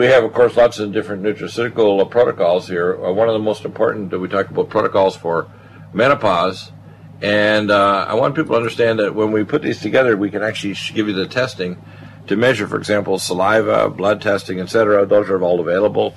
We 0.00 0.06
have, 0.06 0.24
of 0.24 0.32
course, 0.32 0.56
lots 0.56 0.78
of 0.78 0.94
different 0.94 1.22
nutraceutical 1.22 2.10
protocols 2.10 2.66
here. 2.66 2.94
Uh, 3.04 3.12
one 3.12 3.28
of 3.28 3.34
the 3.34 3.38
most 3.38 3.66
important 3.66 4.08
that 4.12 4.18
we 4.18 4.28
talk 4.28 4.48
about 4.48 4.70
protocols 4.70 5.14
for 5.14 5.52
menopause. 5.92 6.72
And 7.20 7.70
uh, 7.70 8.06
I 8.08 8.14
want 8.14 8.34
people 8.34 8.52
to 8.52 8.56
understand 8.56 8.98
that 8.98 9.14
when 9.14 9.30
we 9.30 9.44
put 9.44 9.60
these 9.60 9.78
together, 9.78 10.16
we 10.16 10.30
can 10.30 10.42
actually 10.42 10.74
give 10.94 11.06
you 11.06 11.12
the 11.12 11.26
testing 11.26 11.76
to 12.28 12.34
measure, 12.34 12.66
for 12.66 12.78
example, 12.78 13.18
saliva, 13.18 13.90
blood 13.90 14.22
testing, 14.22 14.58
etc. 14.58 15.04
Those 15.04 15.28
are 15.28 15.42
all 15.42 15.60
available. 15.60 16.14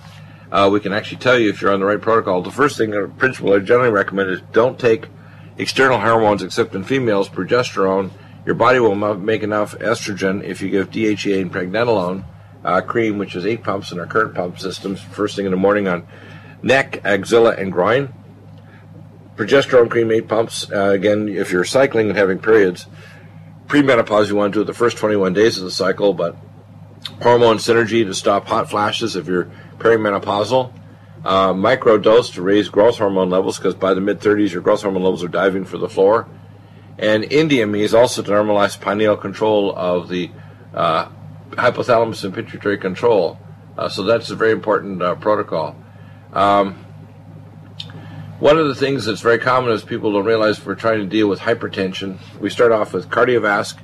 Uh, 0.49 0.69
we 0.71 0.79
can 0.79 0.93
actually 0.93 1.17
tell 1.17 1.37
you 1.37 1.49
if 1.49 1.61
you're 1.61 1.73
on 1.73 1.81
the 1.81 1.85
right 1.85 1.99
protocol. 1.99 2.41
The 2.41 2.51
first 2.51 2.77
thing, 2.77 2.93
or 2.93 3.09
principle 3.09 3.51
I 3.51 3.59
generally 3.59 3.91
recommend 3.91 4.29
is 4.29 4.39
don't 4.53 4.79
take 4.79 5.09
external 5.57 5.99
hormones 5.99 6.41
except 6.41 6.73
in 6.73 6.85
females, 6.85 7.27
progesterone. 7.27 8.11
Your 8.45 8.55
body 8.55 8.79
will 8.79 8.95
make 8.95 9.43
enough 9.43 9.77
estrogen 9.79 10.41
if 10.41 10.61
you 10.61 10.69
give 10.69 10.89
DHEA 10.89 11.41
and 11.41 11.51
pregnenolone 11.51 12.23
uh, 12.63 12.81
cream, 12.81 13.17
which 13.17 13.35
is 13.35 13.45
eight 13.45 13.63
pumps 13.63 13.91
in 13.91 13.99
our 13.99 14.05
current 14.05 14.35
pump 14.35 14.59
systems, 14.59 15.01
first 15.01 15.35
thing 15.35 15.45
in 15.45 15.51
the 15.51 15.57
morning 15.57 15.87
on 15.87 16.07
neck, 16.61 17.01
axilla, 17.03 17.55
and 17.55 17.71
groin. 17.71 18.13
Progesterone 19.35 19.89
cream, 19.89 20.11
eight 20.11 20.27
pumps. 20.27 20.71
Uh, 20.71 20.89
again, 20.89 21.27
if 21.27 21.51
you're 21.51 21.65
cycling 21.65 22.09
and 22.09 22.17
having 22.17 22.39
periods, 22.39 22.87
premenopause, 23.67 24.27
you 24.27 24.35
want 24.35 24.53
to 24.53 24.59
do 24.59 24.61
it 24.61 24.65
the 24.65 24.73
first 24.73 24.97
21 24.97 25.33
days 25.33 25.57
of 25.57 25.63
the 25.63 25.71
cycle, 25.71 26.13
but 26.13 26.35
hormone 27.21 27.57
synergy 27.57 28.05
to 28.05 28.13
stop 28.13 28.45
hot 28.45 28.69
flashes 28.69 29.15
if 29.15 29.27
you're 29.27 29.51
perimenopausal. 29.77 30.71
Uh, 31.25 31.53
micro 31.53 31.97
dose 31.97 32.31
to 32.31 32.41
raise 32.41 32.67
growth 32.67 32.97
hormone 32.97 33.29
levels 33.29 33.57
because 33.57 33.73
by 33.75 33.93
the 33.93 34.01
mid 34.01 34.19
30s 34.19 34.51
your 34.51 34.61
growth 34.61 34.81
hormone 34.81 35.03
levels 35.03 35.23
are 35.23 35.29
diving 35.29 35.63
for 35.63 35.77
the 35.77 35.89
floor. 35.89 36.27
And 36.97 37.23
IndiumEase 37.23 37.97
also 37.97 38.21
to 38.21 38.29
normalize 38.29 38.79
pineal 38.79 39.17
control 39.17 39.73
of 39.75 40.09
the 40.09 40.31
uh, 40.73 41.09
hypothalamus 41.55 42.23
and 42.23 42.33
pituitary 42.33 42.77
control. 42.77 43.39
Uh, 43.77 43.89
so 43.89 44.03
that's 44.03 44.29
a 44.29 44.35
very 44.35 44.51
important 44.51 45.01
uh, 45.01 45.15
protocol. 45.15 45.75
Um, 46.31 46.83
one 48.39 48.57
of 48.57 48.67
the 48.67 48.75
things 48.75 49.05
that's 49.05 49.21
very 49.21 49.39
common 49.39 49.71
is 49.71 49.83
people 49.83 50.11
don't 50.11 50.25
realize 50.25 50.63
we're 50.65 50.75
trying 50.75 50.99
to 50.99 51.05
deal 51.05 51.27
with 51.27 51.39
hypertension. 51.39 52.19
We 52.39 52.49
start 52.49 52.71
off 52.71 52.93
with 52.93 53.09
KardioVasc, 53.09 53.77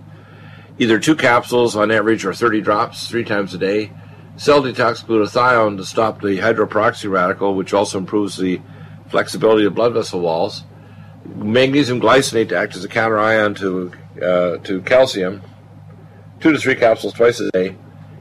either 0.78 1.00
two 1.00 1.16
capsules 1.16 1.76
on 1.76 1.92
average 1.92 2.26
or 2.26 2.34
30 2.34 2.62
drops 2.62 3.08
three 3.08 3.24
times 3.24 3.54
a 3.54 3.58
day. 3.58 3.92
Cell 4.36 4.62
detox 4.62 5.04
glutathione 5.04 5.78
to 5.78 5.86
stop 5.86 6.22
the 6.22 6.38
hydroperoxy 6.38 7.10
radical, 7.10 7.56
which 7.56 7.74
also 7.74 7.98
improves 7.98 8.38
the 8.38 8.62
flexibility 9.08 9.66
of 9.66 9.76
blood 9.76 9.94
vessel 9.94 10.20
walls. 10.20 10.64
Magnesium 11.26 12.00
glycinate 12.00 12.50
to 12.50 12.58
act 12.58 12.76
as 12.76 12.84
a 12.84 12.88
counter 12.88 13.20
ion 13.20 13.54
to, 13.56 13.92
uh, 14.22 14.58
to 14.58 14.82
calcium 14.82 15.42
two 16.40 16.52
to 16.52 16.58
three 16.58 16.76
capsules 16.76 17.14
twice 17.14 17.40
a 17.40 17.52
day. 17.52 17.76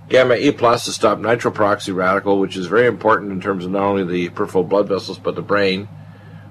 Gamma 0.09 0.37
E 0.37 0.51
plus 0.53 0.85
to 0.87 0.93
stop 0.93 1.19
nitroperoxy 1.19 1.95
radical, 1.95 2.39
which 2.39 2.57
is 2.57 2.67
very 2.67 2.87
important 2.87 3.33
in 3.33 3.41
terms 3.41 3.65
of 3.65 3.71
not 3.71 3.83
only 3.83 4.05
the 4.05 4.31
peripheral 4.31 4.65
blood 4.65 4.89
vessels 4.89 5.19
but 5.19 5.35
the 5.35 5.43
brain. 5.43 5.89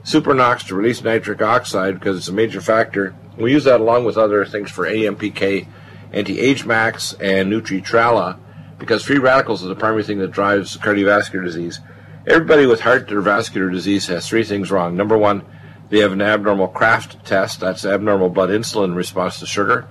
Supernox 0.03 0.67
to 0.67 0.75
release 0.75 1.03
nitric 1.03 1.41
oxide 1.41 1.95
because 1.95 2.17
it's 2.17 2.27
a 2.27 2.33
major 2.33 2.61
factor. 2.61 3.15
We 3.37 3.51
use 3.51 3.65
that 3.65 3.81
along 3.81 4.05
with 4.05 4.17
other 4.17 4.45
things 4.45 4.71
for 4.71 4.87
AMPK, 4.87 5.67
anti-age 6.13 6.65
max, 6.65 7.13
and 7.13 7.51
Nutritrala 7.51 8.39
because 8.79 9.03
free 9.03 9.17
radicals 9.17 9.63
are 9.63 9.67
the 9.67 9.75
primary 9.75 10.03
thing 10.03 10.19
that 10.19 10.31
drives 10.31 10.77
cardiovascular 10.77 11.43
disease. 11.43 11.79
Everybody 12.25 12.65
with 12.65 12.81
heart 12.81 13.11
or 13.11 13.21
vascular 13.21 13.69
disease 13.69 14.07
has 14.07 14.27
three 14.27 14.43
things 14.43 14.71
wrong. 14.71 14.95
Number 14.95 15.17
one, 15.17 15.43
they 15.89 15.99
have 15.99 16.11
an 16.11 16.21
abnormal 16.21 16.67
Kraft 16.67 17.25
test. 17.25 17.59
That's 17.59 17.85
abnormal 17.85 18.29
blood 18.29 18.49
insulin 18.49 18.95
response 18.95 19.39
to 19.39 19.45
sugar. 19.45 19.87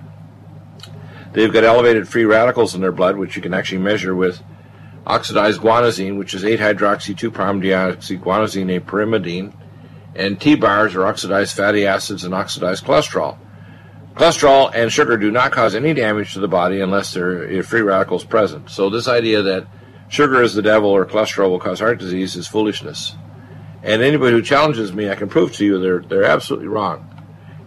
They've 1.37 1.53
got 1.53 1.63
elevated 1.63 2.09
free 2.09 2.25
radicals 2.25 2.73
in 2.73 2.81
their 2.81 2.91
blood, 2.91 3.15
which 3.15 3.35
you 3.35 3.43
can 3.43 3.53
actually 3.53 3.77
measure 3.77 4.15
with 4.15 4.41
oxidized 5.05 5.61
guanosine, 5.61 6.17
which 6.17 6.33
is 6.33 6.41
8-hydroxy 6.41 7.15
2-deoxyguanosine 7.15 8.79
pyrimidine, 8.79 9.53
and 10.15 10.39
TBARS 10.39 10.95
or 10.95 11.05
oxidized 11.05 11.55
fatty 11.55 11.85
acids 11.85 12.23
and 12.23 12.33
oxidized 12.33 12.85
cholesterol. 12.85 13.37
Cholesterol 14.15 14.71
and 14.73 14.91
sugar 14.91 15.15
do 15.15 15.29
not 15.29 15.51
cause 15.51 15.75
any 15.75 15.93
damage 15.93 16.33
to 16.33 16.39
the 16.39 16.47
body 16.47 16.81
unless 16.81 17.13
there 17.13 17.59
are 17.59 17.61
free 17.61 17.81
radicals 17.81 18.25
present. 18.25 18.71
So 18.71 18.89
this 18.89 19.07
idea 19.07 19.43
that 19.43 19.67
sugar 20.09 20.41
is 20.41 20.55
the 20.55 20.63
devil 20.63 20.89
or 20.89 21.05
cholesterol 21.05 21.51
will 21.51 21.59
cause 21.59 21.81
heart 21.81 21.99
disease 21.99 22.35
is 22.35 22.47
foolishness. 22.47 23.15
And 23.83 24.01
anybody 24.01 24.31
who 24.31 24.41
challenges 24.41 24.91
me, 24.91 25.11
I 25.11 25.13
can 25.13 25.29
prove 25.29 25.53
to 25.57 25.65
you 25.65 25.77
they're, 25.77 25.99
they're 25.99 26.23
absolutely 26.23 26.69
wrong. 26.69 27.16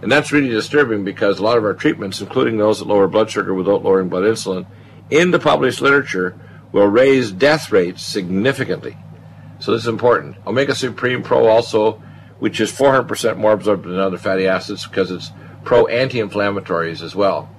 And 0.02 0.10
that's 0.10 0.32
really 0.32 0.48
disturbing 0.48 1.04
because 1.04 1.38
a 1.38 1.42
lot 1.42 1.58
of 1.58 1.64
our 1.64 1.74
treatments, 1.74 2.20
including 2.20 2.56
those 2.56 2.78
that 2.78 2.88
lower 2.88 3.06
blood 3.06 3.30
sugar 3.30 3.52
without 3.52 3.84
lowering 3.84 4.08
blood 4.08 4.24
insulin, 4.24 4.66
in 5.10 5.30
the 5.30 5.38
published 5.38 5.82
literature 5.82 6.38
will 6.72 6.86
raise 6.86 7.32
death 7.32 7.70
rates 7.70 8.02
significantly. 8.02 8.96
So 9.58 9.72
this 9.72 9.82
is 9.82 9.88
important. 9.88 10.36
Omega 10.46 10.74
Supreme 10.74 11.22
Pro 11.22 11.46
also, 11.46 12.02
which 12.38 12.60
is 12.60 12.72
400% 12.72 13.36
more 13.36 13.52
absorbed 13.52 13.84
than 13.84 13.98
other 13.98 14.16
fatty 14.16 14.46
acids 14.46 14.86
because 14.86 15.10
it's 15.10 15.32
pro 15.64 15.86
anti-inflammatories 15.86 17.02
as 17.02 17.14
well. 17.14 17.50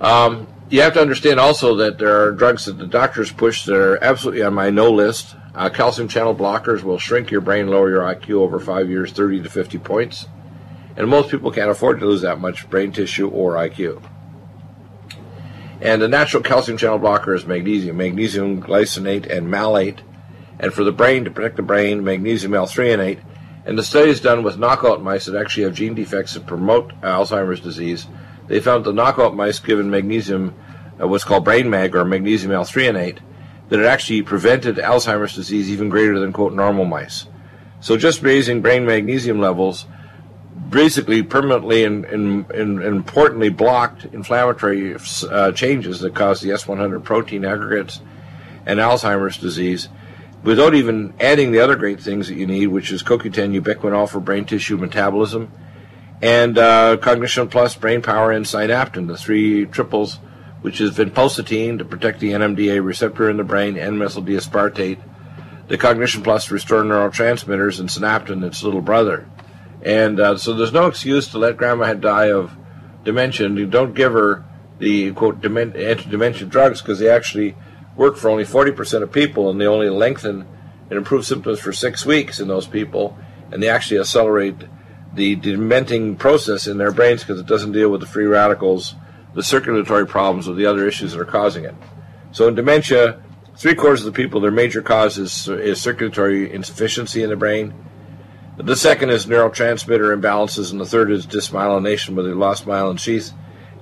Um, 0.00 0.46
you 0.68 0.82
have 0.82 0.94
to 0.94 1.00
understand 1.00 1.40
also 1.40 1.74
that 1.76 1.98
there 1.98 2.22
are 2.22 2.30
drugs 2.30 2.66
that 2.66 2.78
the 2.78 2.86
doctors 2.86 3.32
push 3.32 3.64
that 3.64 3.74
are 3.74 4.02
absolutely 4.04 4.42
on 4.42 4.54
my 4.54 4.70
no 4.70 4.92
list. 4.92 5.34
Uh, 5.52 5.68
calcium 5.68 6.06
channel 6.06 6.36
blockers 6.36 6.84
will 6.84 6.98
shrink 6.98 7.32
your 7.32 7.40
brain, 7.40 7.66
lower 7.66 7.90
your 7.90 8.02
IQ 8.02 8.34
over 8.34 8.60
five 8.60 8.88
years, 8.88 9.10
30 9.10 9.42
to 9.42 9.50
50 9.50 9.78
points 9.78 10.26
and 10.96 11.08
most 11.08 11.30
people 11.30 11.50
can't 11.50 11.70
afford 11.70 12.00
to 12.00 12.06
lose 12.06 12.22
that 12.22 12.40
much 12.40 12.68
brain 12.68 12.92
tissue 12.92 13.28
or 13.28 13.54
IQ. 13.54 14.02
And 15.80 16.02
the 16.02 16.08
natural 16.08 16.42
calcium 16.42 16.76
channel 16.76 16.98
blocker 16.98 17.34
is 17.34 17.46
magnesium, 17.46 17.96
magnesium 17.96 18.62
glycinate 18.62 19.26
and 19.30 19.50
malate. 19.50 20.02
And 20.58 20.74
for 20.74 20.84
the 20.84 20.92
brain, 20.92 21.24
to 21.24 21.30
protect 21.30 21.56
the 21.56 21.62
brain, 21.62 22.04
magnesium 22.04 22.52
L-threonate. 22.52 23.20
And 23.64 23.78
the 23.78 23.82
studies 23.82 24.20
done 24.20 24.42
with 24.42 24.58
knockout 24.58 25.02
mice 25.02 25.24
that 25.24 25.40
actually 25.40 25.62
have 25.64 25.74
gene 25.74 25.94
defects 25.94 26.34
that 26.34 26.46
promote 26.46 26.98
Alzheimer's 27.00 27.60
disease, 27.60 28.06
they 28.48 28.60
found 28.60 28.84
the 28.84 28.92
knockout 28.92 29.34
mice 29.34 29.58
given 29.58 29.90
magnesium, 29.90 30.54
uh, 31.00 31.08
what's 31.08 31.24
called 31.24 31.44
brain 31.44 31.70
mag 31.70 31.94
or 31.94 32.04
magnesium 32.04 32.52
L-threonate, 32.52 33.18
that 33.68 33.80
it 33.80 33.86
actually 33.86 34.22
prevented 34.22 34.76
Alzheimer's 34.76 35.34
disease 35.34 35.70
even 35.70 35.88
greater 35.88 36.18
than 36.18 36.32
quote 36.32 36.52
normal 36.52 36.84
mice. 36.84 37.26
So 37.80 37.96
just 37.96 38.22
raising 38.22 38.60
brain 38.60 38.84
magnesium 38.84 39.40
levels 39.40 39.86
basically 40.70 41.22
permanently 41.22 41.84
and, 41.84 42.04
and, 42.04 42.50
and 42.50 42.82
importantly 42.82 43.48
blocked 43.48 44.04
inflammatory 44.06 44.96
uh, 45.28 45.52
changes 45.52 46.00
that 46.00 46.14
cause 46.14 46.40
the 46.40 46.50
S100 46.50 47.02
protein 47.04 47.44
aggregates 47.44 48.00
and 48.64 48.78
Alzheimer's 48.78 49.36
disease 49.36 49.88
without 50.42 50.74
even 50.74 51.12
adding 51.20 51.52
the 51.52 51.60
other 51.60 51.76
great 51.76 52.00
things 52.00 52.28
that 52.28 52.34
you 52.34 52.46
need, 52.46 52.68
which 52.68 52.92
is 52.92 53.02
CoQ10 53.02 53.60
ubiquinol 53.60 54.08
for 54.08 54.20
brain 54.20 54.44
tissue 54.44 54.76
metabolism 54.76 55.52
and 56.22 56.58
uh, 56.58 56.96
Cognition 56.98 57.48
Plus, 57.48 57.74
Brain 57.74 58.02
Power, 58.02 58.30
and 58.30 58.44
Synaptin, 58.44 59.06
the 59.06 59.16
three 59.16 59.66
triples, 59.66 60.16
which 60.60 60.80
is 60.80 60.92
vinpocetine 60.92 61.78
to 61.78 61.84
protect 61.84 62.20
the 62.20 62.32
NMDA 62.32 62.84
receptor 62.84 63.30
in 63.30 63.38
the 63.38 63.44
brain, 63.44 63.78
N-methyl-D-aspartate, 63.78 65.00
the 65.68 65.78
Cognition 65.78 66.22
Plus 66.22 66.50
restore 66.50 66.82
neurotransmitters, 66.82 67.80
and 67.80 67.88
Synaptin, 67.88 68.44
its 68.44 68.62
little 68.62 68.82
brother. 68.82 69.26
And 69.82 70.20
uh, 70.20 70.36
so 70.36 70.52
there's 70.52 70.72
no 70.72 70.86
excuse 70.86 71.28
to 71.28 71.38
let 71.38 71.56
grandma 71.56 71.94
die 71.94 72.30
of 72.30 72.56
dementia. 73.04 73.46
And 73.46 73.58
you 73.58 73.66
don't 73.66 73.94
give 73.94 74.12
her 74.12 74.44
the 74.78 75.12
quote 75.12 75.44
anti-dementia 75.44 76.46
drugs 76.46 76.80
because 76.80 76.98
they 76.98 77.08
actually 77.08 77.54
work 77.96 78.16
for 78.16 78.30
only 78.30 78.44
40% 78.44 79.02
of 79.02 79.12
people 79.12 79.50
and 79.50 79.60
they 79.60 79.66
only 79.66 79.90
lengthen 79.90 80.46
and 80.88 80.98
improve 80.98 81.24
symptoms 81.24 81.60
for 81.60 81.72
six 81.72 82.04
weeks 82.04 82.40
in 82.40 82.48
those 82.48 82.66
people. 82.66 83.16
And 83.52 83.62
they 83.62 83.68
actually 83.68 84.00
accelerate 84.00 84.56
the 85.14 85.36
dementing 85.36 86.16
process 86.18 86.66
in 86.66 86.78
their 86.78 86.92
brains 86.92 87.22
because 87.22 87.40
it 87.40 87.46
doesn't 87.46 87.72
deal 87.72 87.90
with 87.90 88.00
the 88.00 88.06
free 88.06 88.26
radicals, 88.26 88.94
the 89.34 89.42
circulatory 89.42 90.06
problems, 90.06 90.48
or 90.48 90.54
the 90.54 90.66
other 90.66 90.86
issues 90.86 91.12
that 91.12 91.20
are 91.20 91.24
causing 91.24 91.64
it. 91.64 91.74
So 92.32 92.46
in 92.46 92.54
dementia, 92.54 93.20
three 93.56 93.74
quarters 93.74 94.04
of 94.04 94.12
the 94.12 94.16
people, 94.16 94.40
their 94.40 94.52
major 94.52 94.82
cause 94.82 95.18
is, 95.18 95.48
is 95.48 95.80
circulatory 95.80 96.52
insufficiency 96.52 97.22
in 97.22 97.30
the 97.30 97.36
brain 97.36 97.74
the 98.62 98.76
second 98.76 99.10
is 99.10 99.26
neurotransmitter 99.26 100.18
imbalances, 100.18 100.70
and 100.70 100.80
the 100.80 100.86
third 100.86 101.10
is 101.10 101.26
dysmyelination, 101.26 102.14
where 102.14 102.24
they 102.24 102.32
lost 102.32 102.66
myelin 102.66 102.98
sheath 102.98 103.32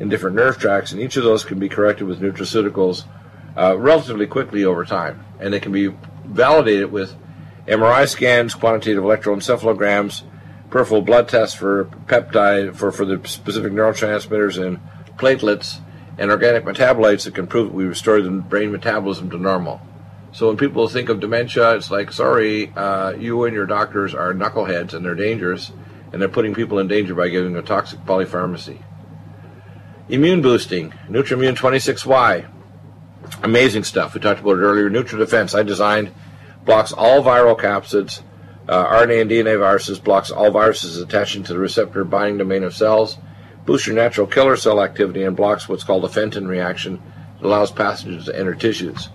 in 0.00 0.08
different 0.08 0.36
nerve 0.36 0.58
tracts, 0.58 0.92
and 0.92 1.00
each 1.00 1.16
of 1.16 1.24
those 1.24 1.44
can 1.44 1.58
be 1.58 1.68
corrected 1.68 2.06
with 2.06 2.20
nutraceuticals 2.20 3.04
uh, 3.56 3.76
relatively 3.78 4.26
quickly 4.26 4.64
over 4.64 4.84
time, 4.84 5.24
and 5.40 5.52
they 5.52 5.60
can 5.60 5.72
be 5.72 5.88
validated 6.24 6.92
with 6.92 7.16
MRI 7.66 8.08
scans, 8.08 8.54
quantitative 8.54 9.02
electroencephalograms, 9.02 10.22
peripheral 10.70 11.02
blood 11.02 11.28
tests 11.28 11.54
for 11.54 11.86
peptide 12.06 12.74
for, 12.76 12.92
for 12.92 13.04
the 13.04 13.20
specific 13.26 13.72
neurotransmitters 13.72 14.62
and 14.64 14.80
platelets 15.16 15.80
and 16.18 16.30
organic 16.30 16.64
metabolites 16.64 17.24
that 17.24 17.34
can 17.34 17.46
prove 17.46 17.68
that 17.68 17.74
we 17.74 17.84
restore 17.84 18.20
the 18.20 18.30
brain 18.30 18.70
metabolism 18.70 19.30
to 19.30 19.38
normal. 19.38 19.80
So 20.32 20.48
when 20.48 20.56
people 20.56 20.86
think 20.88 21.08
of 21.08 21.20
dementia, 21.20 21.74
it's 21.74 21.90
like, 21.90 22.12
sorry, 22.12 22.72
uh, 22.76 23.12
you 23.12 23.44
and 23.44 23.54
your 23.54 23.66
doctors 23.66 24.14
are 24.14 24.34
knuckleheads 24.34 24.92
and 24.92 25.04
they're 25.04 25.14
dangerous, 25.14 25.72
and 26.12 26.20
they're 26.20 26.28
putting 26.28 26.54
people 26.54 26.78
in 26.78 26.88
danger 26.88 27.14
by 27.14 27.28
giving 27.28 27.56
a 27.56 27.62
toxic 27.62 28.00
polypharmacy. 28.00 28.82
Immune 30.08 30.42
boosting, 30.42 30.90
NutrImmune 31.08 31.56
26Y. 31.56 32.48
Amazing 33.42 33.84
stuff. 33.84 34.14
We 34.14 34.20
talked 34.20 34.40
about 34.40 34.58
it 34.58 34.62
earlier. 34.62 34.88
NutriDefense, 34.88 35.58
I 35.58 35.62
designed, 35.62 36.12
blocks 36.64 36.92
all 36.92 37.22
viral 37.22 37.58
capsids, 37.58 38.22
uh, 38.68 38.86
RNA 38.86 39.22
and 39.22 39.30
DNA 39.30 39.58
viruses, 39.58 39.98
blocks 39.98 40.30
all 40.30 40.50
viruses 40.50 40.98
attaching 40.98 41.42
to 41.44 41.52
the 41.52 41.58
receptor 41.58 42.04
binding 42.04 42.38
domain 42.38 42.64
of 42.64 42.74
cells, 42.74 43.18
boosts 43.64 43.86
your 43.86 43.96
natural 43.96 44.26
killer 44.26 44.56
cell 44.56 44.82
activity, 44.82 45.22
and 45.22 45.36
blocks 45.36 45.68
what's 45.68 45.84
called 45.84 46.04
a 46.04 46.08
Fenton 46.08 46.46
reaction 46.46 47.02
that 47.40 47.46
allows 47.46 47.72
pathogens 47.72 48.26
to 48.26 48.38
enter 48.38 48.54
tissues. 48.54 49.08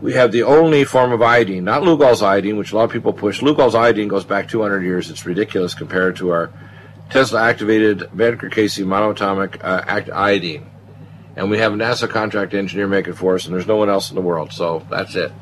We 0.00 0.12
have 0.12 0.30
the 0.30 0.44
only 0.44 0.84
form 0.84 1.12
of 1.12 1.22
iodine, 1.22 1.64
not 1.64 1.82
Lugol's 1.82 2.22
iodine, 2.22 2.56
which 2.56 2.72
a 2.72 2.76
lot 2.76 2.84
of 2.84 2.90
people 2.90 3.12
push. 3.12 3.40
Lugol's 3.40 3.74
iodine 3.74 4.08
goes 4.08 4.24
back 4.24 4.48
200 4.48 4.82
years. 4.82 5.10
It's 5.10 5.26
ridiculous 5.26 5.74
compared 5.74 6.16
to 6.16 6.30
our 6.30 6.50
Tesla 7.10 7.42
activated 7.42 8.00
Vanderkay 8.14 8.84
monatomic 8.84 9.64
uh, 9.64 10.12
iodine 10.14 10.68
and 11.38 11.48
we 11.50 11.58
have 11.58 11.72
a 11.72 11.76
NASA 11.76 12.10
contract 12.10 12.52
engineer 12.52 12.88
make 12.88 13.06
it 13.06 13.14
for 13.14 13.36
us, 13.36 13.46
and 13.46 13.54
there's 13.54 13.68
no 13.68 13.76
one 13.76 13.88
else 13.88 14.10
in 14.10 14.16
the 14.16 14.20
world. 14.20 14.52
So 14.52 14.84
that's 14.90 15.14
it. 15.14 15.32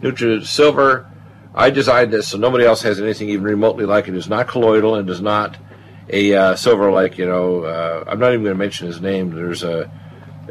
Nutri 0.00 0.42
Silver, 0.44 1.06
I 1.54 1.68
designed 1.68 2.14
this 2.14 2.28
so 2.28 2.38
nobody 2.38 2.64
else 2.64 2.80
has 2.80 2.98
anything 2.98 3.28
even 3.28 3.44
remotely 3.44 3.84
like 3.84 4.08
it. 4.08 4.14
It's 4.14 4.26
not 4.26 4.48
colloidal 4.48 4.94
and 4.94 5.08
is 5.10 5.20
not 5.20 5.58
a 6.08 6.34
uh, 6.34 6.56
silver 6.56 6.90
like, 6.90 7.18
you 7.18 7.26
know, 7.26 7.62
uh, 7.62 8.04
I'm 8.06 8.18
not 8.18 8.32
even 8.32 8.42
going 8.42 8.54
to 8.54 8.58
mention 8.58 8.86
his 8.86 9.02
name. 9.02 9.34
There's 9.34 9.62
a, 9.62 9.90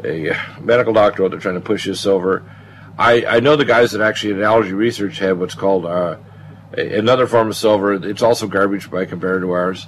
a 0.04 0.36
medical 0.60 0.92
doctor 0.92 1.24
out 1.24 1.32
there 1.32 1.40
trying 1.40 1.56
to 1.56 1.60
push 1.60 1.84
his 1.84 1.98
silver. 1.98 2.48
I, 2.96 3.24
I 3.26 3.40
know 3.40 3.56
the 3.56 3.64
guys 3.64 3.92
that 3.92 4.00
actually 4.00 4.34
in 4.34 4.42
allergy 4.42 4.72
research 4.72 5.18
have 5.18 5.38
what's 5.38 5.54
called 5.54 5.84
uh, 5.84 6.16
another 6.72 7.26
form 7.26 7.48
of 7.48 7.56
silver. 7.56 7.92
It's 7.92 8.22
also 8.22 8.46
garbage 8.46 8.90
by 8.90 9.04
compared 9.04 9.42
to 9.42 9.50
ours. 9.50 9.86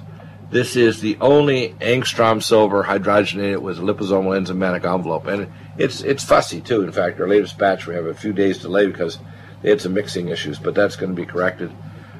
This 0.49 0.75
is 0.77 1.01
the 1.01 1.17
only 1.19 1.69
angstrom 1.81 2.41
silver 2.41 2.83
hydrogenated 2.83 3.61
with 3.61 3.79
a 3.79 3.81
liposomal 3.81 4.39
enzymatic 4.39 4.85
envelope, 4.85 5.27
and 5.27 5.51
it's 5.77 6.01
it's 6.01 6.23
fussy 6.23 6.61
too. 6.61 6.83
In 6.83 6.91
fact, 6.93 7.19
our 7.19 7.27
latest 7.27 7.57
batch 7.57 7.85
we 7.85 7.95
have 7.95 8.05
a 8.05 8.13
few 8.13 8.31
days 8.31 8.59
delay 8.59 8.87
because 8.87 9.19
they 9.61 9.69
had 9.69 9.81
some 9.81 9.93
mixing 9.93 10.29
issues, 10.29 10.57
but 10.57 10.73
that's 10.73 10.95
going 10.95 11.13
to 11.13 11.21
be 11.21 11.25
corrected. 11.25 11.73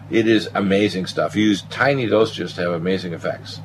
It 0.10 0.28
is 0.28 0.50
amazing 0.54 1.06
stuff. 1.06 1.36
You 1.36 1.46
use 1.46 1.62
tiny 1.64 2.08
dosages 2.08 2.56
to 2.56 2.62
have 2.62 2.74
amazing 2.74 3.14
effects. 3.14 3.62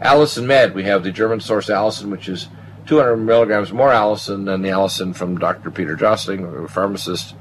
Allicin 0.00 0.46
Med, 0.46 0.74
we 0.74 0.84
have 0.84 1.04
the 1.04 1.12
German 1.12 1.40
source 1.40 1.68
Allicin, 1.68 2.10
which 2.10 2.28
is 2.28 2.48
200 2.86 3.16
milligrams 3.16 3.72
more 3.72 3.90
Allicin 3.90 4.44
than 4.44 4.62
the 4.62 4.68
Allicin 4.68 5.14
from 5.14 5.38
Dr. 5.38 5.70
Peter 5.70 5.96
Josling, 5.96 6.44
a 6.44 6.68
pharmacist. 6.68 7.34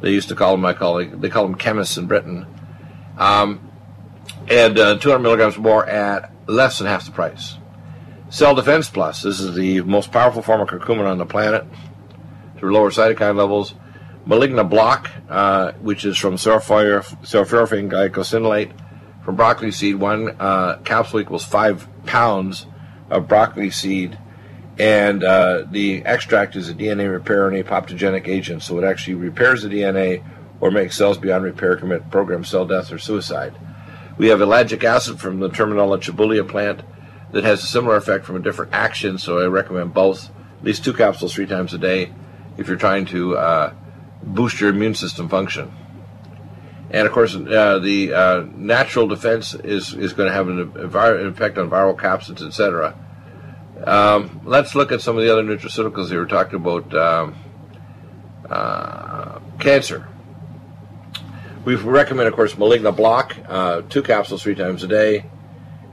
They 0.00 0.12
used 0.12 0.28
to 0.28 0.34
call 0.34 0.54
him 0.54 0.60
my 0.60 0.72
colleague. 0.72 1.20
They 1.20 1.28
call 1.28 1.44
him 1.44 1.54
chemists 1.56 1.96
in 1.96 2.06
Britain. 2.06 2.46
Um, 3.18 3.70
and 4.48 4.78
uh, 4.78 4.98
200 4.98 5.18
milligrams 5.20 5.58
more 5.58 5.86
at 5.86 6.32
less 6.46 6.78
than 6.78 6.86
half 6.86 7.04
the 7.04 7.12
price. 7.12 7.56
Cell 8.30 8.54
Defense 8.54 8.88
Plus. 8.88 9.22
This 9.22 9.40
is 9.40 9.54
the 9.54 9.80
most 9.82 10.12
powerful 10.12 10.42
form 10.42 10.60
of 10.60 10.68
curcumin 10.68 11.10
on 11.10 11.18
the 11.18 11.26
planet 11.26 11.64
to 12.58 12.66
lower 12.66 12.90
cytokine 12.90 13.36
levels. 13.36 13.74
Maligna 14.26 14.68
Block, 14.68 15.10
uh, 15.28 15.72
which 15.80 16.04
is 16.04 16.18
from 16.18 16.34
sulforaphane 16.34 17.90
glucosinolate 17.90 18.72
from 19.24 19.36
broccoli 19.36 19.70
seed. 19.70 19.96
One 19.96 20.36
uh, 20.38 20.78
capsule 20.84 21.20
equals 21.20 21.44
five 21.44 21.88
pounds 22.04 22.66
of 23.10 23.28
broccoli 23.28 23.70
seed. 23.70 24.18
And 24.78 25.24
uh, 25.24 25.64
the 25.70 26.04
extract 26.04 26.54
is 26.54 26.68
a 26.68 26.74
DNA 26.74 27.10
repair 27.10 27.48
and 27.48 27.64
apoptogenic 27.64 28.28
agent, 28.28 28.62
so 28.62 28.78
it 28.78 28.84
actually 28.84 29.14
repairs 29.14 29.62
the 29.62 29.68
DNA 29.68 30.24
or 30.60 30.70
makes 30.70 30.96
cells 30.96 31.18
beyond 31.18 31.44
repair 31.44 31.76
commit 31.76 32.10
program 32.10 32.44
cell 32.44 32.64
death 32.64 32.92
or 32.92 32.98
suicide. 32.98 33.54
We 34.18 34.28
have 34.28 34.40
ellagic 34.40 34.84
acid 34.84 35.20
from 35.20 35.40
the 35.40 35.48
Terminalia 35.48 35.98
chebula 35.98 36.48
plant 36.48 36.82
that 37.32 37.44
has 37.44 37.62
a 37.62 37.66
similar 37.66 37.96
effect 37.96 38.24
from 38.24 38.36
a 38.36 38.40
different 38.40 38.72
action, 38.72 39.18
so 39.18 39.40
I 39.40 39.46
recommend 39.46 39.94
both, 39.94 40.30
at 40.58 40.64
least 40.64 40.84
two 40.84 40.92
capsules 40.92 41.34
three 41.34 41.46
times 41.46 41.74
a 41.74 41.78
day 41.78 42.12
if 42.56 42.68
you're 42.68 42.76
trying 42.76 43.06
to 43.06 43.36
uh, 43.36 43.74
boost 44.22 44.60
your 44.60 44.70
immune 44.70 44.94
system 44.94 45.28
function. 45.28 45.72
And 46.90 47.06
of 47.06 47.12
course, 47.12 47.34
uh, 47.34 47.78
the 47.80 48.14
uh, 48.14 48.44
natural 48.54 49.06
defense 49.06 49.54
is, 49.54 49.92
is 49.92 50.12
going 50.14 50.28
to 50.28 50.34
have 50.34 50.48
an, 50.48 50.60
an, 50.76 51.26
effect 51.26 51.58
on 51.58 51.68
viral 51.68 51.96
capsids, 51.96 52.44
etc. 52.44 52.96
Um, 53.84 54.40
let's 54.44 54.74
look 54.74 54.92
at 54.92 55.00
some 55.00 55.16
of 55.16 55.24
the 55.24 55.32
other 55.32 55.42
nutraceuticals 55.42 56.08
here. 56.08 56.20
We're 56.20 56.26
talking 56.26 56.56
about 56.56 56.94
um, 56.94 57.36
uh, 58.48 59.38
cancer. 59.60 60.08
We 61.64 61.74
recommend, 61.76 62.28
of 62.28 62.34
course, 62.34 62.54
Maligna 62.54 62.96
Block, 62.96 63.36
uh, 63.48 63.82
two 63.82 64.02
capsules 64.02 64.42
three 64.42 64.54
times 64.54 64.82
a 64.82 64.88
day. 64.88 65.26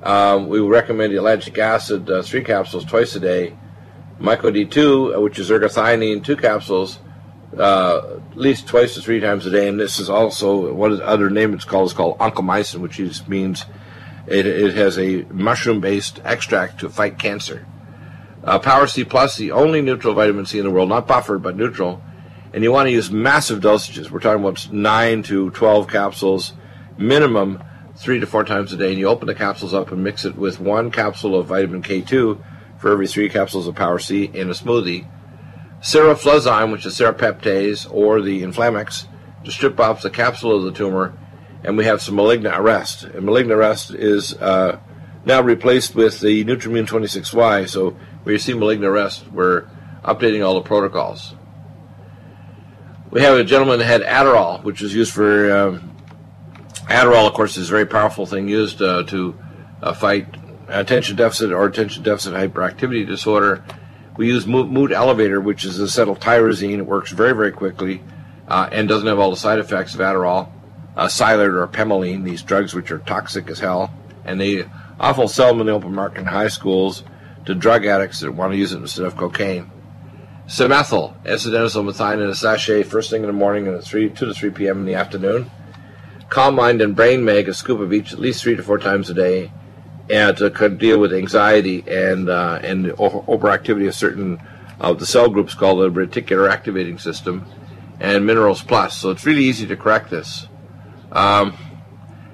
Um, 0.03 0.47
we 0.47 0.59
recommend 0.59 1.13
ellagic 1.13 1.57
acid, 1.57 2.09
uh, 2.09 2.21
three 2.21 2.43
capsules 2.43 2.85
twice 2.85 3.15
a 3.15 3.19
day. 3.19 3.57
Myco 4.19 4.43
D2, 4.43 5.17
uh, 5.17 5.21
which 5.21 5.39
is 5.39 5.49
ergothioneine, 5.49 6.23
two 6.23 6.37
capsules 6.37 6.99
uh, 7.57 8.17
at 8.31 8.37
least 8.37 8.67
twice 8.67 8.95
to 8.95 9.01
three 9.01 9.19
times 9.19 9.45
a 9.45 9.49
day. 9.49 9.67
And 9.67 9.79
this 9.79 9.99
is 9.99 10.09
also 10.09 10.73
what 10.73 10.91
is 10.91 10.99
other 11.01 11.29
name 11.29 11.53
it's 11.53 11.65
called 11.65 11.87
is 11.87 11.93
called 11.93 12.17
oncomycin, 12.19 12.79
which 12.79 12.99
means 13.27 13.65
it, 14.27 14.45
it 14.45 14.75
has 14.75 14.97
a 14.97 15.23
mushroom-based 15.23 16.21
extract 16.23 16.79
to 16.79 16.89
fight 16.89 17.19
cancer. 17.19 17.65
Uh, 18.45 18.59
Power 18.59 18.85
C 18.85 19.03
Plus, 19.03 19.35
the 19.37 19.51
only 19.51 19.81
neutral 19.81 20.13
vitamin 20.13 20.45
C 20.45 20.59
in 20.59 20.65
the 20.65 20.71
world, 20.71 20.89
not 20.89 21.07
buffered 21.07 21.41
but 21.41 21.57
neutral, 21.57 22.01
and 22.53 22.63
you 22.63 22.71
want 22.71 22.87
to 22.87 22.91
use 22.91 23.11
massive 23.11 23.59
dosages. 23.59 24.09
We're 24.09 24.19
talking 24.19 24.43
about 24.43 24.71
9 24.71 25.23
to 25.23 25.49
12 25.49 25.87
capsules 25.87 26.53
minimum 26.97 27.61
three 27.95 28.19
to 28.19 28.27
four 28.27 28.43
times 28.43 28.73
a 28.73 28.77
day. 28.77 28.91
And 28.91 28.99
you 28.99 29.07
open 29.07 29.27
the 29.27 29.35
capsules 29.35 29.73
up 29.73 29.91
and 29.91 30.03
mix 30.03 30.25
it 30.25 30.35
with 30.35 30.59
one 30.59 30.91
capsule 30.91 31.37
of 31.37 31.47
vitamin 31.47 31.81
K2 31.81 32.41
for 32.77 32.91
every 32.91 33.07
three 33.07 33.29
capsules 33.29 33.67
of 33.67 33.75
Power 33.75 33.99
C 33.99 34.25
in 34.25 34.49
a 34.49 34.53
smoothie. 34.53 35.09
Seroflozyme, 35.81 36.71
which 36.71 36.85
is 36.85 36.95
serapeptase 36.95 37.91
or 37.91 38.21
the 38.21 38.41
Inflammex, 38.41 39.07
to 39.43 39.51
strip 39.51 39.79
off 39.79 40.01
the 40.01 40.09
capsule 40.09 40.55
of 40.55 40.63
the 40.63 40.71
tumor. 40.71 41.17
And 41.63 41.77
we 41.77 41.85
have 41.85 42.01
some 42.01 42.15
malignant 42.15 42.55
arrest. 42.55 43.03
And 43.03 43.25
malignant 43.25 43.59
arrest 43.59 43.91
is 43.91 44.33
uh, 44.35 44.79
now 45.25 45.41
replaced 45.41 45.95
with 45.95 46.19
the 46.19 46.43
NutrImmune 46.45 46.87
26Y. 46.87 47.69
So 47.69 47.97
where 48.25 48.33
you 48.33 48.39
see 48.39 48.55
malignant 48.55 48.91
arrest, 48.91 49.31
we're 49.31 49.67
updating 50.03 50.43
all 50.43 50.55
the 50.55 50.61
protocols. 50.61 51.35
We 53.11 53.21
have 53.21 53.37
a 53.37 53.43
gentleman 53.43 53.77
that 53.77 53.85
had 53.85 54.01
Adderall, 54.01 54.63
which 54.63 54.81
is 54.81 54.95
used 54.95 55.13
for 55.13 55.55
um, 55.55 55.95
Adderall. 56.89 57.27
Of 57.27 57.33
course, 57.33 57.55
is 57.55 57.69
a 57.69 57.71
very 57.71 57.85
powerful 57.85 58.25
thing 58.25 58.47
used 58.47 58.81
uh, 58.81 59.03
to 59.03 59.37
uh, 59.83 59.93
fight 59.93 60.25
attention 60.67 61.15
deficit 61.15 61.51
or 61.51 61.67
attention 61.67 62.01
deficit 62.01 62.33
hyperactivity 62.33 63.05
disorder. 63.05 63.63
We 64.17 64.25
use 64.27 64.47
Mood 64.47 64.91
Elevator, 64.91 65.39
which 65.39 65.63
is 65.63 65.79
acetyltyrosine. 65.79 66.79
It 66.79 66.87
works 66.87 67.11
very, 67.11 67.33
very 67.33 67.51
quickly 67.51 68.01
uh, 68.47 68.69
and 68.71 68.89
doesn't 68.89 69.07
have 69.07 69.19
all 69.19 69.29
the 69.29 69.37
side 69.37 69.59
effects 69.59 69.93
of 69.93 69.99
Adderall. 69.99 70.49
Uh, 70.97 71.09
or 71.37 71.67
Pemoline, 71.67 72.23
these 72.23 72.41
drugs 72.41 72.73
which 72.73 72.89
are 72.89 72.99
toxic 72.99 73.49
as 73.49 73.59
hell, 73.59 73.93
and 74.23 74.41
they 74.41 74.63
often 74.99 75.27
sell 75.27 75.49
them 75.49 75.59
in 75.59 75.67
the 75.67 75.73
open 75.73 75.93
market 75.93 76.21
in 76.21 76.25
high 76.25 76.47
schools 76.47 77.03
to 77.45 77.55
drug 77.55 77.85
addicts 77.85 78.19
that 78.19 78.31
want 78.31 78.53
to 78.53 78.57
use 78.57 78.73
it 78.73 78.77
instead 78.77 79.05
of 79.05 79.17
cocaine. 79.17 79.71
Simethyl, 80.47 81.15
S-adenosylmethionine 81.25 82.23
in 82.23 82.29
a 82.29 82.35
sachet 82.35 82.83
first 82.83 83.09
thing 83.09 83.21
in 83.21 83.27
the 83.27 83.33
morning 83.33 83.67
and 83.67 83.75
at 83.75 83.83
3, 83.83 84.09
2 84.09 84.25
to 84.25 84.33
3 84.33 84.51
p.m. 84.51 84.79
in 84.79 84.85
the 84.85 84.93
afternoon. 84.93 85.49
Calm 86.29 86.55
Mind 86.55 86.81
and 86.81 86.95
Brain 86.95 87.23
Meg, 87.23 87.47
a 87.47 87.53
scoop 87.53 87.79
of 87.79 87.93
each 87.93 88.11
at 88.11 88.19
least 88.19 88.41
three 88.41 88.55
to 88.55 88.63
four 88.63 88.77
times 88.77 89.09
a 89.09 89.13
day, 89.13 89.51
and 90.09 90.35
to 90.37 90.49
deal 90.69 90.99
with 90.99 91.13
anxiety 91.13 91.83
and 91.87 92.29
uh, 92.29 92.59
and 92.63 92.87
overactivity 92.87 93.87
of 93.87 93.95
certain 93.95 94.41
of 94.79 94.99
the 94.99 95.05
cell 95.05 95.29
groups 95.29 95.53
called 95.53 95.79
the 95.79 95.89
reticular 95.89 96.49
activating 96.49 96.97
system, 96.97 97.45
and 97.99 98.25
Minerals 98.25 98.61
Plus. 98.63 98.97
So 98.97 99.11
it's 99.11 99.25
really 99.25 99.43
easy 99.43 99.67
to 99.67 99.75
correct 99.75 100.09
this. 100.09 100.47
Um, 101.11 101.55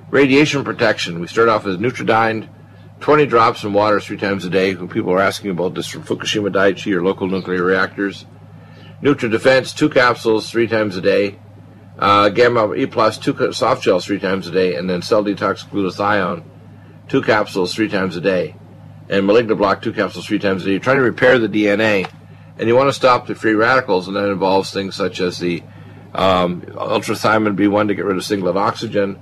radiation 0.09 0.63
protection. 0.63 1.19
We 1.19 1.27
start 1.27 1.49
off 1.49 1.65
with 1.65 1.79
Nutridyne 1.79 2.49
20 3.01 3.25
drops 3.25 3.63
in 3.63 3.73
water 3.73 3.99
three 3.99 4.15
times 4.15 4.45
a 4.45 4.49
day. 4.49 4.75
When 4.75 4.87
People 4.87 5.11
are 5.11 5.19
asking 5.19 5.49
about 5.49 5.73
this 5.73 5.87
from 5.87 6.03
Fukushima 6.03 6.53
Daiichi 6.53 6.93
or 6.93 7.03
local 7.03 7.27
nuclear 7.27 7.63
reactors. 7.63 8.25
NutriDefense, 9.01 9.75
two 9.75 9.89
capsules 9.89 10.51
three 10.51 10.67
times 10.67 10.95
a 10.95 11.01
day. 11.01 11.39
Uh, 11.97 12.29
Gamma 12.29 12.73
E 12.75 12.85
Plus, 12.85 13.17
two 13.17 13.51
soft 13.53 13.83
gels 13.83 14.05
three 14.05 14.19
times 14.19 14.47
a 14.47 14.51
day. 14.51 14.75
And 14.75 14.87
then 14.87 15.01
Cell 15.01 15.23
Detox 15.23 15.67
Glutathione, 15.67 16.43
two 17.07 17.23
capsules 17.23 17.73
three 17.73 17.89
times 17.89 18.15
a 18.15 18.21
day. 18.21 18.55
And 19.09 19.27
Maligna 19.27 19.57
Block, 19.57 19.81
two 19.81 19.93
capsules 19.93 20.27
three 20.27 20.39
times 20.39 20.61
a 20.61 20.65
day. 20.65 20.71
You're 20.73 20.79
trying 20.79 20.97
to 20.97 21.03
repair 21.03 21.39
the 21.39 21.49
DNA. 21.49 22.07
And 22.59 22.67
you 22.67 22.75
want 22.75 22.89
to 22.89 22.93
stop 22.93 23.25
the 23.25 23.33
free 23.33 23.55
radicals, 23.55 24.07
and 24.07 24.15
that 24.15 24.29
involves 24.29 24.71
things 24.71 24.95
such 24.95 25.19
as 25.21 25.39
the 25.39 25.63
um, 26.13 26.61
ultrathiamine 26.61 27.57
B1 27.57 27.87
to 27.87 27.95
get 27.95 28.05
rid 28.05 28.17
of 28.17 28.23
singlet 28.23 28.57
oxygen 28.57 29.19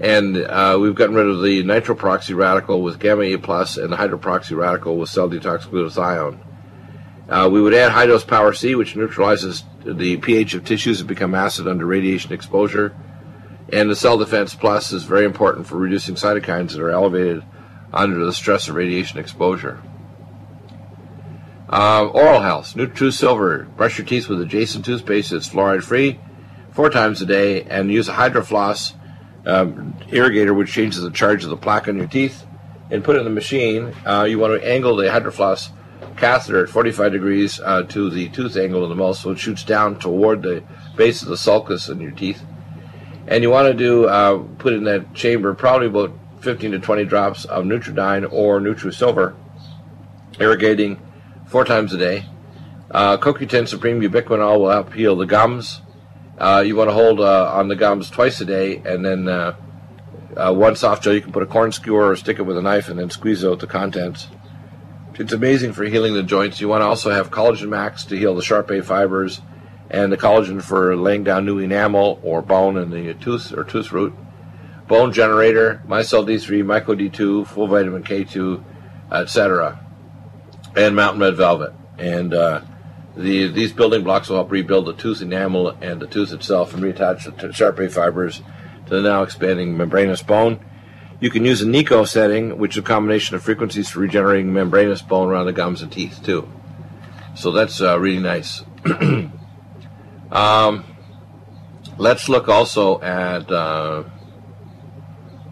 and 0.00 0.36
uh, 0.36 0.78
we've 0.80 0.94
gotten 0.94 1.14
rid 1.14 1.26
of 1.26 1.42
the 1.42 1.62
nitroproxy 1.62 2.34
radical 2.34 2.82
with 2.82 2.98
gamma 2.98 3.22
E 3.22 3.36
plus 3.36 3.76
and 3.76 3.92
the 3.92 3.96
hydroproxy 3.96 4.56
radical 4.56 4.96
with 4.96 5.10
cell 5.10 5.28
detox 5.28 5.66
glutathione. 5.66 6.38
Uh, 7.28 7.48
we 7.48 7.60
would 7.60 7.74
add 7.74 7.92
high 7.92 8.06
dose 8.06 8.24
power 8.24 8.52
C, 8.52 8.74
which 8.74 8.96
neutralizes 8.96 9.62
the 9.84 10.16
pH 10.16 10.54
of 10.54 10.64
tissues 10.64 10.98
that 10.98 11.06
become 11.06 11.34
acid 11.34 11.68
under 11.68 11.84
radiation 11.84 12.32
exposure. 12.32 12.96
And 13.72 13.88
the 13.88 13.94
cell 13.94 14.18
defense 14.18 14.54
plus 14.54 14.90
is 14.90 15.04
very 15.04 15.24
important 15.24 15.66
for 15.66 15.76
reducing 15.76 16.16
cytokines 16.16 16.72
that 16.72 16.80
are 16.80 16.90
elevated 16.90 17.44
under 17.92 18.24
the 18.24 18.32
stress 18.32 18.68
of 18.68 18.74
radiation 18.74 19.18
exposure. 19.18 19.80
Uh, 21.68 22.06
oral 22.06 22.40
health, 22.40 22.74
Nutri 22.74 23.12
Silver. 23.12 23.68
Brush 23.76 23.98
your 23.98 24.06
teeth 24.06 24.28
with 24.28 24.40
adjacent 24.40 24.84
toothpaste 24.84 25.30
that's 25.30 25.48
fluoride 25.48 25.84
free 25.84 26.18
four 26.72 26.90
times 26.90 27.22
a 27.22 27.26
day 27.26 27.62
and 27.62 27.92
use 27.92 28.08
a 28.08 28.14
hydrofloss 28.14 28.94
um, 29.46 29.94
irrigator, 30.08 30.56
which 30.56 30.72
changes 30.72 31.02
the 31.02 31.10
charge 31.10 31.44
of 31.44 31.50
the 31.50 31.56
plaque 31.56 31.88
on 31.88 31.96
your 31.96 32.06
teeth, 32.06 32.46
and 32.90 33.04
put 33.04 33.16
it 33.16 33.20
in 33.20 33.24
the 33.24 33.30
machine. 33.30 33.94
Uh, 34.04 34.24
you 34.28 34.38
want 34.38 34.60
to 34.60 34.68
angle 34.68 34.96
the 34.96 35.04
hydrofloss 35.04 35.70
catheter 36.16 36.64
at 36.64 36.68
45 36.68 37.12
degrees 37.12 37.60
uh, 37.60 37.82
to 37.84 38.10
the 38.10 38.28
tooth 38.30 38.56
angle 38.56 38.82
of 38.82 38.90
the 38.90 38.94
mouth 38.94 39.16
so 39.16 39.30
it 39.30 39.38
shoots 39.38 39.64
down 39.64 39.98
toward 39.98 40.42
the 40.42 40.62
base 40.96 41.22
of 41.22 41.28
the 41.28 41.36
sulcus 41.36 41.88
in 41.88 42.00
your 42.00 42.10
teeth. 42.10 42.42
And 43.26 43.42
you 43.42 43.50
want 43.50 43.68
to 43.68 43.74
do 43.74 44.06
uh, 44.06 44.38
put 44.58 44.72
in 44.72 44.84
that 44.84 45.14
chamber 45.14 45.54
probably 45.54 45.86
about 45.86 46.12
15 46.40 46.72
to 46.72 46.78
20 46.78 47.04
drops 47.04 47.44
of 47.44 47.64
Nutriodine 47.64 48.30
or 48.30 48.60
NutriSilver, 48.60 49.34
irrigating 50.38 51.00
four 51.46 51.64
times 51.64 51.92
a 51.92 51.98
day. 51.98 52.26
Uh, 52.90 53.16
CoQ10 53.18 53.68
Supreme 53.68 54.00
Ubiquinol 54.00 54.58
will 54.58 54.70
help 54.70 54.92
heal 54.94 55.16
the 55.16 55.26
gums. 55.26 55.80
Uh, 56.40 56.62
you 56.66 56.74
want 56.74 56.88
to 56.88 56.94
hold 56.94 57.20
uh, 57.20 57.52
on 57.52 57.68
the 57.68 57.76
gums 57.76 58.08
twice 58.08 58.40
a 58.40 58.46
day, 58.46 58.80
and 58.86 59.04
then 59.04 59.28
uh, 59.28 59.54
uh, 60.36 60.52
one 60.54 60.74
soft 60.74 61.04
gel. 61.04 61.12
You 61.12 61.20
can 61.20 61.32
put 61.32 61.42
a 61.42 61.46
corn 61.46 61.70
skewer 61.70 62.08
or 62.08 62.16
stick 62.16 62.38
it 62.38 62.42
with 62.42 62.56
a 62.56 62.62
knife, 62.62 62.88
and 62.88 62.98
then 62.98 63.10
squeeze 63.10 63.44
out 63.44 63.60
the 63.60 63.66
contents. 63.66 64.28
It's 65.14 65.34
amazing 65.34 65.74
for 65.74 65.84
healing 65.84 66.14
the 66.14 66.22
joints. 66.22 66.58
You 66.58 66.68
want 66.68 66.80
to 66.80 66.86
also 66.86 67.10
have 67.10 67.30
Collagen 67.30 67.68
Max 67.68 68.04
to 68.04 68.16
heal 68.16 68.34
the 68.34 68.42
Sharpey 68.42 68.80
fibers, 68.80 69.42
and 69.90 70.10
the 70.10 70.16
collagen 70.16 70.62
for 70.62 70.96
laying 70.96 71.24
down 71.24 71.44
new 71.44 71.58
enamel 71.58 72.18
or 72.22 72.40
bone 72.40 72.78
in 72.78 72.90
the 72.90 73.12
tooth 73.14 73.52
or 73.52 73.62
tooth 73.62 73.92
root. 73.92 74.14
Bone 74.88 75.12
Generator, 75.12 75.82
Mycel 75.86 76.26
D3, 76.26 76.64
Myco 76.64 76.98
D2, 76.98 77.46
full 77.46 77.66
vitamin 77.66 78.02
K2, 78.02 78.64
etc., 79.12 79.78
and 80.74 80.96
Mountain 80.96 81.20
Red 81.20 81.36
Velvet. 81.36 81.74
And 81.98 82.32
uh, 82.32 82.62
the, 83.16 83.48
these 83.48 83.72
building 83.72 84.04
blocks 84.04 84.28
will 84.28 84.36
help 84.36 84.50
rebuild 84.50 84.86
the 84.86 84.92
tooth 84.92 85.20
enamel 85.20 85.70
and 85.80 86.00
the 86.00 86.06
tooth 86.06 86.32
itself 86.32 86.74
and 86.74 86.82
reattach 86.82 87.36
the 87.38 87.52
Sharpey 87.52 87.88
fibers 87.88 88.42
to 88.86 88.90
the 88.90 89.00
now 89.02 89.22
expanding 89.22 89.76
membranous 89.76 90.22
bone. 90.22 90.64
You 91.20 91.30
can 91.30 91.44
use 91.44 91.60
a 91.60 91.68
NICO 91.68 92.04
setting, 92.04 92.56
which 92.56 92.76
is 92.76 92.78
a 92.78 92.82
combination 92.82 93.36
of 93.36 93.42
frequencies 93.42 93.90
for 93.90 94.00
regenerating 94.00 94.52
membranous 94.52 95.02
bone 95.02 95.28
around 95.28 95.46
the 95.46 95.52
gums 95.52 95.82
and 95.82 95.92
teeth, 95.92 96.20
too. 96.22 96.50
So 97.34 97.52
that's 97.52 97.80
uh, 97.80 97.98
really 97.98 98.22
nice. 98.22 98.62
um, 100.32 100.84
let's 101.98 102.28
look 102.28 102.48
also 102.48 103.00
at 103.02 103.50
uh, 103.50 104.04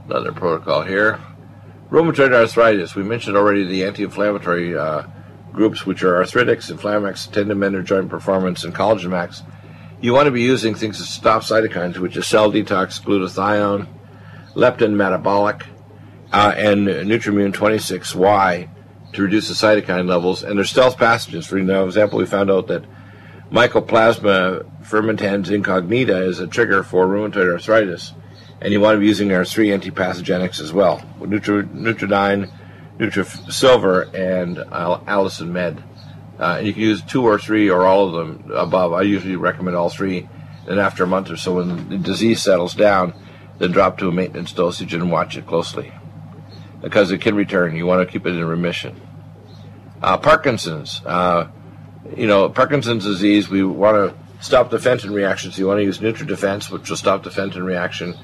another 0.07 0.33
protocol 0.33 0.83
here. 0.83 1.21
Rheumatoid 1.91 2.33
arthritis. 2.33 2.95
We 2.95 3.03
mentioned 3.03 3.37
already 3.37 3.65
the 3.65 3.85
anti 3.85 4.05
inflammatory 4.05 4.77
uh, 4.77 5.03
groups, 5.53 5.87
which 5.87 6.03
are 6.03 6.17
Arthritis, 6.17 6.71
Inflamax, 6.71 7.31
Tendon 7.31 7.85
Joint 7.85 8.09
Performance, 8.09 8.65
and 8.65 8.75
Collagen 8.75 9.11
Max, 9.11 9.43
you 10.01 10.13
want 10.13 10.27
to 10.27 10.31
be 10.31 10.43
using 10.43 10.75
things 10.75 10.99
to 10.99 11.05
stop 11.05 11.43
cytokines, 11.43 11.99
which 11.99 12.17
is 12.17 12.27
cell 12.27 12.53
detox, 12.53 13.03
glutathione, 13.03 13.89
leptin 14.55 14.93
metabolic, 14.93 15.65
uh, 16.33 16.55
and 16.57 16.87
NutrImmune 16.87 17.53
26Y 17.53 18.69
to 19.13 19.23
reduce 19.23 19.49
the 19.49 19.55
cytokine 19.55 20.09
levels. 20.09 20.43
And 20.43 20.57
they're 20.57 20.65
stealth 20.65 20.99
pathogens. 20.99 21.47
For 21.47 21.59
example, 21.59 22.19
we 22.19 22.27
found 22.27 22.51
out 22.51 22.69
that 22.69 22.85
Mycoplasma 23.51 24.85
fermentans 24.85 25.51
incognita 25.51 26.23
is 26.27 26.39
a 26.39 26.47
trigger 26.47 26.83
for 26.83 27.07
rheumatoid 27.07 27.51
arthritis. 27.51 28.13
And 28.61 28.73
you 28.73 28.81
want 28.81 28.97
to 28.97 29.01
be 29.01 29.07
using 29.07 29.33
our 29.33 29.45
three 29.45 29.69
antipathogenics 29.69 30.61
as 30.61 30.73
well. 30.73 31.01
Nutri- 31.21 31.69
Nutriodine, 32.99 33.45
NutriSilver, 33.47 34.15
and 34.15 34.57
Allicin 34.57 35.49
Med. 35.49 35.83
Uh, 36.39 36.57
and 36.59 36.67
you 36.67 36.73
can 36.73 36.83
use 36.83 37.03
two 37.03 37.25
or 37.25 37.39
three 37.39 37.69
or 37.69 37.85
all 37.85 38.07
of 38.07 38.13
them 38.13 38.51
above. 38.55 38.93
I 38.93 39.03
usually 39.03 39.37
recommend 39.37 39.77
all 39.77 39.91
three. 39.91 40.29
And 40.69 40.79
after 40.79 41.05
a 41.05 41.07
month 41.07 41.31
or 41.31 41.37
so, 41.37 41.57
when 41.57 41.89
the 41.89 41.99
disease 41.99 42.43
settles 42.43 42.75
down, 42.75 43.15
then 43.59 43.73
drop 43.73 43.99
to 43.99 44.09
a 44.09 44.13
maintenance 44.13 44.53
dosage 44.53 44.95
and 44.95 45.11
watch 45.11 45.37
it 45.37 45.47
closely. 45.47 45.93
Because 46.81 47.11
it 47.11 47.21
can 47.21 47.35
return. 47.35 47.75
You 47.75 47.87
want 47.87 48.07
to 48.07 48.13
keep 48.13 48.27
it 48.27 48.35
in 48.35 48.45
remission. 48.45 49.01
Uh, 50.01 50.17
Parkinson's. 50.19 51.03
Uh, 51.05 51.49
you 52.17 52.27
know, 52.27 52.49
Parkinson's 52.49 53.05
disease, 53.05 53.49
we 53.49 53.65
want 53.65 53.97
to 53.97 54.45
stop 54.45 54.71
the 54.71 54.79
Fenton 54.79 55.13
reaction. 55.13 55.51
So 55.51 55.59
you 55.59 55.67
want 55.67 55.79
to 55.79 55.85
use 55.85 55.99
NutriDefense, 55.99 56.71
which 56.71 56.89
will 56.89 56.97
stop 56.97 57.25
the 57.25 57.31
Fenton 57.31 57.65
reaction. 57.65 58.15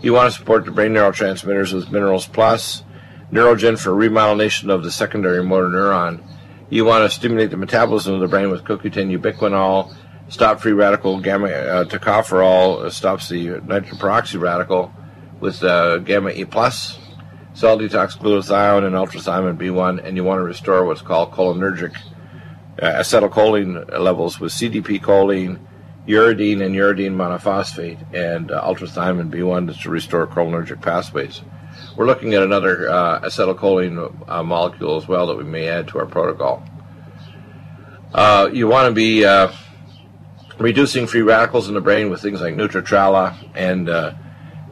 You 0.00 0.12
want 0.12 0.32
to 0.32 0.38
support 0.38 0.64
the 0.64 0.70
brain 0.70 0.92
neurotransmitters 0.92 1.72
with 1.72 1.90
Minerals 1.90 2.26
Plus. 2.26 2.84
Neurogen 3.32 3.78
for 3.78 3.92
remyelination 3.92 4.68
of 4.68 4.82
the 4.82 4.90
secondary 4.90 5.42
motor 5.42 5.68
neuron. 5.68 6.22
You 6.68 6.84
want 6.84 7.10
to 7.10 7.14
stimulate 7.14 7.50
the 7.50 7.56
metabolism 7.56 8.12
of 8.12 8.20
the 8.20 8.28
brain 8.28 8.50
with 8.50 8.62
CoQ10 8.64 9.18
ubiquinol, 9.18 9.94
stop 10.28 10.60
free 10.60 10.72
radical 10.72 11.18
gamma 11.18 11.48
uh, 11.48 11.84
tocopherol, 11.84 12.84
uh, 12.84 12.90
stops 12.90 13.30
the 13.30 13.60
nitrogen 13.62 14.38
radical 14.38 14.92
with 15.40 15.64
uh, 15.64 15.96
gamma 15.98 16.30
E 16.30 16.44
plus, 16.44 16.98
cell 17.54 17.78
detox 17.78 18.18
glutathione 18.18 18.86
and 18.86 18.94
ultrathiamine 18.94 19.56
B1, 19.56 20.04
and 20.04 20.14
you 20.16 20.24
want 20.24 20.38
to 20.38 20.44
restore 20.44 20.84
what's 20.84 21.00
called 21.00 21.32
cholinergic 21.32 21.96
uh, 22.82 22.86
acetylcholine 22.86 23.98
levels 23.98 24.38
with 24.38 24.52
CDP 24.52 25.00
choline, 25.00 25.58
uridine 26.06 26.62
and 26.62 26.74
uridine 26.74 27.14
monophosphate, 27.14 28.14
and 28.14 28.50
uh, 28.50 28.60
ultrathiamine 28.62 29.30
B1 29.30 29.82
to 29.82 29.88
restore 29.88 30.26
cholinergic 30.26 30.82
pathways. 30.82 31.40
We're 31.94 32.06
looking 32.06 32.32
at 32.32 32.42
another 32.42 32.88
uh, 32.88 33.20
acetylcholine 33.20 34.28
uh, 34.28 34.42
molecule 34.42 34.96
as 34.96 35.06
well 35.06 35.26
that 35.26 35.36
we 35.36 35.44
may 35.44 35.68
add 35.68 35.88
to 35.88 35.98
our 35.98 36.06
protocol. 36.06 36.62
Uh, 38.14 38.48
you 38.50 38.66
want 38.66 38.88
to 38.88 38.94
be 38.94 39.26
uh, 39.26 39.52
reducing 40.58 41.06
free 41.06 41.20
radicals 41.20 41.68
in 41.68 41.74
the 41.74 41.82
brain 41.82 42.08
with 42.08 42.22
things 42.22 42.40
like 42.40 42.54
Nutritrala 42.54 43.36
and 43.54 43.88
uh, 43.88 44.14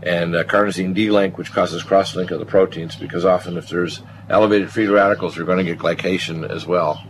and 0.03 0.35
uh, 0.35 0.45
carnosine 0.45 0.95
D-link, 0.95 1.37
which 1.37 1.53
causes 1.53 1.83
cross-link 1.83 2.31
of 2.31 2.39
the 2.39 2.47
proteins, 2.47 2.97
because 2.97 3.27
often 3.27 3.59
if 3.59 3.69
there's 3.69 4.01
elevated 4.31 4.71
free 4.71 4.87
radicals, 4.87 5.37
you're 5.37 5.45
going 5.45 5.59
to 5.59 5.65
get 5.65 5.79
glycation 5.79 6.49
as 6.49 6.67
well. 6.67 7.05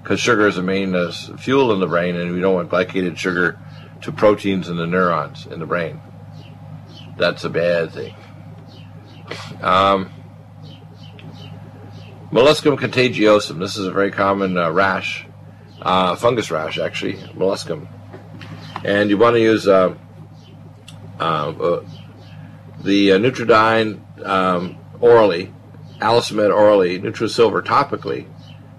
Because 0.00 0.20
sugar 0.20 0.46
is 0.46 0.54
the 0.54 0.62
main 0.62 0.94
fuel 1.36 1.72
in 1.72 1.80
the 1.80 1.88
brain, 1.88 2.14
and 2.14 2.32
we 2.32 2.40
don't 2.40 2.54
want 2.54 2.70
glycated 2.70 3.16
sugar 3.16 3.58
to 4.02 4.12
proteins 4.12 4.68
in 4.68 4.76
the 4.76 4.86
neurons 4.86 5.46
in 5.46 5.58
the 5.58 5.66
brain. 5.66 6.00
That's 7.16 7.42
a 7.42 7.50
bad 7.50 7.90
thing. 7.90 8.14
Um, 9.62 10.10
molluscum 12.30 12.78
contagiosum. 12.78 13.58
This 13.58 13.76
is 13.76 13.86
a 13.86 13.92
very 13.92 14.10
common 14.10 14.56
uh, 14.56 14.70
rash, 14.70 15.26
uh, 15.82 16.16
fungus 16.16 16.50
rash, 16.50 16.78
actually, 16.78 17.14
molluscum. 17.14 17.88
And 18.84 19.10
you 19.10 19.18
want 19.18 19.34
to 19.34 19.40
use 19.40 19.66
uh, 19.66 19.94
uh, 21.18 21.22
uh 21.22 21.84
the 22.80 23.12
uh, 23.12 23.18
Nutriodine 23.18 24.24
um, 24.24 24.78
orally, 25.00 25.52
Allicin 26.00 26.54
orally, 26.54 27.00
NutriSilver 27.00 27.64
topically, 27.64 28.26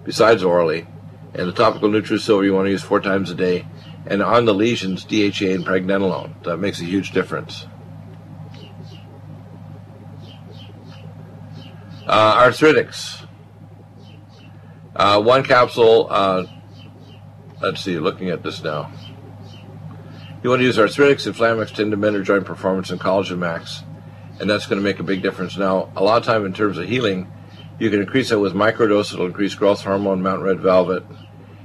besides 0.04 0.42
orally, 0.42 0.86
and 1.34 1.46
the 1.46 1.52
topical 1.52 1.90
NutriSilver 1.90 2.44
you 2.44 2.54
want 2.54 2.66
to 2.66 2.70
use 2.70 2.82
four 2.82 3.00
times 3.00 3.30
a 3.30 3.34
day. 3.34 3.66
And 4.06 4.22
on 4.22 4.46
the 4.46 4.54
lesions, 4.54 5.04
DHA 5.04 5.52
and 5.52 5.64
pregnenolone. 5.64 6.42
That 6.44 6.56
makes 6.56 6.80
a 6.80 6.84
huge 6.84 7.12
difference. 7.12 7.66
Uh, 12.10 12.44
arthritics. 12.44 13.24
Uh, 14.96 15.22
one 15.22 15.44
capsule, 15.44 16.08
uh, 16.10 16.44
let's 17.62 17.82
see, 17.82 18.00
looking 18.00 18.30
at 18.30 18.42
this 18.42 18.64
now. 18.64 18.90
You 20.42 20.50
want 20.50 20.58
to 20.58 20.64
use 20.64 20.76
Arthritics, 20.76 21.32
Inflamax, 21.32 21.72
Tendon 21.72 22.00
Mender, 22.00 22.24
Joint 22.24 22.44
Performance, 22.44 22.90
and 22.90 23.00
Collagen 23.00 23.38
Max, 23.38 23.84
and 24.40 24.50
that's 24.50 24.66
going 24.66 24.80
to 24.80 24.82
make 24.82 24.98
a 24.98 25.04
big 25.04 25.22
difference. 25.22 25.56
Now, 25.56 25.92
a 25.94 26.02
lot 26.02 26.16
of 26.16 26.24
time 26.24 26.44
in 26.44 26.52
terms 26.52 26.78
of 26.78 26.88
healing, 26.88 27.30
you 27.78 27.90
can 27.90 28.00
increase 28.00 28.32
it 28.32 28.40
with 28.40 28.54
microdose. 28.54 29.14
It'll 29.14 29.26
increase 29.26 29.54
growth 29.54 29.84
hormone, 29.84 30.20
mountain 30.20 30.44
red 30.44 30.58
velvet, 30.58 31.04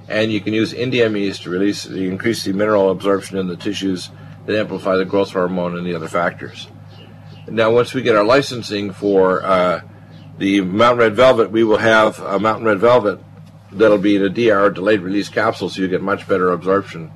and 0.08 0.32
you 0.32 0.42
can 0.42 0.54
use 0.54 0.76
NDMEs 0.76 1.42
to 1.42 1.50
release 1.50 1.86
the 1.86 2.08
increase 2.08 2.44
the 2.44 2.54
mineral 2.54 2.92
absorption 2.92 3.40
in 3.40 3.48
the 3.48 3.58
tissues 3.58 4.12
that 4.46 4.56
amplify 4.56 4.96
the 4.96 5.06
growth 5.06 5.32
hormone 5.32 5.76
and 5.76 5.88
the 5.88 5.96
other 5.96 6.08
factors. 6.08 6.68
Now, 7.48 7.72
once 7.72 7.96
we 7.96 8.04
get 8.04 8.16
our 8.16 8.24
licensing 8.24 8.94
for 8.94 9.44
uh, 9.44 9.82
the 10.38 10.62
Mountain 10.62 11.00
Red 11.00 11.16
Velvet, 11.16 11.52
we 11.52 11.64
will 11.64 11.78
have 11.78 12.20
a 12.20 12.40
Mountain 12.40 12.66
Red 12.66 12.80
Velvet 12.80 13.20
that'll 13.72 13.98
be 13.98 14.16
in 14.16 14.24
a 14.24 14.30
DR, 14.30 14.70
delayed 14.70 15.02
release 15.02 15.30
capsule, 15.30 15.70
so 15.70 15.82
you 15.82 15.88
get 15.88 16.02
much 16.02 16.28
better 16.28 16.52
absorption 16.52 17.12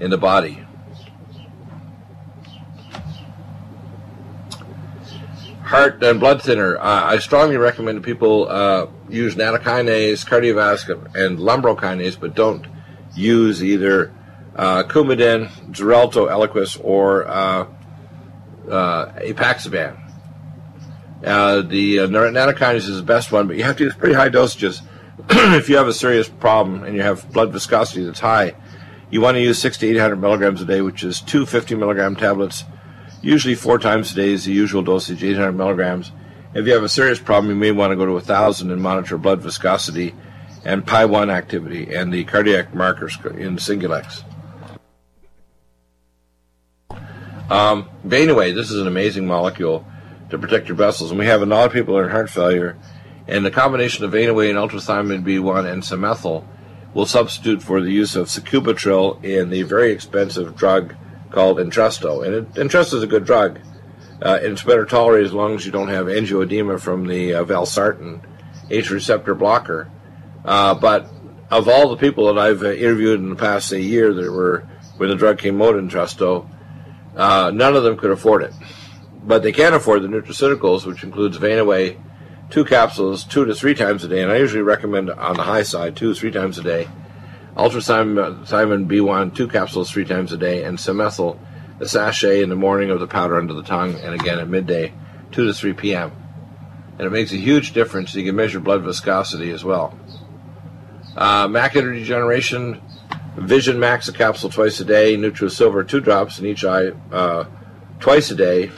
in 0.00 0.10
the 0.10 0.18
body. 0.18 0.64
Heart 5.64 6.02
and 6.02 6.20
blood 6.20 6.42
thinner. 6.42 6.76
Uh, 6.76 7.04
I 7.04 7.18
strongly 7.18 7.56
recommend 7.56 8.02
people 8.02 8.46
uh, 8.48 8.88
use 9.08 9.36
nattokinase, 9.36 10.26
cardiovascular, 10.26 11.14
and 11.14 11.38
lumbrokinase, 11.38 12.20
but 12.20 12.34
don't 12.34 12.66
use 13.14 13.64
either 13.64 14.12
uh, 14.54 14.82
Coumadin, 14.84 15.48
Xarelto, 15.70 16.28
Eliquis, 16.28 16.78
or 16.82 17.26
uh, 17.26 17.66
uh, 18.70 19.12
Apixaban. 19.20 20.01
Uh, 21.24 21.62
the 21.62 22.00
uh, 22.00 22.70
is 22.72 22.96
the 22.96 23.02
best 23.02 23.30
one, 23.30 23.46
but 23.46 23.56
you 23.56 23.62
have 23.62 23.76
to 23.76 23.84
use 23.84 23.94
pretty 23.94 24.14
high 24.14 24.28
dosages 24.28 24.82
if 25.30 25.68
you 25.68 25.76
have 25.76 25.88
a 25.88 25.92
serious 25.92 26.28
problem 26.28 26.82
and 26.84 26.96
you 26.96 27.02
have 27.02 27.30
blood 27.32 27.52
viscosity 27.52 28.04
that's 28.04 28.20
high, 28.20 28.54
you 29.10 29.20
want 29.20 29.36
to 29.36 29.40
use 29.40 29.58
six 29.58 29.76
to 29.78 29.86
800 29.86 30.16
milligrams 30.16 30.62
a 30.62 30.64
day, 30.64 30.80
which 30.80 31.04
is 31.04 31.20
two 31.20 31.46
50 31.46 31.74
milligram 31.76 32.16
tablets, 32.16 32.64
usually 33.20 33.54
four 33.54 33.78
times 33.78 34.10
a 34.12 34.14
day 34.16 34.32
is 34.32 34.46
the 34.46 34.52
usual 34.52 34.82
dosage, 34.82 35.22
800 35.22 35.52
milligrams. 35.52 36.10
If 36.54 36.66
you 36.66 36.72
have 36.72 36.82
a 36.82 36.88
serious 36.88 37.18
problem, 37.18 37.50
you 37.50 37.56
may 37.56 37.72
want 37.72 37.92
to 37.92 37.96
go 37.96 38.06
to 38.06 38.12
1,000 38.12 38.70
and 38.70 38.82
monitor 38.82 39.16
blood 39.16 39.40
viscosity 39.40 40.14
and 40.64 40.84
PI1 40.84 41.30
activity 41.30 41.94
and 41.94 42.12
the 42.12 42.24
cardiac 42.24 42.74
markers 42.74 43.16
in 43.36 43.56
Singulex. 43.56 44.24
Um, 47.50 47.88
but 48.04 48.18
anyway, 48.18 48.52
this 48.52 48.70
is 48.70 48.80
an 48.80 48.86
amazing 48.86 49.26
molecule 49.26 49.86
to 50.32 50.38
protect 50.38 50.66
your 50.66 50.76
vessels. 50.76 51.10
And 51.10 51.18
we 51.18 51.26
have 51.26 51.42
a 51.42 51.46
lot 51.46 51.66
of 51.66 51.72
people 51.72 51.98
in 52.00 52.08
heart 52.10 52.30
failure, 52.30 52.76
and 53.28 53.44
the 53.44 53.50
combination 53.50 54.04
of 54.04 54.12
Vanaway 54.12 54.48
and 54.48 54.58
ultrathiamine 54.58 55.24
B1 55.24 55.70
and 55.70 55.82
Samethyl 55.82 56.44
will 56.94 57.06
substitute 57.06 57.62
for 57.62 57.80
the 57.80 57.90
use 57.90 58.16
of 58.16 58.26
sacubitril 58.26 59.22
in 59.22 59.50
the 59.50 59.62
very 59.62 59.92
expensive 59.92 60.56
drug 60.56 60.94
called 61.30 61.58
Entresto. 61.58 62.26
And 62.26 62.34
it, 62.34 62.54
Entresto 62.54 62.94
is 62.94 63.02
a 63.02 63.06
good 63.06 63.24
drug. 63.24 63.60
Uh, 64.20 64.38
and 64.42 64.52
it's 64.52 64.62
better 64.62 64.84
tolerated 64.84 65.26
as 65.26 65.32
long 65.32 65.54
as 65.54 65.66
you 65.66 65.72
don't 65.72 65.88
have 65.88 66.06
angioedema 66.06 66.80
from 66.80 67.06
the 67.06 67.34
uh, 67.34 67.44
valsartan 67.44 68.22
H 68.70 68.90
receptor 68.90 69.34
blocker. 69.34 69.90
Uh, 70.44 70.74
but 70.74 71.10
of 71.50 71.68
all 71.68 71.90
the 71.90 71.96
people 71.96 72.32
that 72.32 72.38
I've 72.38 72.62
uh, 72.62 72.72
interviewed 72.72 73.20
in 73.20 73.30
the 73.30 73.36
past 73.36 73.68
say, 73.68 73.80
year 73.80 74.14
that 74.14 74.30
were 74.30 74.68
when 74.96 75.08
the 75.08 75.16
drug 75.16 75.38
came 75.38 75.60
out 75.60 75.74
Entresto, 75.74 76.48
uh, 77.16 77.50
none 77.52 77.74
of 77.74 77.82
them 77.82 77.96
could 77.96 78.10
afford 78.10 78.44
it. 78.44 78.52
But 79.22 79.42
they 79.42 79.52
can't 79.52 79.74
afford 79.74 80.02
the 80.02 80.08
nutraceuticals, 80.08 80.84
which 80.84 81.04
includes 81.04 81.38
Vanaway, 81.38 81.98
two 82.50 82.64
capsules, 82.64 83.24
two 83.24 83.44
to 83.44 83.54
three 83.54 83.74
times 83.74 84.04
a 84.04 84.08
day, 84.08 84.22
and 84.22 84.30
I 84.30 84.36
usually 84.36 84.62
recommend 84.62 85.10
on 85.10 85.36
the 85.36 85.44
high 85.44 85.62
side, 85.62 85.96
two, 85.96 86.12
to 86.12 86.20
three 86.20 86.30
times 86.30 86.58
a 86.58 86.62
day. 86.62 86.88
Ultrathiamine 87.56 88.86
B1, 88.86 89.34
two 89.34 89.48
capsules 89.48 89.90
three 89.90 90.04
times 90.04 90.32
a 90.32 90.36
day, 90.36 90.64
and 90.64 90.78
Samethyl, 90.78 91.38
a 91.80 91.88
sachet 91.88 92.42
in 92.42 92.48
the 92.48 92.56
morning 92.56 92.90
of 92.90 93.00
the 93.00 93.06
powder 93.06 93.38
under 93.38 93.54
the 93.54 93.62
tongue, 93.62 93.94
and 93.94 94.14
again 94.14 94.38
at 94.38 94.48
midday, 94.48 94.92
2 95.32 95.46
to 95.46 95.54
3 95.54 95.72
p.m. 95.72 96.12
And 96.98 97.06
it 97.06 97.10
makes 97.10 97.32
a 97.32 97.36
huge 97.36 97.72
difference. 97.72 98.14
You 98.14 98.24
can 98.24 98.36
measure 98.36 98.60
blood 98.60 98.82
viscosity 98.82 99.50
as 99.50 99.64
well. 99.64 99.98
Uh, 101.16 101.48
macular 101.48 101.94
degeneration, 101.94 102.80
Vision 103.36 103.80
Max, 103.80 104.08
a 104.08 104.12
capsule 104.12 104.50
twice 104.50 104.78
a 104.80 104.84
day, 104.84 105.16
NutriSilver, 105.16 105.88
two 105.88 106.00
drops 106.00 106.38
in 106.38 106.46
each 106.46 106.64
eye 106.64 106.90
uh, 107.10 107.44
twice 107.98 108.30
a 108.30 108.34
day 108.34 108.70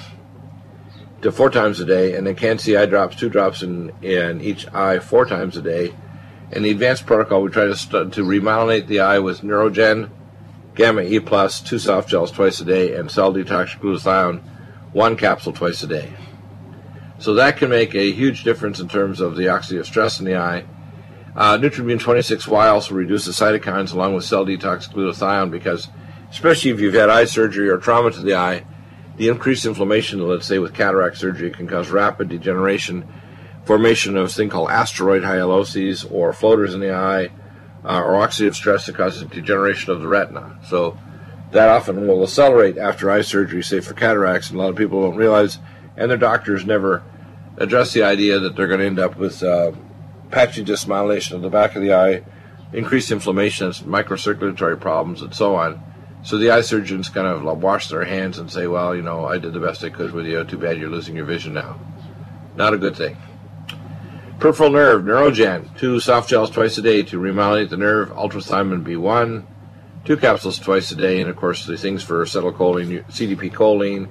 to 1.25 1.33
four 1.33 1.49
times 1.49 1.81
a 1.81 1.87
day, 1.87 2.15
and 2.15 2.27
then 2.27 2.35
Can-C 2.35 2.77
eye 2.77 2.85
drops, 2.85 3.17
two 3.17 3.31
drops 3.31 3.63
in, 3.63 3.91
in 4.03 4.43
each 4.43 4.69
eye 4.75 4.99
four 4.99 5.25
times 5.25 5.57
a 5.57 5.63
day. 5.63 5.95
In 6.53 6.63
the 6.63 6.71
advanced 6.71 7.07
protocol, 7.07 7.43
we 7.43 7.51
try 7.51 7.65
to, 7.65 7.75
st- 7.75 8.13
to 8.13 8.23
remyelinate 8.23 8.89
the 8.89 9.01
eye 9.01 9.19
with 9.19 9.41
Neurogen, 9.41 10.11
Gamma 10.75 11.01
E 11.01 11.19
Plus, 11.21 11.63
two 11.63 11.79
soft 11.79 12.11
gels 12.11 12.31
twice 12.31 12.61
a 12.61 12.65
day, 12.67 12.95
and 12.95 13.11
Cell 13.11 13.33
Detox 13.33 13.79
Glutathione, 13.79 14.43
one 14.93 15.17
capsule 15.17 15.55
twice 15.55 15.83
a 15.83 15.87
day. 15.87 16.13
So 17.19 17.33
that 17.35 17.57
can 17.57 17.71
make 17.71 17.95
a 17.95 18.13
huge 18.13 18.45
difference 18.45 18.79
in 18.79 18.89
terms 18.89 19.21
of 19.21 19.35
the 19.35 19.45
oxidative 19.45 19.87
stress 19.87 20.19
in 20.19 20.27
the 20.27 20.37
eye. 20.37 20.67
Uh, 21.35 21.57
NutrImmune 21.57 22.01
26Y 22.01 22.71
also 22.71 22.95
reduces 22.95 23.35
cytokines 23.35 23.95
along 23.95 24.15
with 24.15 24.25
cell 24.25 24.45
detox 24.45 24.93
glutathione 24.93 25.51
because, 25.51 25.89
especially 26.31 26.71
if 26.71 26.81
you've 26.81 26.93
had 26.93 27.09
eye 27.09 27.25
surgery 27.25 27.71
or 27.71 27.79
trauma 27.79 28.11
to 28.11 28.21
the 28.21 28.35
eye, 28.35 28.67
the 29.17 29.29
increased 29.29 29.65
inflammation, 29.65 30.27
let's 30.27 30.47
say 30.47 30.59
with 30.59 30.75
cataract 30.75 31.17
surgery, 31.17 31.51
can 31.51 31.67
cause 31.67 31.91
rapid 31.91 32.29
degeneration, 32.29 33.07
formation 33.65 34.17
of 34.17 34.27
a 34.27 34.29
thing 34.29 34.49
called 34.49 34.71
asteroid 34.71 35.23
hyalosis 35.23 36.11
or 36.11 36.33
floaters 36.33 36.75
in 36.75 36.81
the 36.81 36.93
eye, 36.93 37.31
uh, 37.85 38.01
or 38.01 38.15
oxidative 38.15 38.55
stress 38.55 38.87
that 38.87 38.97
causes 38.97 39.23
degeneration 39.25 39.93
of 39.93 40.01
the 40.01 40.09
retina. 40.09 40.59
So 40.69 40.99
that 41.53 41.69
often 41.69 42.07
will 42.07 42.23
accelerate 42.23 42.79
after 42.79 43.11
eye 43.11 43.21
surgery, 43.21 43.63
say 43.63 43.81
for 43.81 43.95
cataracts, 43.95 44.51
and 44.51 44.59
a 44.59 44.63
lot 44.63 44.71
of 44.71 44.77
people 44.77 45.03
don't 45.03 45.17
realize, 45.17 45.59
and 45.97 46.11
their 46.11 46.19
doctors 46.19 46.67
never 46.67 47.03
address 47.57 47.93
the 47.93 48.03
idea 48.03 48.41
that 48.41 48.57
they're 48.57 48.67
going 48.67 48.81
to 48.81 48.87
end 48.87 48.99
up 48.99 49.17
with 49.17 49.43
uh, 49.43 49.71
patchy 50.31 50.65
dysmyelination 50.65 51.33
of 51.33 51.43
the 51.43 51.51
back 51.51 51.77
of 51.77 51.83
the 51.83 51.95
eye, 51.95 52.25
increased 52.73 53.13
inflammation, 53.13 53.71
microcirculatory 53.71 54.81
problems, 54.81 55.23
and 55.23 55.33
so 55.33 55.55
on. 55.55 55.81
So 56.25 56.39
the 56.39 56.51
eye 56.51 56.63
surgeons 56.63 57.11
kind 57.11 57.27
of 57.27 57.63
wash 57.63 57.89
their 57.89 58.05
hands 58.05 58.39
and 58.39 58.51
say, 58.51 58.67
well, 58.67 58.97
you 58.97 59.03
know, 59.03 59.27
I 59.27 59.37
did 59.37 59.53
the 59.53 59.61
best 59.61 59.85
I 59.85 59.91
could 59.91 60.13
with 60.13 60.25
you. 60.25 60.43
Too 60.45 60.57
bad 60.57 60.79
you're 60.79 60.89
losing 60.89 61.17
your 61.17 61.27
vision 61.27 61.53
now. 61.53 61.79
Not 62.57 62.73
a 62.73 62.79
good 62.79 62.97
thing. 62.97 63.19
Peripheral 64.41 64.71
nerve, 64.71 65.03
Neurogen, 65.05 65.77
two 65.79 66.01
soft 66.01 66.31
gels 66.31 66.51
twice 66.51 66.79
a 66.79 66.83
day 66.83 67.03
to 67.03 67.21
remyelinate 67.21 67.69
the 67.69 67.77
nerve, 67.77 68.11
ultrathiamine 68.11 68.85
B1, 68.85 69.45
two 70.05 70.17
capsules 70.17 70.59
twice 70.59 70.91
a 70.91 70.97
day, 70.97 71.21
and 71.21 71.29
of 71.29 71.37
course 71.37 71.67
the 71.67 71.77
things 71.77 72.03
for 72.03 72.25
acetylcholine, 72.25 73.05
CDP 73.07 73.53
choline, 73.53 74.09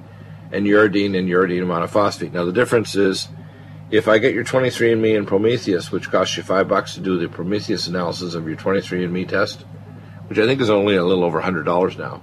and 0.52 0.66
uridine 0.66 1.18
and 1.18 1.28
uridine 1.28 1.66
monophosphate. 1.66 2.32
Now 2.32 2.44
the 2.44 2.52
difference 2.52 2.94
is 2.94 3.28
if 3.90 4.06
I 4.06 4.18
get 4.18 4.34
your 4.34 4.44
23andMe 4.44 5.16
and 5.16 5.26
Promethease, 5.26 5.90
which 5.90 6.10
costs 6.10 6.36
you 6.36 6.42
five 6.44 6.68
bucks 6.68 6.94
to 6.94 7.00
do 7.00 7.18
the 7.18 7.26
Promethease 7.26 7.88
analysis 7.88 8.34
of 8.34 8.46
your 8.46 8.56
23andMe 8.56 9.28
test, 9.28 9.64
which 10.28 10.38
I 10.38 10.46
think 10.46 10.60
is 10.60 10.70
only 10.70 10.96
a 10.96 11.04
little 11.04 11.24
over 11.24 11.40
$100 11.40 11.98
now. 11.98 12.22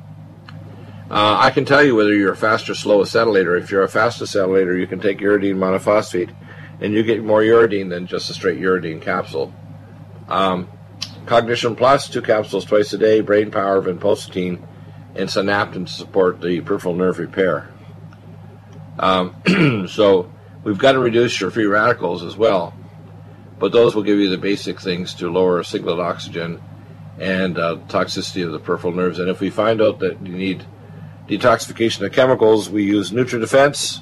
Uh, 1.10 1.38
I 1.40 1.52
can 1.52 1.66
tell 1.66 1.84
you 1.84 1.96
whether 1.96 2.14
you're 2.14 2.32
a 2.32 2.38
fast 2.38 2.70
or 2.70 2.76
slow 2.76 3.04
acetylator. 3.04 3.60
If 3.60 3.70
you're 3.70 3.84
a 3.84 3.90
fast 3.90 4.22
acetylator, 4.22 4.80
you 4.80 4.88
can 4.88 5.02
take 5.02 5.20
uridine 5.20 5.56
monophosphate, 5.56 6.34
and 6.80 6.94
you 6.94 7.04
get 7.04 7.22
more 7.22 7.42
uridine 7.42 7.90
than 7.90 8.08
just 8.08 8.30
a 8.30 8.34
straight 8.34 8.60
uridine 8.60 9.02
capsule. 9.02 9.54
Um, 10.30 10.70
Cognition 11.26 11.76
Plus, 11.76 12.10
two 12.10 12.22
capsules 12.22 12.66
twice 12.66 12.94
a 12.94 12.98
day, 12.98 13.22
brain 13.22 13.52
power, 13.52 13.82
vinpocetine, 13.82 14.66
and 15.16 15.30
synaptin 15.30 15.86
to 15.86 15.92
support 15.92 16.42
the 16.42 16.62
peripheral 16.62 16.96
nerve 16.96 17.20
repair. 17.20 17.70
Um, 18.98 19.88
so 19.90 20.32
we've 20.64 20.78
got 20.78 20.94
to 20.94 21.00
reduce 21.00 21.42
your 21.42 21.52
free 21.52 21.66
radicals 21.66 22.24
as 22.24 22.38
well, 22.38 22.74
but 23.60 23.72
those 23.72 23.96
will 23.96 24.04
give 24.04 24.20
you 24.20 24.30
the 24.30 24.38
basic 24.38 24.80
things 24.80 25.14
to 25.16 25.30
lower 25.30 25.62
singlet 25.64 26.00
oxygen 26.00 26.62
and 27.22 27.60
uh, 27.60 27.78
toxicity 27.88 28.44
of 28.44 28.52
the 28.52 28.60
peripheral 28.60 28.94
nerves. 28.94 29.20
And 29.20 29.30
if 29.30 29.40
we 29.40 29.52
find 29.52 29.80
out 29.80 30.00
that 30.00 30.26
you 30.26 30.34
need 30.34 30.66
detoxification 31.28 32.04
of 32.04 32.12
chemicals, 32.12 32.68
we 32.68 32.84
use 32.84 33.12
NutriDefense, 33.12 34.02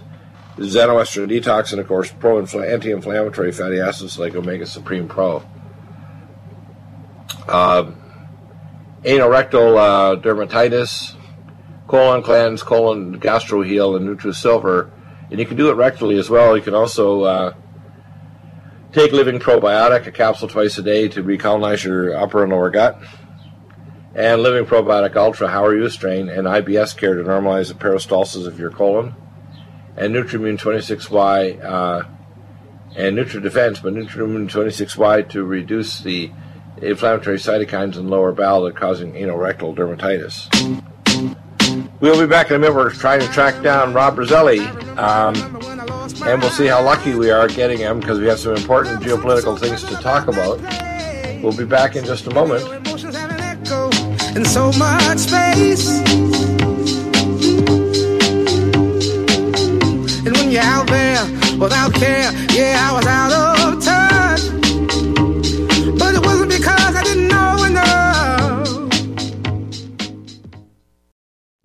Xenoestrin 0.55 1.29
Detox, 1.29 1.71
and 1.71 1.81
of 1.81 1.87
course 1.87 2.11
pro 2.17 2.39
anti-inflammatory 2.39 3.51
fatty 3.51 3.79
acids 3.79 4.17
like 4.17 4.35
Omega 4.35 4.65
Supreme 4.65 5.09
Pro. 5.09 5.43
Uh, 7.45 7.91
anorectal 9.03 9.77
uh, 9.77 10.21
dermatitis, 10.21 11.15
colon 11.87 12.23
cleanse, 12.23 12.63
colon 12.63 13.19
gastro 13.19 13.61
heal, 13.61 13.97
and 13.97 14.07
NutriSilver. 14.07 14.91
And 15.29 15.39
you 15.39 15.45
can 15.45 15.57
do 15.57 15.69
it 15.69 15.75
rectally 15.75 16.17
as 16.17 16.29
well. 16.29 16.55
You 16.55 16.63
can 16.63 16.73
also 16.73 17.23
uh, 17.23 17.53
Take 18.91 19.11
Living 19.11 19.39
Probiotic, 19.39 20.07
a 20.07 20.11
capsule 20.11 20.47
twice 20.47 20.77
a 20.79 20.81
day 20.81 21.07
to 21.09 21.21
recolonize 21.21 21.83
your 21.83 22.17
upper 22.17 22.41
and 22.41 22.51
lower 22.51 22.71
gut. 22.71 22.99
And 24.15 24.41
Living 24.41 24.65
Probiotic 24.65 25.15
Ultra, 25.15 25.47
How 25.47 25.63
Are 25.63 25.75
You 25.75 25.87
Strain, 25.89 26.27
and 26.27 26.47
IBS 26.47 26.97
Care 26.97 27.13
to 27.13 27.23
normalize 27.23 27.67
the 27.67 27.75
peristalsis 27.75 28.47
of 28.47 28.59
your 28.59 28.71
colon. 28.71 29.13
And 29.95 30.15
NutrImmune 30.15 30.57
26Y 30.57 31.63
uh, 31.63 32.03
and 32.95 33.15
NutriDefense, 33.15 33.83
but 33.83 33.93
NutrImmune 33.93 34.49
26Y 34.49 35.29
to 35.29 35.43
reduce 35.43 35.99
the 35.99 36.31
inflammatory 36.81 37.37
cytokines 37.37 37.95
in 37.95 38.07
lower 38.07 38.31
bowel 38.31 38.63
that 38.63 38.69
are 38.75 38.79
causing 38.79 39.13
anorectal 39.13 39.75
dermatitis. 39.75 40.49
We'll 41.99 42.19
be 42.19 42.27
back 42.27 42.49
in 42.49 42.55
a 42.55 42.59
minute. 42.59 42.75
We're 42.75 42.91
trying 42.91 43.19
to 43.19 43.27
track 43.27 43.61
down 43.61 43.93
Rob 43.93 44.17
Roselli. 44.17 44.61
Um, 44.97 45.35
and 46.25 46.41
we'll 46.41 46.51
see 46.51 46.67
how 46.67 46.83
lucky 46.83 47.15
we 47.15 47.31
are 47.31 47.47
getting 47.47 47.77
him 47.77 47.99
because 47.99 48.19
we 48.19 48.27
have 48.27 48.39
some 48.39 48.55
important 48.55 49.01
geopolitical 49.01 49.57
things 49.59 49.83
to 49.83 49.95
talk 49.95 50.27
about. 50.27 50.59
We'll 51.41 51.55
be 51.55 51.65
back 51.65 51.95
in 51.95 52.05
just 52.05 52.27
a 52.27 52.33
moment. 52.33 52.63
And 54.35 54.45
so 54.45 54.71
much 54.73 55.19
space. 55.19 55.99
And 60.25 60.35
when 60.35 60.51
you're 60.51 60.61
out 60.61 60.87
there 60.87 61.23
without 61.57 61.93
care, 61.93 62.31
yeah, 62.51 62.89
I 62.89 62.93
was 62.95 63.05
out 63.07 63.73
of 63.73 63.83
touch. 63.83 64.08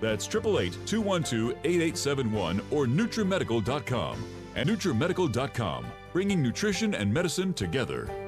That's 0.00 0.26
888 0.26 0.86
212 0.86 1.56
8871 1.64 2.60
or 2.70 2.86
NutriMedical.com. 2.86 4.24
And 4.56 4.68
NutriMedical.com, 4.68 5.86
bringing 6.12 6.42
nutrition 6.42 6.94
and 6.94 7.12
medicine 7.12 7.54
together. 7.54 8.27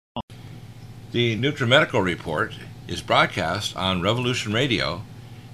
The 1.11 1.37
NutriMedical 1.37 2.01
Report 2.03 2.53
is 2.87 3.01
broadcast 3.01 3.75
on 3.75 4.01
Revolution 4.01 4.53
Radio 4.53 5.01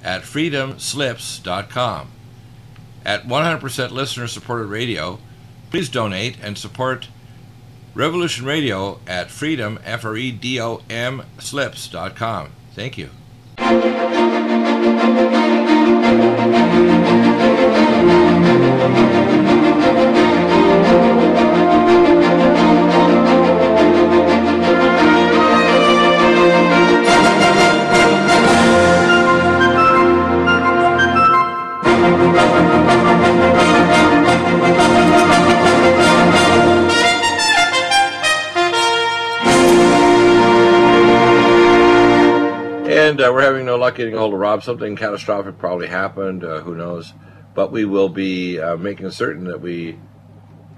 at 0.03 0.21
freedomslips.com. 0.21 2.11
At 3.03 3.27
100% 3.27 3.91
listener 3.91 4.27
supported 4.27 4.67
radio, 4.67 5.17
please 5.71 5.89
donate 5.89 6.37
and 6.43 6.57
support 6.57 7.07
Revolution 7.95 8.45
Radio 8.45 8.99
at 9.07 9.31
freedom, 9.31 9.79
F 9.83 10.05
R 10.05 10.15
E 10.15 10.31
D 10.31 10.61
O 10.61 10.83
M, 10.91 11.23
slips.com. 11.39 12.49
Thank 12.75 12.99
you. 12.99 13.09
Uh, 43.27 43.33
we're 43.33 43.41
having 43.41 43.65
no 43.65 43.75
luck 43.75 43.95
getting 43.95 44.13
a 44.13 44.19
hold 44.19 44.33
of 44.33 44.39
Rob. 44.39 44.63
Something 44.63 44.95
catastrophic 44.95 45.57
probably 45.57 45.87
happened. 45.87 46.45
Uh, 46.45 46.61
who 46.61 46.75
knows? 46.75 47.13
But 47.53 47.71
we 47.71 47.83
will 47.83 48.09
be 48.09 48.59
uh, 48.59 48.77
making 48.77 49.09
certain 49.11 49.45
that 49.45 49.59
we. 49.59 49.99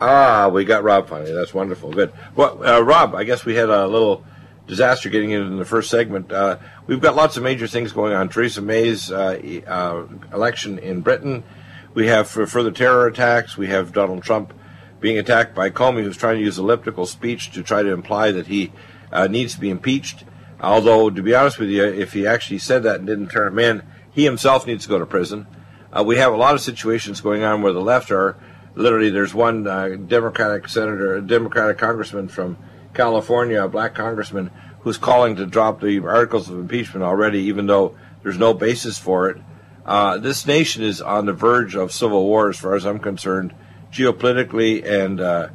Ah, 0.02 0.50
we 0.52 0.66
got 0.66 0.84
Rob 0.84 1.08
finally. 1.08 1.34
That's 1.34 1.54
wonderful. 1.54 1.92
Good. 1.92 2.12
Well, 2.36 2.66
uh, 2.66 2.80
Rob, 2.80 3.14
I 3.14 3.24
guess 3.24 3.46
we 3.46 3.56
had 3.56 3.70
a 3.70 3.86
little 3.88 4.24
disaster 4.66 5.10
getting 5.10 5.32
in 5.32 5.58
the 5.58 5.66
first 5.66 5.92
segment. 5.92 6.32
Uh, 6.32 6.58
we've 6.88 7.02
got 7.02 7.16
lots 7.16 7.38
of 7.38 7.44
major 7.44 7.68
things 7.68 7.92
going 7.92 8.14
on. 8.14 8.30
Theresa 8.30 8.62
May's 8.62 9.12
uh, 9.12 9.62
uh, 9.68 10.08
election 10.34 10.80
in 10.80 11.02
Britain. 11.02 11.44
We 11.94 12.08
have 12.08 12.28
further 12.28 12.72
terror 12.72 13.06
attacks. 13.06 13.58
We 13.58 13.68
have 13.68 13.94
Donald 13.94 14.24
Trump 14.24 14.54
being 15.00 15.20
attacked 15.20 15.54
by 15.54 15.70
Comey, 15.70 16.04
who's 16.04 16.18
trying 16.18 16.38
to 16.38 16.44
use 16.44 16.58
elliptical 16.58 17.06
speech 17.06 17.52
to 17.52 17.62
try 17.62 17.84
to 17.84 17.92
imply 17.92 18.32
that 18.32 18.48
he 18.48 18.72
needs 19.30 19.54
to 19.56 19.60
be 19.60 19.70
impeached. 19.70 20.24
Although, 20.62 21.10
to 21.10 21.22
be 21.22 21.34
honest 21.36 21.60
with 21.60 21.69
you, 21.69 21.84
if 21.84 22.13
he 22.13 22.28
actually 22.28 22.60
said 22.60 22.84
that 22.84 22.98
and 22.98 23.08
didn't 23.08 23.30
turn 23.30 23.54
him 23.54 23.60
in, 23.60 23.84
he 24.12 24.26
himself 24.26 24.67
needs 24.67 24.84
to 24.84 24.89
go 24.89 25.00
to 25.00 25.06
prison. 25.06 25.48
Uh, 25.91 26.04
we 26.04 26.17
have 26.17 26.34
a 26.34 26.38
lot 26.38 26.54
of 26.54 26.62
situations 26.62 27.22
going 27.22 27.43
on 27.43 27.62
where 27.62 27.74
the 27.74 27.82
left 27.82 28.12
are 28.12 28.38
literally. 28.76 29.10
There's 29.10 29.34
one 29.34 29.65
uh, 29.65 29.95
Democratic 29.95 30.67
senator, 30.67 31.15
a 31.15 31.22
Democratic 31.22 31.78
congressman 31.78 32.28
from 32.28 32.58
California, 32.93 33.63
a 33.63 33.69
black 33.69 33.95
congressman, 33.95 34.52
who's 34.82 34.98
calling 34.98 35.36
to 35.36 35.45
drop 35.45 35.82
the 35.82 36.00
articles 36.00 36.50
of 36.50 36.60
impeachment 36.60 37.04
already, 37.04 37.39
even 37.43 37.67
though 37.67 37.95
there's 38.24 38.38
no 38.38 38.54
basis 38.54 38.98
for 38.98 39.30
it. 39.30 39.38
Uh, 39.86 40.17
this 40.17 40.45
nation 40.45 40.84
is 40.84 41.02
on 41.02 41.26
the 41.26 41.34
verge 41.34 41.76
of 41.76 41.91
civil 41.91 42.26
war, 42.26 42.50
as 42.50 42.60
far 42.60 42.76
as 42.76 42.86
I'm 42.86 43.00
concerned, 43.00 43.54
geopolitically 43.91 44.86
and 44.86 45.19
uh, 45.19 45.50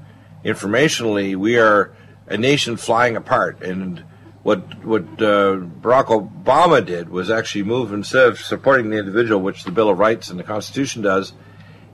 informationally. 0.45 1.37
We 1.37 1.59
are 1.59 1.95
a 2.27 2.37
nation 2.37 2.77
flying 2.77 3.17
apart, 3.17 3.63
and 3.63 4.03
what 4.45 4.85
what 4.85 5.03
uh, 5.21 5.57
Barack 5.81 6.07
Obama 6.07 6.85
did 6.85 7.09
was 7.09 7.31
actually 7.31 7.65
move 7.65 7.93
instead 7.93 8.29
of 8.29 8.39
supporting 8.39 8.91
the 8.91 8.99
individual, 8.99 9.41
which 9.41 9.65
the 9.65 9.73
Bill 9.73 9.89
of 9.89 9.99
Rights 9.99 10.31
and 10.31 10.39
the 10.39 10.45
Constitution 10.45 11.03
does. 11.03 11.33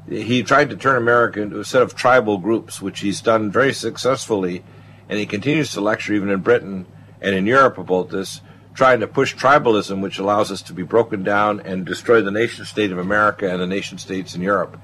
He 0.08 0.42
tried 0.42 0.68
to 0.70 0.76
turn 0.76 0.96
America 0.96 1.40
into 1.40 1.60
a 1.60 1.64
set 1.64 1.80
of 1.80 1.94
tribal 1.94 2.38
groups, 2.38 2.82
which 2.82 3.00
he's 3.00 3.20
done 3.20 3.52
very 3.52 3.72
successfully, 3.72 4.64
and 5.08 5.18
he 5.18 5.26
continues 5.26 5.72
to 5.72 5.80
lecture 5.80 6.12
even 6.12 6.28
in 6.28 6.40
Britain 6.40 6.86
and 7.20 7.36
in 7.36 7.46
Europe 7.46 7.78
about 7.78 8.08
this, 8.10 8.40
trying 8.74 8.98
to 8.98 9.06
push 9.06 9.36
tribalism, 9.36 10.02
which 10.02 10.18
allows 10.18 10.50
us 10.50 10.62
to 10.62 10.72
be 10.72 10.82
broken 10.82 11.22
down 11.22 11.60
and 11.60 11.86
destroy 11.86 12.20
the 12.20 12.32
nation 12.32 12.64
state 12.64 12.90
of 12.90 12.98
America 12.98 13.48
and 13.48 13.60
the 13.60 13.66
nation 13.66 13.96
states 13.96 14.34
in 14.34 14.42
Europe. 14.42 14.76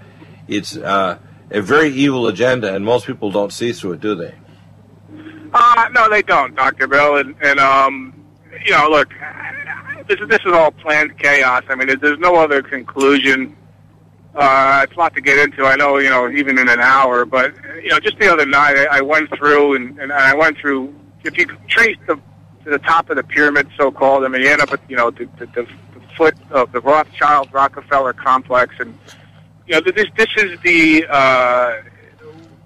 It's 0.47 0.77
uh, 0.77 1.19
a 1.51 1.61
very 1.61 1.89
evil 1.89 2.29
agenda, 2.29 2.73
and 2.73 2.85
most 2.85 3.07
people 3.07 3.33
don't 3.33 3.53
see 3.53 3.73
through 3.73 3.95
it, 3.95 4.01
do 4.01 4.15
they? 4.15 4.35
Uh, 5.53 5.89
no, 5.93 6.09
they 6.09 6.23
don't, 6.23 6.55
Doctor 6.55 6.87
Bill, 6.87 7.17
and 7.17 7.35
and 7.43 7.59
um, 7.59 8.13
you 8.65 8.73
know, 8.73 8.89
look, 8.89 9.13
this 10.09 10.19
is 10.21 10.29
this 10.29 10.41
is 10.45 10.53
all 10.53 10.71
planned 10.71 11.19
chaos. 11.19 11.63
I 11.69 11.75
mean, 11.75 11.89
there's 12.01 12.19
no 12.19 12.37
other 12.37 12.63
conclusion. 12.63 13.57
Uh, 14.35 14.83
it's 14.85 14.95
a 14.95 14.99
lot 14.99 15.15
to 15.15 15.21
get 15.21 15.39
into. 15.39 15.65
I 15.65 15.77
know, 15.77 15.97
you 15.97 16.11
know, 16.11 16.29
even 16.31 16.59
in 16.59 16.69
an 16.69 16.81
hour, 16.81 17.25
but 17.25 17.55
you 17.83 17.89
know, 17.89 17.99
just 17.99 18.19
the 18.19 18.31
other 18.31 18.45
night, 18.45 18.77
I, 18.77 18.99
I 18.99 19.01
went 19.01 19.31
through 19.37 19.77
and, 19.77 19.99
and 19.99 20.13
I 20.13 20.35
went 20.35 20.59
through. 20.59 20.95
If 21.25 21.37
you 21.39 21.47
trace 21.69 21.97
the 22.07 22.21
to 22.67 22.71
the 22.71 22.79
top 22.81 23.09
of 23.11 23.17
the 23.17 23.23
pyramid, 23.23 23.69
so 23.79 23.91
called. 23.91 24.25
I 24.25 24.29
mean, 24.29 24.43
you 24.43 24.49
end 24.49 24.61
up 24.61 24.73
at 24.73 24.81
you 24.89 24.97
know 24.97 25.11
the, 25.11 25.29
the, 25.39 25.47
the 25.47 25.67
foot 26.17 26.35
of 26.51 26.73
the 26.73 26.81
Rothschild 26.81 27.49
Rockefeller 27.53 28.13
complex, 28.13 28.75
and 28.81 28.99
you 29.67 29.75
know 29.75 29.81
this 29.81 30.07
this 30.17 30.29
is 30.37 30.59
the 30.61 31.07
uh, 31.09 31.83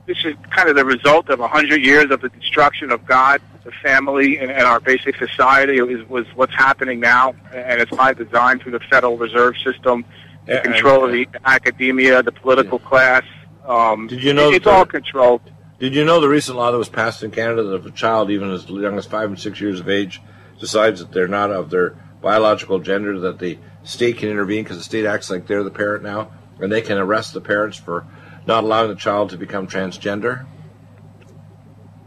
this 0.07 0.19
is 0.25 0.35
kind 0.51 0.69
of 0.69 0.77
the 0.77 0.85
result 0.85 1.29
of 1.29 1.41
a 1.41 1.49
hundred 1.49 1.85
years 1.85 2.11
of 2.11 2.21
the 2.21 2.29
destruction 2.31 2.91
of 2.91 3.07
God, 3.07 3.41
the 3.65 3.73
family, 3.83 4.39
and, 4.39 4.51
and 4.51 4.63
our 4.63 4.81
basic 4.81 5.17
society. 5.17 5.77
It 5.79 5.83
was, 5.83 6.09
was 6.09 6.27
what's 6.35 6.55
happening 6.55 7.01
now, 7.01 7.35
and 7.53 7.81
it's 7.81 7.95
by 7.95 8.13
design 8.15 8.59
through 8.59 8.73
the 8.73 8.81
Federal 8.91 9.17
Reserve 9.17 9.55
System, 9.65 10.05
the 10.47 10.55
Yeah, 10.55 10.61
control 10.63 11.05
of 11.05 11.13
the 11.13 11.29
academia, 11.45 12.23
the 12.23 12.33
political 12.33 12.79
class. 12.79 13.25
Um, 13.67 14.07
Did 14.09 14.23
you 14.23 14.33
know 14.33 14.51
it's 14.51 14.65
that- 14.65 14.75
all 14.75 14.87
controlled? 14.87 15.43
Did 15.79 15.95
you 15.95 16.05
know 16.05 16.21
the 16.21 16.29
recent 16.29 16.59
law 16.59 16.71
that 16.71 16.77
was 16.77 16.91
passed 16.91 17.23
in 17.23 17.31
Canada 17.31 17.63
that 17.63 17.75
if 17.77 17.87
a 17.87 17.91
child, 17.91 18.31
even 18.31 18.51
as 18.51 18.69
young 18.69 18.99
as 18.99 19.07
five 19.07 19.31
and 19.31 19.39
six 19.41 19.63
years 19.63 19.81
of 19.81 19.89
age, 19.89 20.21
decides 20.59 21.01
that 21.01 21.11
they're 21.11 21.27
not 21.27 21.51
of 21.51 21.71
their 21.71 21.95
biological 22.21 22.81
gender, 22.81 23.19
that 23.21 23.39
the 23.39 23.59
state 23.83 24.19
can 24.19 24.29
intervene 24.29 24.63
because 24.63 24.77
the 24.77 24.85
state 24.85 25.07
acts 25.07 25.31
like 25.31 25.47
they're 25.47 25.65
the 25.65 25.71
parent 25.71 26.03
now, 26.03 26.31
and 26.61 26.71
they 26.71 26.83
can 26.83 26.99
arrest 26.99 27.33
the 27.33 27.41
parents 27.41 27.79
for 27.79 28.05
not 28.51 28.65
allowing 28.65 28.89
the 28.91 28.97
child 28.97 29.31
to 29.31 29.39
become 29.39 29.67
transgender? 29.69 30.45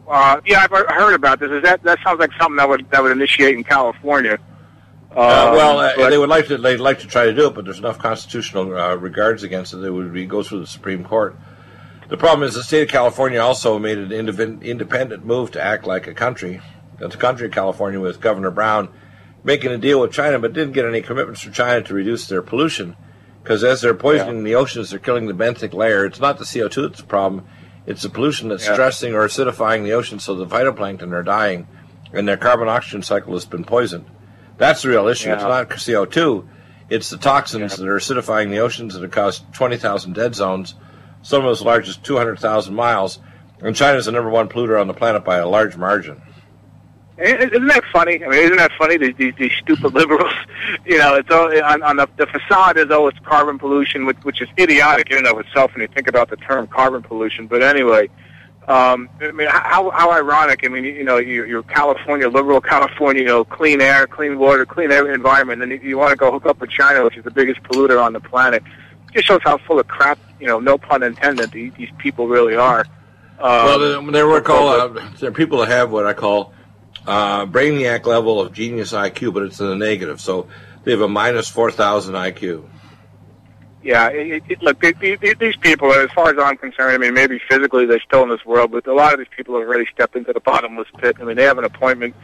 Uh, 0.07 0.41
yeah, 0.45 0.67
I've 0.69 0.69
heard 0.89 1.13
about 1.15 1.39
this. 1.39 1.49
Is 1.49 1.63
that 1.63 1.81
that 1.83 1.97
sounds 2.03 2.19
like 2.19 2.31
something 2.39 2.57
that 2.57 2.67
would 2.67 2.85
that 2.91 3.01
would 3.01 3.13
initiate 3.13 3.55
in 3.55 3.63
California? 3.63 4.37
Uh, 5.15 5.19
Um, 5.19 5.55
well, 5.55 5.79
uh, 5.79 5.91
but- 5.95 6.09
they 6.09 6.17
would 6.17 6.29
like 6.29 6.47
to. 6.47 6.57
They'd 6.57 6.77
like 6.77 6.99
to 6.99 7.07
try 7.07 7.25
to 7.25 7.33
do 7.33 7.47
it, 7.47 7.55
but 7.55 7.63
there's 7.65 7.79
enough 7.79 7.97
constitutional 7.97 8.77
uh, 8.77 8.95
regards 8.95 9.43
against 9.43 9.73
it 9.73 9.77
that 9.77 9.87
it 9.87 9.91
would 9.91 10.11
be 10.13 10.25
go 10.25 10.43
through 10.43 10.59
the 10.59 10.67
Supreme 10.67 11.03
Court. 11.03 11.35
The 12.09 12.17
problem 12.17 12.47
is 12.47 12.53
the 12.53 12.63
state 12.63 12.83
of 12.83 12.89
California 12.89 13.39
also 13.39 13.79
made 13.79 13.97
an 13.97 14.11
independent 14.11 15.25
move 15.25 15.51
to 15.51 15.63
act 15.63 15.87
like 15.87 16.05
a 16.05 16.13
country. 16.13 16.61
The 16.99 17.09
country 17.09 17.47
of 17.47 17.53
California 17.53 17.99
with 17.99 18.19
Governor 18.19 18.51
Brown 18.51 18.89
making 19.43 19.71
a 19.71 19.77
deal 19.77 19.99
with 20.01 20.11
China, 20.11 20.37
but 20.39 20.53
didn't 20.53 20.73
get 20.73 20.85
any 20.85 21.01
commitments 21.01 21.41
from 21.41 21.53
China 21.53 21.81
to 21.81 21.93
reduce 21.93 22.27
their 22.27 22.41
pollution. 22.41 22.95
Because 23.43 23.63
as 23.63 23.81
they're 23.81 23.93
poisoning 23.93 24.43
the 24.45 24.55
oceans, 24.55 24.89
they're 24.89 24.99
killing 24.99 25.27
the 25.27 25.33
benthic 25.33 25.73
layer. 25.73 26.05
It's 26.05 26.19
not 26.19 26.37
the 26.39 26.45
CO2 26.45 26.81
that's 26.87 27.01
the 27.01 27.07
problem; 27.07 27.45
it's 27.85 28.01
the 28.01 28.09
pollution 28.09 28.47
that's 28.47 28.65
Yeah. 28.65 28.73
stressing 28.73 29.13
or 29.13 29.27
acidifying 29.27 29.83
the 29.83 29.91
ocean, 29.91 30.19
so 30.19 30.33
the 30.33 30.45
phytoplankton 30.45 31.11
are 31.11 31.23
dying, 31.23 31.67
and 32.13 32.25
their 32.27 32.37
carbon 32.37 32.69
oxygen 32.69 33.01
cycle 33.01 33.33
has 33.33 33.45
been 33.45 33.65
poisoned. 33.65 34.05
That's 34.57 34.83
the 34.83 34.89
real 34.89 35.07
issue. 35.07 35.31
It's 35.31 35.43
not 35.43 35.69
CO2. 35.69 36.45
It's 36.89 37.09
the 37.09 37.17
toxins 37.17 37.75
that 37.75 37.87
are 37.87 37.97
acidifying 37.97 38.49
the 38.49 38.59
oceans 38.59 38.93
that 38.93 39.01
have 39.01 39.11
caused 39.11 39.51
20,000 39.53 40.13
dead 40.13 40.35
zones, 40.35 40.75
some 41.21 41.43
of 41.43 41.51
as 41.51 41.61
large 41.61 41.89
as 41.89 41.97
200,000 41.97 42.73
miles. 42.75 43.19
And 43.61 43.75
China's 43.75 44.05
the 44.05 44.11
number 44.11 44.29
one 44.29 44.47
polluter 44.49 44.79
on 44.79 44.87
the 44.87 44.93
planet 44.93 45.23
by 45.23 45.37
a 45.37 45.47
large 45.47 45.75
margin. 45.75 46.21
Isn't 47.17 47.67
that 47.67 47.83
funny? 47.91 48.23
I 48.23 48.27
mean, 48.27 48.39
isn't 48.39 48.57
that 48.57 48.71
funny? 48.77 48.97
These, 48.97 49.15
these, 49.17 49.33
these 49.37 49.51
stupid 49.61 49.93
liberals, 49.93 50.33
you 50.85 50.97
know, 50.97 51.15
it's 51.15 51.29
all 51.29 51.45
on, 51.63 51.83
on 51.83 51.97
the, 51.97 52.07
the 52.17 52.25
facade 52.25 52.77
is 52.77 52.87
oh, 52.89 53.07
it's 53.07 53.19
carbon 53.19 53.59
pollution, 53.59 54.05
which, 54.05 54.17
which 54.23 54.41
is 54.41 54.49
idiotic 54.59 55.11
in 55.11 55.19
and 55.19 55.27
of 55.27 55.39
itself 55.39 55.73
when 55.73 55.81
you 55.81 55.87
think 55.87 56.07
about 56.07 56.29
the 56.29 56.37
term 56.37 56.65
carbon 56.67 57.03
pollution. 57.03 57.45
But 57.45 57.61
anyway, 57.61 58.09
um, 58.67 59.09
I 59.21 59.31
mean, 59.31 59.47
how 59.49 59.91
how 59.91 60.11
ironic? 60.11 60.61
I 60.63 60.69
mean, 60.69 60.85
you 60.85 61.03
know, 61.03 61.17
you're, 61.17 61.45
you're 61.45 61.63
California, 61.63 62.27
liberal 62.29 62.61
California, 62.61 63.21
you 63.21 63.27
know, 63.27 63.43
clean 63.43 63.79
air, 63.79 64.07
clean 64.07 64.39
water, 64.39 64.65
clean 64.65 64.91
air 64.91 65.13
environment, 65.13 65.61
and 65.61 65.71
you, 65.71 65.79
you 65.83 65.97
want 65.97 66.11
to 66.11 66.15
go 66.15 66.31
hook 66.31 66.47
up 66.47 66.61
with 66.61 66.71
China, 66.71 67.03
which 67.03 67.17
is 67.17 67.23
the 67.23 67.31
biggest 67.31 67.61
polluter 67.63 68.01
on 68.01 68.13
the 68.13 68.21
planet. 68.21 68.63
It 69.09 69.15
just 69.15 69.27
shows 69.27 69.41
how 69.43 69.59
full 69.59 69.79
of 69.79 69.87
crap, 69.87 70.17
you 70.39 70.47
know, 70.47 70.59
no 70.59 70.77
pun 70.79 71.03
intended, 71.03 71.51
these, 71.51 71.73
these 71.77 71.89
people 71.99 72.27
really 72.27 72.55
are. 72.55 72.85
Um, 73.37 73.65
well, 73.65 73.79
there, 73.79 74.11
there 74.11 74.27
were 74.27 74.41
call, 74.41 74.69
uh, 74.69 74.87
there 75.19 75.29
are 75.29 75.33
people 75.33 75.59
that 75.59 75.67
have 75.67 75.91
what 75.91 76.07
I 76.07 76.13
call 76.13 76.53
uh, 77.07 77.45
brainiac 77.45 78.05
level 78.05 78.39
of 78.39 78.53
genius 78.53 78.93
IQ, 78.93 79.33
but 79.33 79.43
it's 79.43 79.59
in 79.59 79.67
the 79.67 79.75
negative. 79.75 80.21
So 80.21 80.47
they 80.83 80.91
have 80.91 81.01
a 81.01 81.07
minus 81.07 81.47
4,000 81.49 82.15
IQ. 82.15 82.65
Yeah, 83.83 84.07
it, 84.09 84.43
it, 84.47 84.61
look, 84.61 84.79
they, 84.79 84.93
they, 84.93 85.33
these 85.33 85.57
people, 85.57 85.91
as 85.91 86.09
far 86.11 86.29
as 86.29 86.37
I'm 86.39 86.55
concerned, 86.55 86.93
I 86.93 86.97
mean, 86.97 87.13
maybe 87.13 87.39
physically 87.49 87.85
they're 87.85 87.99
still 87.99 88.23
in 88.23 88.29
this 88.29 88.45
world, 88.45 88.71
but 88.71 88.87
a 88.87 88.93
lot 88.93 89.11
of 89.11 89.19
these 89.19 89.27
people 89.35 89.59
have 89.59 89.67
already 89.67 89.85
stepped 89.93 90.15
into 90.15 90.31
the 90.31 90.39
bottomless 90.39 90.87
pit. 90.99 91.17
I 91.19 91.25
mean, 91.25 91.35
they 91.35 91.43
have 91.43 91.57
an 91.57 91.65
appointment, 91.65 92.15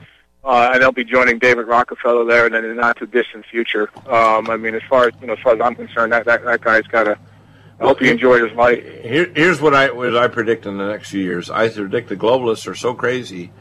uh, 0.46 0.72
and 0.72 0.82
they'll 0.82 0.94
be 0.94 1.04
joining 1.04 1.38
David 1.38 1.68
Rockefeller 1.68 2.24
there 2.24 2.48
in 2.48 2.54
the 2.54 2.74
not 2.74 2.96
too 2.96 3.08
distant 3.08 3.46
future. 3.46 3.90
Um, 4.08 4.50
I 4.50 4.56
mean, 4.56 4.74
as 4.74 4.84
far 4.90 5.10
as 5.10 5.14
you 5.20 5.28
know, 5.28 5.34
as 5.34 5.40
far 5.40 5.54
as 5.54 5.60
I'm 5.60 5.76
concerned, 5.76 6.14
that 6.14 6.24
that, 6.26 6.46
that 6.46 6.62
guy's 6.62 6.88
got 6.88 7.04
to. 7.04 7.20
I 7.82 7.86
hope 7.86 8.00
he 8.00 8.10
enjoyed 8.10 8.42
his 8.42 8.58
life. 8.58 8.82
Here, 9.04 9.32
here's 9.36 9.62
what 9.62 9.74
I 9.74 9.92
what 9.92 10.16
I 10.16 10.30
predict 10.30 10.66
in 10.66 10.78
the 10.78 10.88
next 10.88 11.10
few 11.10 11.22
years. 11.22 11.50
I 11.50 11.68
predict 11.70 12.08
the 12.08 12.16
globalists 12.16 12.68
are 12.68 12.76
so 12.76 12.94
crazy 12.94 13.52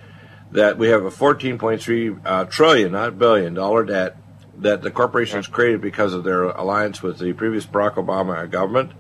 that 0.53 0.79
we 0.79 0.89
have 0.89 1.05
a 1.05 1.11
14.3 1.11 2.21
uh, 2.25 2.45
trillion, 2.45 2.93
not 2.93 3.19
billion, 3.19 3.55
dollar 3.55 3.85
debt 3.85 4.17
that 4.59 4.83
the 4.83 4.91
corporations 4.91 5.47
created 5.47 5.81
because 5.81 6.15
of 6.15 6.25
their 6.25 6.45
alliance 6.45 7.03
with 7.03 7.19
the 7.19 7.33
previous 7.33 7.65
Barack 7.67 7.95
Obama 7.95 8.51
government 8.51 8.91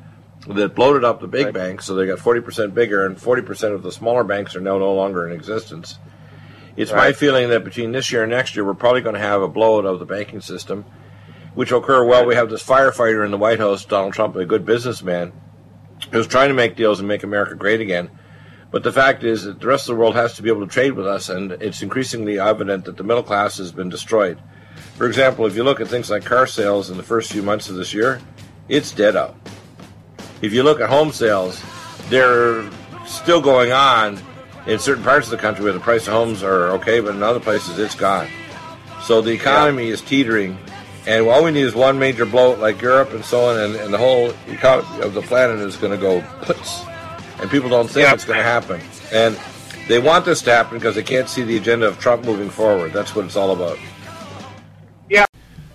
that 0.47 0.75
bloated 0.75 1.05
up 1.05 1.21
the 1.21 1.27
big 1.27 1.47
Right. 1.47 1.55
banks, 1.55 1.87
so 1.87 1.95
they 1.95 2.07
got 2.07 2.19
40% 2.19 2.75
bigger, 2.75 3.05
and 3.05 3.17
40% 3.17 3.75
of 3.75 3.83
the 3.83 3.91
smaller 3.91 4.23
banks 4.23 4.55
are 4.55 4.61
now 4.61 4.79
no 4.79 4.95
longer 4.95 5.27
in 5.27 5.33
existence. 5.35 5.99
It's 6.77 6.93
my 6.93 7.13
feeling 7.13 7.49
that 7.51 7.65
between 7.65 7.91
this 7.91 8.13
year 8.13 8.23
and 8.23 8.31
next 8.31 8.55
year, 8.55 8.65
we're 8.65 8.75
probably 8.75 9.01
going 9.01 9.17
to 9.17 9.21
have 9.21 9.43
a 9.43 9.49
blowout 9.49 9.85
of 9.85 9.99
the 9.99 10.05
banking 10.05 10.41
system, 10.41 10.85
which 11.55 11.73
will 11.73 11.81
occur 11.81 12.05
while 12.05 12.25
we 12.25 12.37
have 12.37 12.51
this 12.51 12.65
firefighter 12.65 13.25
in 13.25 13.33
the 13.33 13.37
White 13.39 13.59
House, 13.59 13.85
Donald 13.85 14.13
Trump, 14.13 14.37
a 14.37 14.45
good 14.45 14.65
businessman, 14.65 15.33
who's 16.13 16.29
trying 16.29 16.49
to 16.49 16.55
make 16.55 16.77
deals 16.77 17.01
and 17.01 17.09
make 17.09 17.25
America 17.25 17.57
great 17.57 17.81
again. 17.81 18.11
But 18.71 18.83
the 18.83 18.93
fact 18.93 19.25
is 19.25 19.45
that 19.45 19.61
the 19.61 19.67
rest 19.67 19.89
of 19.89 19.97
the 19.97 20.01
world 20.01 20.15
has 20.15 20.35
to 20.35 20.43
be 20.43 20.51
able 20.51 20.61
to 20.61 20.73
trade 20.73 20.93
with 20.93 21.07
us, 21.07 21.29
and 21.29 21.53
it's 21.53 21.83
increasingly 21.83 22.39
evident 22.39 22.85
that 22.85 22.97
the 22.97 23.05
middle 23.05 23.23
class 23.23 23.57
has 23.57 23.73
been 23.73 23.89
destroyed. 23.89 24.39
For 24.97 25.07
example, 25.07 25.47
if 25.47 25.57
you 25.57 25.65
look 25.65 25.81
at 25.81 25.89
things 25.89 26.11
like 26.11 26.25
car 26.25 26.47
sales 26.47 26.91
in 26.91 26.97
the 26.97 27.03
first 27.03 27.33
few 27.33 27.43
months 27.43 27.71
of 27.71 27.77
this 27.77 27.95
year, 27.95 28.21
it's 28.69 28.93
dead 28.93 29.17
out. 29.17 29.37
If 30.43 30.53
you 30.53 30.63
look 30.63 30.81
at 30.81 30.91
home 30.91 31.13
sales, 31.13 31.63
they're 32.11 32.69
still 33.07 33.41
going 33.41 33.73
on 33.73 34.21
in 34.67 34.79
certain 34.79 35.03
parts 35.03 35.27
of 35.27 35.31
the 35.31 35.39
country 35.39 35.65
where 35.65 35.73
the 35.73 35.81
price 35.81 36.07
of 36.07 36.13
homes 36.13 36.43
are 36.43 36.69
okay, 36.73 37.01
but 37.01 37.15
in 37.15 37.23
other 37.23 37.41
places 37.41 37.79
it's 37.79 37.95
gone. 37.95 38.29
So 39.03 39.23
the 39.23 39.31
economy 39.31 39.89
is 39.89 40.03
teetering, 40.03 40.59
and 41.07 41.27
all 41.27 41.43
we 41.43 41.51
need 41.51 41.63
is 41.63 41.75
one 41.75 41.99
major 41.99 42.27
blow 42.27 42.55
like 42.55 42.83
Europe 42.83 43.13
and 43.13 43.25
so 43.25 43.47
on, 43.47 43.59
and, 43.59 43.77
and 43.77 43.95
the 43.95 43.99
whole 43.99 44.33
economy 44.47 45.01
of 45.01 45.15
the 45.15 45.23
planet 45.23 45.59
is 45.61 45.77
going 45.77 45.93
to 45.93 45.99
go 45.99 46.21
puts. 46.43 46.85
And 47.41 47.51
people 47.51 47.69
don't 47.69 47.89
think 47.89 48.07
Yeah. 48.07 48.15
it's 48.15 48.25
going 48.25 48.39
to 48.39 48.45
happen. 48.45 48.81
And 49.13 49.39
they 49.87 49.99
want 49.99 50.25
this 50.25 50.43
to 50.43 50.53
happen 50.53 50.79
because 50.79 50.95
they 50.95 51.03
can't 51.03 51.29
see 51.29 51.43
the 51.43 51.57
agenda 51.57 51.87
of 51.87 51.99
Trump 51.99 52.25
moving 52.25 52.51
forward. 52.51 52.93
That's 52.93 53.15
what 53.15 53.25
it's 53.25 53.37
all 53.37 53.53
about. 53.53 53.79
Yeah. 55.09 55.27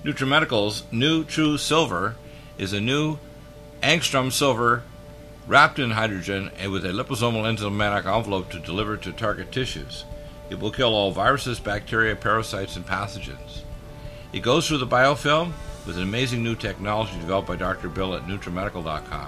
NutriMedical's 0.04 0.84
new 0.92 1.24
True 1.24 1.58
Silver 1.58 2.16
is 2.58 2.74
a 2.74 2.82
new 2.82 3.18
angstrom 3.82 4.32
silver 4.32 4.84
wrapped 5.48 5.80
in 5.80 5.92
hydrogen 5.92 6.52
and 6.58 6.72
with 6.72 6.86
a 6.86 6.90
liposomal 6.90 7.44
enzymatic 7.44 8.06
envelope 8.06 8.50
to 8.52 8.60
deliver 8.60 8.96
to 8.98 9.12
target 9.12 9.52
tissues. 9.52 10.06
It 10.50 10.60
will 10.60 10.72
kill 10.72 10.94
all 10.94 11.12
viruses, 11.12 11.60
bacteria, 11.60 12.16
parasites, 12.16 12.76
and 12.76 12.86
pathogens. 12.86 13.62
It 14.32 14.42
goes 14.42 14.68
through 14.68 14.78
the 14.80 14.88
biofilm 14.88 15.52
with 15.86 15.98
an 15.98 16.04
amazing 16.04 16.44
new 16.44 16.56
technology 16.56 17.14
developed 17.20 17.48
by 17.48 17.56
Dr. 17.56 17.90
Bill 17.90 18.14
at 18.16 18.26
NutriMedical.com. 18.28 19.28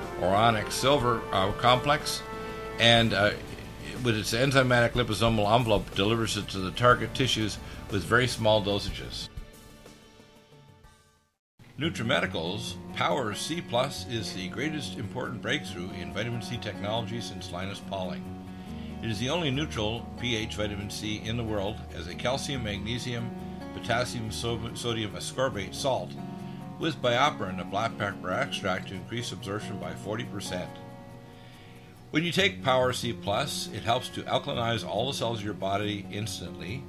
or 0.21 0.71
silver 0.71 1.21
uh, 1.31 1.51
complex, 1.53 2.21
and 2.79 3.13
uh, 3.13 3.31
with 4.03 4.17
its 4.17 4.33
enzymatic 4.33 4.91
liposomal 4.91 5.53
envelope 5.53 5.93
delivers 5.95 6.37
it 6.37 6.47
to 6.49 6.59
the 6.59 6.71
target 6.71 7.13
tissues 7.13 7.57
with 7.91 8.03
very 8.03 8.27
small 8.27 8.63
dosages. 8.63 9.29
NutriMedical's 11.79 12.77
Power 12.95 13.33
C 13.33 13.61
Plus 13.61 14.05
is 14.07 14.33
the 14.33 14.47
greatest 14.49 14.97
important 14.97 15.41
breakthrough 15.41 15.89
in 15.99 16.13
vitamin 16.13 16.41
C 16.41 16.57
technology 16.57 17.19
since 17.19 17.51
Linus 17.51 17.79
Pauling. 17.89 18.23
It 19.01 19.09
is 19.09 19.17
the 19.17 19.29
only 19.29 19.49
neutral 19.49 20.07
pH 20.19 20.55
vitamin 20.55 20.91
C 20.91 21.21
in 21.25 21.37
the 21.37 21.43
world 21.43 21.77
as 21.95 22.07
a 22.07 22.13
calcium, 22.13 22.63
magnesium, 22.63 23.31
potassium, 23.73 24.31
so- 24.31 24.59
sodium 24.75 25.11
ascorbate 25.13 25.73
salt 25.73 26.11
with 26.81 26.99
BioPerine, 26.99 27.61
a 27.61 27.63
black 27.63 27.95
pepper 27.99 28.31
extract 28.31 28.87
to 28.87 28.95
increase 28.95 29.31
absorption 29.31 29.77
by 29.77 29.93
40%. 29.93 30.65
When 32.09 32.23
you 32.23 32.31
take 32.31 32.63
Power 32.63 32.91
C 32.91 33.11
it 33.11 33.83
helps 33.83 34.09
to 34.09 34.23
alkalinize 34.23 34.85
all 34.85 35.07
the 35.07 35.13
cells 35.13 35.37
of 35.37 35.45
your 35.45 35.53
body 35.53 36.07
instantly, 36.11 36.83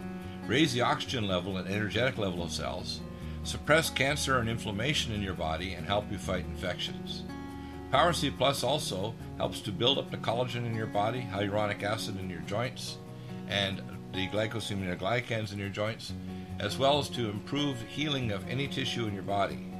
raise 0.46 0.72
the 0.72 0.80
oxygen 0.80 1.28
level 1.28 1.58
and 1.58 1.68
energetic 1.68 2.16
level 2.16 2.42
of 2.42 2.50
cells, 2.50 3.00
suppress 3.44 3.90
cancer 3.90 4.38
and 4.38 4.48
inflammation 4.48 5.12
in 5.12 5.20
your 5.20 5.34
body, 5.34 5.74
and 5.74 5.86
help 5.86 6.10
you 6.10 6.16
fight 6.16 6.46
infections. 6.46 7.24
Power 7.90 8.14
C 8.14 8.30
Plus 8.30 8.64
also 8.64 9.14
helps 9.36 9.60
to 9.60 9.70
build 9.70 9.98
up 9.98 10.10
the 10.10 10.16
collagen 10.16 10.64
in 10.64 10.74
your 10.74 10.86
body, 10.86 11.20
hyaluronic 11.30 11.82
acid 11.82 12.18
in 12.18 12.30
your 12.30 12.40
joints, 12.40 12.96
and 13.46 13.82
the 14.14 14.26
glycosaminoglycans 14.28 15.52
in 15.52 15.58
your 15.58 15.68
joints, 15.68 16.14
as 16.60 16.78
well 16.78 16.98
as 16.98 17.10
to 17.10 17.28
improve 17.28 17.76
healing 17.82 18.32
of 18.32 18.48
any 18.48 18.66
tissue 18.66 19.06
in 19.06 19.12
your 19.12 19.22
body. 19.22 19.71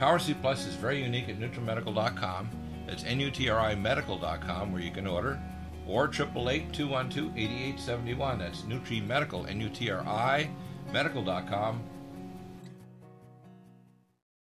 Power 0.00 0.18
C 0.18 0.32
Plus 0.32 0.66
is 0.66 0.74
very 0.76 1.02
unique 1.02 1.28
at 1.28 1.38
NutriMedical.com. 1.38 2.48
That's 2.86 3.04
N-U-T-R-I-Medical.com 3.04 4.72
where 4.72 4.80
you 4.80 4.90
can 4.90 5.06
order, 5.06 5.38
or 5.86 6.08
888-212-8871. 6.08 8.38
That's 8.38 8.62
NutriMedical, 8.62 9.50
N-U-T-R-I 9.50 10.48
Medical.com. 10.90 11.82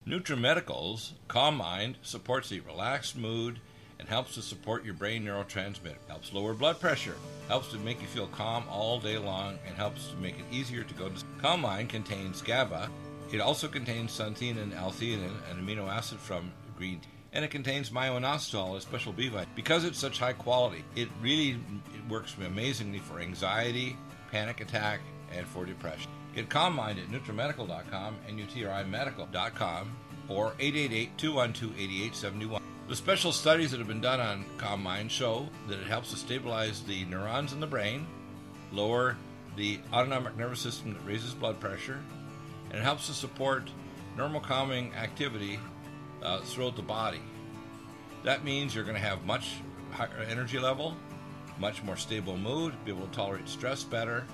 NutriMedical's 0.08 1.16
Calm 1.28 1.58
Mind 1.58 1.98
supports 2.04 2.50
the 2.50 2.60
relaxed 2.60 3.18
mood 3.18 3.60
and 4.00 4.08
helps 4.08 4.36
to 4.36 4.44
support 4.44 4.86
your 4.86 4.94
brain 4.94 5.26
neurotransmitter. 5.26 5.98
Helps 6.08 6.34
lower 6.34 6.54
blood 6.54 6.80
pressure, 6.80 7.16
helps 7.48 7.70
to 7.70 7.80
make 7.80 8.00
you 8.00 8.08
feel 8.08 8.28
calm 8.28 8.64
all 8.70 9.00
day 9.00 9.18
long, 9.18 9.58
and 9.66 9.76
helps 9.76 10.10
to 10.10 10.16
make 10.18 10.38
it 10.38 10.46
easier 10.52 10.84
to 10.84 10.94
go 10.94 11.10
to 11.10 11.18
sleep. 11.18 11.32
Calm 11.42 11.62
Mind 11.62 11.90
contains 11.90 12.44
GABA. 12.44 12.92
It 13.32 13.42
also 13.42 13.68
contains 13.68 14.18
xanthine 14.18 14.62
and 14.62 14.74
L-theanine, 14.74 15.36
an 15.52 15.60
amino 15.60 15.90
acid 15.90 16.20
from 16.20 16.52
green 16.78 17.00
tea. 17.00 17.10
And 17.34 17.44
it 17.44 17.52
contains 17.52 17.92
myo-inositol, 17.92 18.78
a 18.78 18.82
special 18.82 19.12
B 19.12 19.28
vitamin. 19.28 19.50
Because 19.54 19.84
it's 19.84 20.00
such 20.00 20.20
high 20.20 20.34
quality, 20.34 20.86
it 20.96 21.10
really 21.22 21.60
it 21.94 22.10
works 22.10 22.36
amazingly 22.38 23.00
for 23.00 23.20
anxiety, 23.20 23.98
panic 24.32 24.62
attack, 24.62 25.02
and 25.36 25.46
for 25.46 25.66
depression. 25.66 26.10
Get 26.34 26.50
Calm 26.50 26.76
Mind 26.76 27.00
at 27.00 27.10
NutriMedical.com, 27.10 28.16
N-U-T-R-I-Medical.com, 28.30 29.98
or 30.30 30.54
888-212-8871. 30.54 32.62
The 32.88 32.96
special 32.96 33.34
studies 33.34 33.72
that 33.72 33.80
have 33.80 33.88
been 33.88 34.02
done 34.02 34.22
on 34.22 34.46
Calm 34.58 34.82
Mind 34.82 35.12
show 35.12 35.50
that 35.68 35.80
it 35.80 35.88
helps 35.88 36.12
to 36.12 36.18
stabilize 36.18 36.82
the 36.84 37.04
neurons 37.06 37.52
in 37.52 37.60
the 37.60 37.68
brain, 37.68 38.08
lower 38.72 39.18
the 39.58 39.80
autonomic 39.92 40.38
nervous 40.38 40.62
system 40.62 40.94
that 40.94 41.06
raises 41.06 41.34
blood 41.34 41.60
pressure, 41.60 42.00
and 42.70 42.80
it 42.80 42.84
helps 42.84 43.08
to 43.08 43.14
support 43.14 43.70
normal 44.18 44.42
calming 44.42 44.94
activity 44.96 45.60
uh, 46.24 46.42
throughout 46.42 46.76
the 46.76 46.82
body. 46.82 47.22
That 48.24 48.44
means 48.44 48.74
you're 48.74 48.84
going 48.84 48.96
to 48.96 49.02
have 49.02 49.26
much 49.26 49.56
higher 49.92 50.26
energy 50.30 50.60
level, 50.60 50.96
much 51.60 51.84
more 51.84 51.96
stable 51.96 52.38
mood, 52.38 52.74
be 52.86 52.92
able 52.92 53.08
to 53.08 53.14
tolerate 53.14 53.48
stress 53.48 53.84
better, 53.84 54.26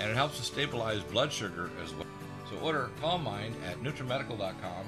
and 0.00 0.10
it 0.10 0.14
helps 0.14 0.38
to 0.38 0.44
stabilize 0.44 1.02
blood 1.02 1.32
sugar 1.32 1.70
as 1.84 1.94
well. 1.94 2.06
So 2.50 2.56
order 2.58 2.90
Calm 3.00 3.22
Mind 3.24 3.54
at 3.66 3.82
NutriMedical.com 3.82 4.84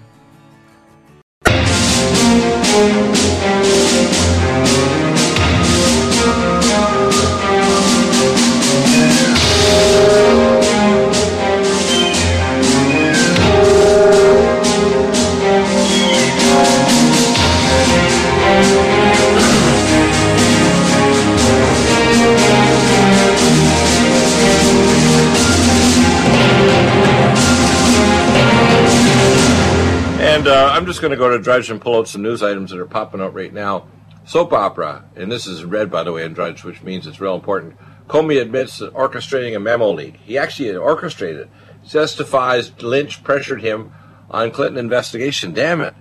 I'm 30.70 30.86
just 30.86 31.00
going 31.00 31.10
to 31.10 31.16
go 31.16 31.30
to 31.30 31.38
Drudge 31.38 31.70
and 31.70 31.80
pull 31.80 31.96
out 31.98 32.08
some 32.08 32.22
news 32.22 32.42
items 32.42 32.70
that 32.70 32.78
are 32.78 32.86
popping 32.86 33.20
out 33.20 33.34
right 33.34 33.52
now. 33.52 33.86
Soap 34.24 34.52
opera, 34.52 35.04
and 35.16 35.30
this 35.32 35.46
is 35.46 35.64
red, 35.64 35.90
by 35.90 36.02
the 36.04 36.12
way, 36.12 36.24
in 36.24 36.32
Drudge, 36.34 36.62
which 36.62 36.82
means 36.82 37.06
it's 37.06 37.20
real 37.20 37.34
important. 37.34 37.76
Comey 38.06 38.40
admits 38.40 38.78
that 38.78 38.92
orchestrating 38.94 39.56
a 39.56 39.60
memo 39.60 39.90
leak. 39.90 40.16
He 40.16 40.38
actually 40.38 40.74
orchestrated. 40.76 41.48
Testifies 41.88 42.72
Lynch 42.82 43.24
pressured 43.24 43.62
him 43.62 43.92
on 44.30 44.50
Clinton 44.50 44.78
investigation. 44.78 45.52
Damn 45.52 45.80
it. 45.80 45.94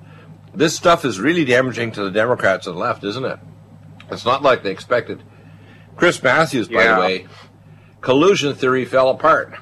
This 0.54 0.76
stuff 0.76 1.06
is 1.06 1.20
really 1.20 1.46
damaging 1.46 1.92
to 1.94 2.04
the 2.04 2.12
Democrats 2.12 2.68
and 2.68 2.76
the 2.76 2.80
left, 2.80 3.04
isn't 3.04 3.26
it? 3.26 3.40
It's 4.12 4.26
not 4.26 4.44
like 4.44 4.64
they 4.64 4.72
expected. 4.72 5.24
Chris 5.96 6.22
Matthews, 6.22 6.68
by 6.68 6.84
Yeah. 6.84 6.96
the 6.96 7.02
way, 7.02 7.28
collusion 8.02 8.54
theory 8.54 8.86
fell 8.86 9.10
apart. 9.10 9.54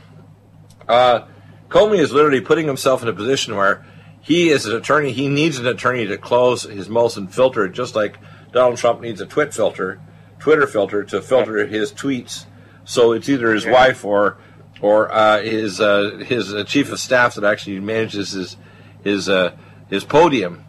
Uh, 0.88 1.22
Comey 1.70 2.00
is 2.00 2.14
literally 2.14 2.42
putting 2.42 2.66
himself 2.68 3.02
in 3.04 3.10
a 3.10 3.14
position 3.14 3.56
where 3.56 3.86
he 4.28 4.50
is 4.50 4.66
an 4.66 4.76
attorney. 4.76 5.14
He 5.14 5.30
needs 5.30 5.58
an 5.58 5.66
attorney 5.66 6.06
to 6.06 6.18
close 6.18 6.64
his 6.64 6.90
mouth 6.90 7.16
and 7.16 7.34
filter 7.34 7.64
it, 7.66 7.72
just 7.72 7.96
like 7.96 8.18
Donald 8.52 8.78
Trump 8.78 9.00
needs 9.00 9.22
a 9.22 9.26
twit 9.26 9.54
filter, 9.54 10.02
Twitter 10.38 10.68
filter 10.68 11.04
to 11.06 11.22
filter 11.22 11.66
his 11.66 11.94
tweets. 11.94 12.46
So 12.84 13.14
it's 13.14 13.30
either 13.30 13.54
his 13.54 13.66
wife 13.66 14.04
or 14.04 14.38
or 14.82 15.10
uh, 15.14 15.42
his 15.42 15.80
uh, 15.80 16.24
his 16.26 16.54
uh, 16.54 16.66
chief 16.66 16.92
of 16.92 17.00
staff 17.00 17.36
that 17.36 17.46
actually 17.46 17.80
manages 17.80 18.32
his 18.32 18.58
his 19.02 19.30
uh, 19.30 19.56
his 19.90 20.04
podium. 20.04 20.66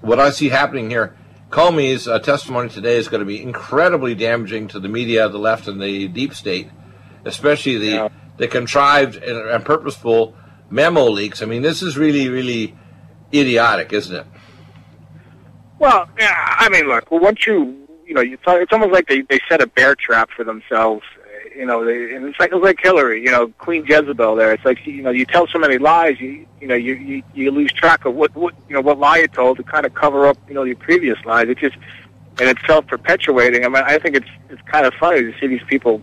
What 0.00 0.18
I 0.18 0.30
see 0.30 0.48
happening 0.48 0.88
here, 0.88 1.14
Comey's 1.50 2.08
uh, 2.08 2.20
testimony 2.20 2.68
today 2.70 2.96
is 2.96 3.08
going 3.08 3.20
to 3.20 3.26
be 3.26 3.42
incredibly 3.42 4.14
damaging 4.14 4.68
to 4.68 4.80
the 4.80 4.88
media, 4.88 5.28
the 5.28 5.38
left, 5.38 5.68
and 5.68 5.80
the 5.80 6.08
deep 6.08 6.32
state, 6.34 6.70
especially 7.24 7.76
the 7.78 7.86
Yeah. 7.86 8.08
the 8.38 8.48
contrived 8.48 9.16
and, 9.16 9.38
and 9.38 9.64
purposeful 9.64 10.34
memo 10.70 11.04
leaks. 11.04 11.42
I 11.42 11.46
mean, 11.46 11.62
this 11.62 11.82
is 11.82 11.96
really, 11.96 12.28
really 12.28 12.76
idiotic, 13.32 13.92
isn't 13.92 14.14
it? 14.14 14.26
Well, 15.78 16.08
yeah, 16.18 16.56
I 16.58 16.68
mean, 16.68 16.88
look, 16.88 17.10
once 17.10 17.46
you, 17.46 17.86
you 18.04 18.14
know, 18.14 18.20
you 18.20 18.36
thought, 18.38 18.60
it's 18.60 18.72
almost 18.72 18.92
like 18.92 19.08
they 19.08 19.22
they 19.22 19.38
set 19.48 19.62
a 19.62 19.66
bear 19.66 19.94
trap 19.94 20.30
for 20.34 20.44
themselves. 20.44 21.04
You 21.54 21.66
know, 21.66 21.84
they, 21.84 22.14
and 22.14 22.24
it's 22.26 22.38
like 22.38 22.52
it's 22.52 22.62
like 22.62 22.78
Hillary, 22.80 23.22
you 23.22 23.30
know, 23.30 23.48
Queen 23.58 23.84
Jezebel. 23.86 24.36
There, 24.36 24.52
it's 24.52 24.64
like 24.64 24.84
you 24.86 25.02
know, 25.02 25.10
you 25.10 25.24
tell 25.24 25.46
so 25.46 25.58
many 25.58 25.78
lies, 25.78 26.20
you 26.20 26.46
you 26.60 26.66
know, 26.66 26.74
you 26.74 26.94
you, 26.94 27.22
you 27.34 27.50
lose 27.50 27.72
track 27.72 28.04
of 28.04 28.14
what 28.14 28.34
what 28.34 28.54
you 28.68 28.74
know 28.74 28.80
what 28.80 28.98
lie 28.98 29.18
you 29.18 29.28
told 29.28 29.56
to 29.58 29.62
kind 29.62 29.86
of 29.86 29.94
cover 29.94 30.26
up 30.26 30.36
you 30.48 30.54
know 30.54 30.64
your 30.64 30.76
previous 30.76 31.18
lies. 31.24 31.48
It 31.48 31.58
just 31.58 31.76
and 32.40 32.48
it's 32.48 32.64
self 32.66 32.86
perpetuating. 32.86 33.64
I 33.64 33.68
mean, 33.68 33.82
I 33.84 33.98
think 33.98 34.16
it's 34.16 34.28
it's 34.50 34.62
kind 34.62 34.86
of 34.86 34.94
funny 34.94 35.22
to 35.22 35.32
see 35.38 35.46
these 35.46 35.62
people, 35.68 36.02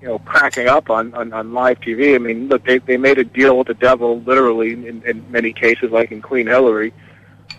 you 0.00 0.08
know, 0.08 0.18
cracking 0.20 0.68
up 0.68 0.90
on 0.90 1.14
on, 1.14 1.32
on 1.32 1.52
live 1.52 1.80
TV. 1.80 2.14
I 2.14 2.18
mean, 2.18 2.48
look, 2.48 2.64
they 2.64 2.78
they 2.78 2.96
made 2.96 3.18
a 3.18 3.24
deal 3.24 3.58
with 3.58 3.66
the 3.66 3.74
devil, 3.74 4.20
literally, 4.20 4.72
in, 4.72 5.02
in 5.04 5.30
many 5.30 5.52
cases, 5.52 5.90
like 5.90 6.10
in 6.12 6.22
Queen 6.22 6.46
Hillary 6.46 6.92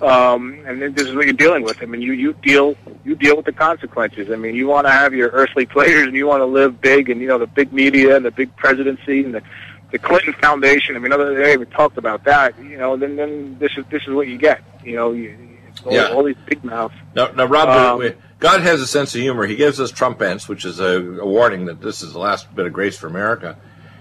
um, 0.02 0.64
and 0.66 0.82
then 0.82 0.94
this 0.94 1.08
is 1.08 1.16
what 1.16 1.26
you're 1.26 1.34
dealing 1.34 1.64
with. 1.64 1.82
I 1.82 1.86
mean, 1.86 2.02
you 2.02 2.14
you 2.14 2.34
deal 2.34 2.76
you 3.04 3.16
deal 3.16 3.36
with 3.36 3.46
the 3.46 3.52
consequences. 3.52 4.32
I 4.32 4.36
mean, 4.36 4.56
you 4.56 4.68
want 4.68 4.88
to 4.88 4.92
have 4.92 5.14
your 5.14 5.30
earthly 5.30 5.66
players, 5.66 6.08
and 6.08 6.16
you 6.16 6.26
want 6.26 6.42
to 6.42 6.46
live 6.46 6.82
big, 6.82 7.10
and 7.10 7.22
you 7.22 7.28
know 7.28 7.38
the 7.38 7.48
big 7.48 7.72
media 7.72 8.16
and 8.16 8.26
the 8.26 8.32
big 8.32 8.56
presidency 8.56 9.24
and 9.24 9.36
the 9.36 9.44
the 9.92 10.00
Clinton 10.00 10.34
Foundation. 10.34 10.96
I 10.96 11.00
mean, 11.00 11.14
other 11.14 11.36
they 11.36 11.54
even 11.54 11.68
talked 11.68 11.98
about 11.98 12.24
that. 12.24 12.58
You 12.60 12.78
know, 12.78 12.98
then 12.98 13.16
then 13.16 13.58
this 13.60 13.74
is 13.78 13.86
this 13.92 14.02
is 14.04 14.10
what 14.14 14.28
you 14.28 14.38
get. 14.38 14.64
You 14.84 14.96
know, 14.96 15.12
you, 15.12 15.38
all, 15.86 15.94
Yeah. 15.94 16.08
all 16.08 16.24
these 16.24 16.38
big 16.48 16.64
mouths. 16.64 16.96
Now, 17.16 17.28
now 17.32 17.46
Rob, 17.46 17.70
Um, 17.70 18.14
God 18.42 18.62
has 18.62 18.82
a 18.82 18.88
sense 18.88 19.14
of 19.14 19.22
humor. 19.22 19.46
He 19.46 19.56
gives 19.56 19.80
us 19.80 19.92
Trumpence, 19.92 20.50
which 20.50 20.66
is 20.66 20.80
a, 20.80 21.00
a 21.00 21.26
warning 21.26 21.66
that 21.66 21.80
this 21.80 22.02
is 22.02 22.14
the 22.14 22.20
last 22.20 22.54
bit 22.56 22.66
of 22.66 22.74
grace 22.74 22.98
for 22.98 23.06
America. 23.06 23.56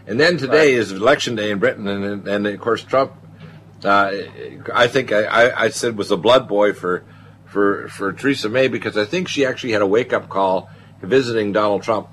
And 0.07 0.18
then 0.18 0.38
today 0.38 0.72
is 0.72 0.93
election 0.93 1.36
day 1.36 1.51
in 1.51 1.59
Britain, 1.59 1.86
and 1.86 2.26
and 2.26 2.47
of 2.47 2.59
course 2.59 2.82
Trump. 2.82 3.12
Uh, 3.84 4.12
I 4.74 4.88
think 4.88 5.12
I, 5.12 5.53
I, 5.53 5.68
said 5.68 5.97
was 5.97 6.11
a 6.11 6.16
blood 6.16 6.49
boy 6.49 6.72
for 6.72 7.05
for 7.45 7.88
for 7.88 8.12
Theresa 8.12 8.49
May 8.49 8.68
because 8.68 8.97
I 8.97 9.05
think 9.05 9.28
she 9.28 9.45
actually 9.45 9.72
had 9.72 9.82
a 9.82 9.86
wake 9.86 10.12
up 10.12 10.30
call 10.30 10.70
visiting 11.03 11.53
Donald 11.53 11.82
Trump. 11.82 12.09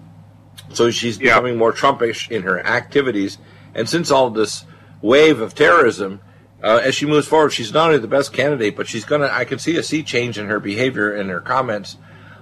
So 0.74 0.92
she's 0.92 1.18
Yeah. 1.18 1.36
becoming 1.36 1.58
more 1.58 1.72
Trumpish 1.72 2.30
in 2.30 2.44
her 2.44 2.60
activities. 2.66 3.38
And 3.74 3.88
since 3.88 4.12
all 4.12 4.30
this 4.30 4.66
wave 5.02 5.40
of 5.40 5.56
terrorism, 5.56 6.20
uh, 6.62 6.82
as 6.84 6.94
she 6.94 7.06
moves 7.06 7.28
forward, 7.28 7.52
she's 7.52 7.74
not 7.74 7.88
only 7.88 8.00
the 8.00 8.08
best 8.08 8.34
candidate, 8.34 8.76
but 8.76 8.88
she's 8.88 9.06
going 9.06 9.22
to, 9.22 9.34
I 9.34 9.46
can 9.46 9.60
see 9.60 9.78
a 9.78 9.84
sea 9.84 10.04
change 10.04 10.38
in 10.38 10.48
her 10.48 10.60
behavior 10.60 11.14
and 11.14 11.30
her 11.30 11.40
comments 11.40 11.98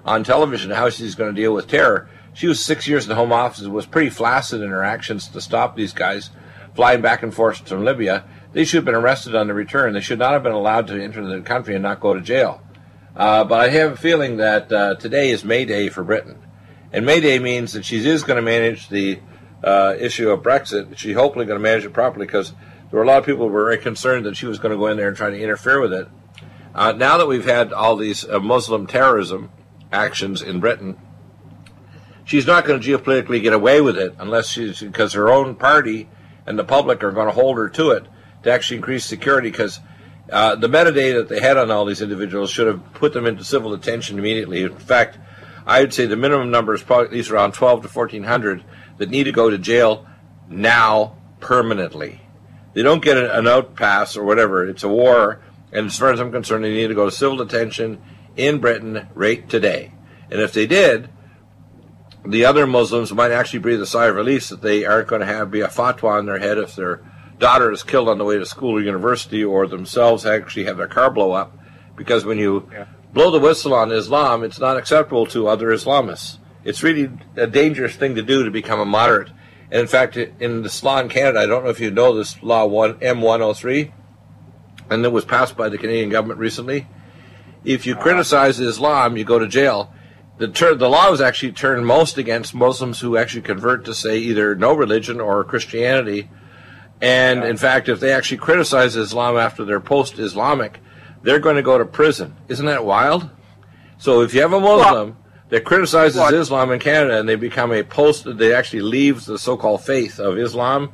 on 0.05 0.23
television, 0.23 0.71
how 0.71 0.89
she's 0.89 1.15
going 1.15 1.33
to 1.33 1.41
deal 1.41 1.53
with 1.53 1.67
terror. 1.67 2.07
She 2.33 2.47
was 2.47 2.63
six 2.63 2.87
years 2.87 3.05
in 3.05 3.09
the 3.09 3.15
Home 3.15 3.33
Office 3.33 3.61
and 3.61 3.73
was 3.73 3.85
pretty 3.85 4.09
flaccid 4.09 4.61
in 4.61 4.69
her 4.69 4.83
actions 4.83 5.27
to 5.29 5.41
stop 5.41 5.75
these 5.75 5.93
guys 5.93 6.29
flying 6.75 7.01
back 7.01 7.23
and 7.23 7.33
forth 7.33 7.67
from 7.67 7.83
Libya. 7.83 8.23
They 8.53 8.65
should 8.65 8.77
have 8.77 8.85
been 8.85 8.95
arrested 8.95 9.35
on 9.35 9.47
the 9.47 9.53
return. 9.53 9.93
They 9.93 10.01
should 10.01 10.19
not 10.19 10.33
have 10.33 10.43
been 10.43 10.51
allowed 10.51 10.87
to 10.87 11.01
enter 11.01 11.25
the 11.25 11.41
country 11.41 11.73
and 11.73 11.83
not 11.83 11.99
go 11.99 12.13
to 12.13 12.21
jail. 12.21 12.61
Uh, 13.15 13.45
but 13.45 13.61
I 13.61 13.69
have 13.69 13.93
a 13.93 13.97
feeling 13.97 14.37
that 14.37 14.71
uh, 14.71 14.95
today 14.95 15.29
is 15.29 15.45
May 15.45 15.65
Day 15.65 15.89
for 15.89 16.03
Britain. 16.03 16.41
And 16.91 17.05
May 17.05 17.21
Day 17.21 17.39
means 17.39 17.73
that 17.73 17.85
she 17.85 18.05
is 18.05 18.23
going 18.23 18.35
to 18.35 18.41
manage 18.41 18.89
the 18.89 19.19
uh, 19.63 19.95
issue 19.97 20.29
of 20.29 20.41
Brexit. 20.41 20.97
She's 20.97 21.15
hopefully 21.15 21.45
going 21.45 21.59
to 21.59 21.63
manage 21.63 21.85
it 21.85 21.93
properly 21.93 22.25
because 22.25 22.51
there 22.51 22.99
were 22.99 23.03
a 23.03 23.07
lot 23.07 23.17
of 23.17 23.25
people 23.25 23.47
who 23.47 23.53
were 23.53 23.65
very 23.65 23.77
concerned 23.77 24.25
that 24.25 24.37
she 24.37 24.45
was 24.45 24.59
going 24.59 24.71
to 24.71 24.77
go 24.77 24.87
in 24.87 24.97
there 24.97 25.07
and 25.07 25.17
try 25.17 25.29
to 25.29 25.39
interfere 25.39 25.79
with 25.79 25.93
it. 25.93 26.07
Uh, 26.73 26.91
now 26.91 27.17
that 27.17 27.27
we've 27.27 27.45
had 27.45 27.71
all 27.71 27.95
these 27.95 28.27
uh, 28.27 28.39
Muslim 28.39 28.85
terrorism 28.85 29.49
actions 29.95 30.41
in 30.41 30.59
Britain, 30.59 30.97
she's 32.25 32.45
not 32.45 32.65
going 32.65 32.79
to 32.79 32.87
geopolitically 32.87 33.41
get 33.41 33.53
away 33.53 33.81
with 33.81 33.97
it 33.97 34.13
unless 34.19 34.49
she's 34.49 34.81
because 34.81 35.13
her 35.13 35.29
own 35.29 35.55
party 35.55 36.09
and 36.45 36.59
the 36.59 36.63
public 36.63 37.03
are 37.03 37.11
going 37.11 37.27
to 37.27 37.33
hold 37.33 37.57
her 37.57 37.69
to 37.69 37.91
it 37.91 38.05
to 38.43 38.51
actually 38.51 38.77
increase 38.77 39.05
security 39.05 39.49
because 39.49 39.79
uh, 40.31 40.55
the 40.55 40.67
metadata 40.67 41.15
that 41.15 41.29
they 41.29 41.39
had 41.39 41.57
on 41.57 41.71
all 41.71 41.85
these 41.85 42.01
individuals 42.01 42.49
should 42.49 42.67
have 42.67 42.93
put 42.93 43.13
them 43.13 43.25
into 43.25 43.43
civil 43.43 43.75
detention 43.75 44.17
immediately. 44.17 44.63
In 44.63 44.77
fact, 44.77 45.17
I 45.65 45.81
would 45.81 45.93
say 45.93 46.05
the 46.05 46.15
minimum 46.15 46.51
number 46.51 46.73
is 46.73 46.83
probably 46.83 47.07
at 47.07 47.13
least 47.13 47.31
around 47.31 47.53
12 47.53 47.83
to 47.83 47.87
1400 47.87 48.63
that 48.97 49.09
need 49.09 49.23
to 49.23 49.31
go 49.31 49.49
to 49.49 49.57
jail 49.57 50.05
now 50.47 51.17
permanently. 51.39 52.21
They 52.73 52.83
don't 52.83 53.03
get 53.03 53.17
an 53.17 53.47
out 53.47 53.75
pass 53.75 54.17
or 54.17 54.23
whatever. 54.23 54.67
It's 54.67 54.83
a 54.83 54.89
war, 54.89 55.41
and 55.71 55.87
as 55.87 55.97
far 55.97 56.11
as 56.11 56.19
I'm 56.19 56.31
concerned, 56.31 56.63
they 56.63 56.73
need 56.73 56.87
to 56.87 56.95
go 56.95 57.05
to 57.05 57.11
civil 57.11 57.37
detention 57.37 58.01
in 58.37 58.59
Britain 58.59 59.07
right 59.13 59.47
today. 59.49 59.91
And 60.29 60.41
if 60.41 60.53
they 60.53 60.67
did, 60.67 61.09
the 62.25 62.45
other 62.45 62.65
Muslims 62.65 63.13
might 63.13 63.31
actually 63.31 63.59
breathe 63.59 63.81
a 63.81 63.85
sigh 63.85 64.07
of 64.07 64.15
relief 64.15 64.49
that 64.49 64.61
they 64.61 64.85
aren't 64.85 65.07
going 65.07 65.21
to 65.21 65.27
have 65.27 65.51
be 65.51 65.61
a 65.61 65.67
fatwa 65.67 66.17
on 66.17 66.25
their 66.25 66.39
head 66.39 66.57
if 66.57 66.75
their 66.75 67.01
daughter 67.37 67.71
is 67.71 67.83
killed 67.83 68.09
on 68.09 68.17
the 68.17 68.25
way 68.25 68.37
to 68.37 68.45
school 68.45 68.77
or 68.77 68.81
university 68.81 69.43
or 69.43 69.67
themselves 69.67 70.25
actually 70.25 70.65
have 70.65 70.77
their 70.77 70.87
car 70.87 71.11
blow 71.11 71.33
up. 71.33 71.57
Because 71.95 72.25
when 72.25 72.37
you 72.37 72.67
yeah. 72.71 72.85
blow 73.13 73.31
the 73.31 73.39
whistle 73.39 73.73
on 73.73 73.91
Islam, 73.91 74.43
it's 74.43 74.59
not 74.59 74.77
acceptable 74.77 75.25
to 75.27 75.47
other 75.47 75.67
Islamists. 75.67 76.39
It's 76.63 76.81
really 76.81 77.11
a 77.35 77.47
dangerous 77.47 77.95
thing 77.95 78.15
to 78.15 78.23
do 78.23 78.43
to 78.43 78.51
become 78.51 78.79
a 78.79 78.85
moderate. 78.85 79.29
And 79.71 79.81
in 79.81 79.87
fact, 79.87 80.17
in 80.17 80.63
the 80.63 80.81
law 80.83 80.99
in 80.99 81.09
Canada, 81.09 81.39
I 81.39 81.45
don't 81.45 81.63
know 81.63 81.69
if 81.69 81.79
you 81.79 81.91
know 81.91 82.15
this 82.15 82.41
law 82.41 82.65
one 82.65 82.95
M103, 82.95 83.91
and 84.89 85.05
it 85.05 85.11
was 85.11 85.25
passed 85.25 85.55
by 85.55 85.69
the 85.69 85.77
Canadian 85.77 86.09
government 86.09 86.39
recently. 86.39 86.87
If 87.65 87.85
you 87.85 87.95
criticize 87.95 88.59
Islam, 88.59 89.17
you 89.17 89.23
go 89.23 89.39
to 89.39 89.47
jail 89.47 89.91
the 90.37 90.47
ter- 90.47 90.75
the 90.75 90.89
law 90.89 91.09
was 91.09 91.21
actually 91.21 91.53
turned 91.53 91.85
most 91.85 92.17
against 92.17 92.53
Muslims 92.53 92.99
who 92.99 93.17
actually 93.17 93.41
convert 93.41 93.85
to 93.85 93.93
say 93.93 94.17
either 94.17 94.55
no 94.55 94.73
religion 94.73 95.21
or 95.21 95.43
Christianity. 95.43 96.29
And 97.01 97.41
yeah. 97.41 97.49
in 97.49 97.57
fact, 97.57 97.89
if 97.89 97.99
they 97.99 98.11
actually 98.11 98.37
criticize 98.37 98.95
Islam 98.95 99.37
after 99.37 99.63
they're 99.63 99.79
post-Islamic, 99.79 100.79
they're 101.23 101.39
going 101.39 101.55
to 101.55 101.61
go 101.61 101.77
to 101.77 101.85
prison. 101.85 102.35
Isn't 102.47 102.65
that 102.65 102.85
wild? 102.85 103.29
So 103.97 104.21
if 104.21 104.33
you 104.33 104.41
have 104.41 104.53
a 104.53 104.59
Muslim 104.59 104.93
well, 104.93 105.17
that 105.49 105.63
criticizes? 105.63 106.21
Islam 106.33 106.71
in 106.71 106.79
Canada 106.79 107.19
and 107.19 107.29
they 107.29 107.35
become 107.35 107.71
a 107.71 107.83
post, 107.83 108.25
they 108.37 108.53
actually 108.53 108.81
leave 108.81 109.25
the 109.25 109.39
so-called 109.39 109.83
faith 109.83 110.19
of 110.19 110.37
Islam. 110.37 110.91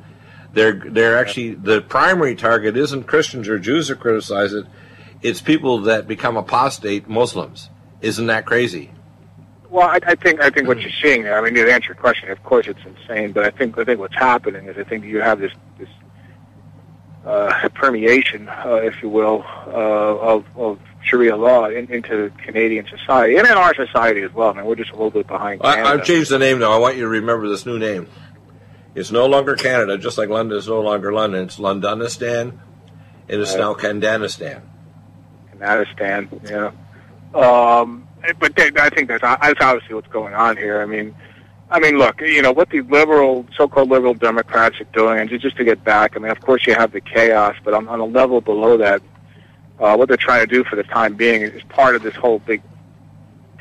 They're 0.52 0.74
they're 0.74 1.18
actually 1.18 1.54
the 1.54 1.80
primary 1.80 2.36
target 2.36 2.76
isn't 2.76 3.04
Christians 3.04 3.48
or 3.48 3.58
Jews 3.58 3.88
who 3.88 3.96
criticize 3.96 4.52
it. 4.52 4.66
It's 5.22 5.40
people 5.40 5.78
that 5.82 6.08
become 6.08 6.36
apostate 6.36 7.08
Muslims. 7.08 7.70
Isn't 8.00 8.26
that 8.26 8.44
crazy? 8.44 8.90
Well, 9.70 9.88
I, 9.88 10.00
I 10.04 10.14
think 10.16 10.40
I 10.40 10.50
think 10.50 10.68
what 10.68 10.80
you're 10.80 10.90
seeing 11.02 11.22
there. 11.22 11.38
I 11.38 11.40
mean, 11.40 11.54
to 11.54 11.72
answer 11.72 11.88
your 11.88 11.94
question, 11.94 12.30
of 12.30 12.42
course 12.42 12.66
it's 12.66 12.80
insane, 12.84 13.32
but 13.32 13.44
I 13.44 13.50
think 13.50 13.78
I 13.78 13.84
think 13.84 14.00
what's 14.00 14.14
happening 14.14 14.66
is 14.66 14.76
I 14.76 14.84
think 14.84 15.04
you 15.04 15.20
have 15.22 15.38
this 15.38 15.52
this 15.78 15.88
uh, 17.24 17.68
permeation, 17.74 18.48
uh, 18.48 18.80
if 18.82 19.02
you 19.02 19.08
will, 19.08 19.44
uh, 19.68 19.70
of, 19.70 20.44
of 20.56 20.78
Sharia 21.04 21.36
law 21.36 21.66
in, 21.66 21.90
into 21.90 22.30
Canadian 22.38 22.86
society 22.86 23.36
and 23.36 23.46
in 23.46 23.52
our 23.52 23.74
society 23.74 24.22
as 24.22 24.32
well. 24.32 24.50
I 24.50 24.54
mean, 24.54 24.66
we're 24.66 24.74
just 24.74 24.90
a 24.90 24.94
little 24.94 25.10
bit 25.10 25.26
behind. 25.26 25.62
Canada. 25.62 25.88
I, 25.88 25.92
I've 25.94 26.04
changed 26.04 26.30
the 26.30 26.38
name 26.38 26.58
now. 26.58 26.72
I 26.72 26.78
want 26.78 26.96
you 26.96 27.02
to 27.02 27.08
remember 27.08 27.48
this 27.48 27.64
new 27.64 27.78
name. 27.78 28.08
It's 28.94 29.10
no 29.10 29.26
longer 29.26 29.54
Canada, 29.54 29.96
just 29.96 30.18
like 30.18 30.28
London 30.28 30.58
is 30.58 30.68
no 30.68 30.80
longer 30.80 31.12
London. 31.12 31.44
It's 31.44 31.58
Londonistan. 31.58 32.58
It 33.26 33.40
is 33.40 33.54
now 33.54 33.72
Kandanistan. 33.72 34.62
Kandanistan, 35.62 36.28
yeah. 36.50 36.70
Um, 37.34 38.06
but 38.38 38.54
they, 38.56 38.70
I 38.76 38.90
think 38.90 39.08
that's, 39.08 39.22
that's 39.22 39.60
obviously 39.60 39.94
what's 39.94 40.08
going 40.08 40.34
on 40.34 40.56
here. 40.56 40.82
I 40.82 40.86
mean, 40.86 41.14
I 41.70 41.80
mean, 41.80 41.96
look, 41.96 42.20
you 42.20 42.42
know 42.42 42.52
what 42.52 42.68
the 42.70 42.82
liberal, 42.82 43.46
so-called 43.56 43.88
liberal 43.88 44.14
Democrats 44.14 44.80
are 44.80 44.84
doing, 44.92 45.18
and 45.18 45.30
just 45.40 45.56
to 45.56 45.64
get 45.64 45.82
back, 45.82 46.16
I 46.16 46.18
mean, 46.18 46.30
of 46.30 46.40
course 46.40 46.66
you 46.66 46.74
have 46.74 46.92
the 46.92 47.00
chaos, 47.00 47.56
but 47.64 47.72
on, 47.72 47.88
on 47.88 48.00
a 48.00 48.04
level 48.04 48.40
below 48.40 48.76
that, 48.76 49.02
uh, 49.80 49.96
what 49.96 50.08
they're 50.08 50.18
trying 50.18 50.46
to 50.46 50.52
do 50.52 50.64
for 50.64 50.76
the 50.76 50.82
time 50.82 51.14
being 51.14 51.42
is 51.42 51.62
part 51.64 51.96
of 51.96 52.02
this 52.02 52.14
whole 52.14 52.40
big 52.40 52.62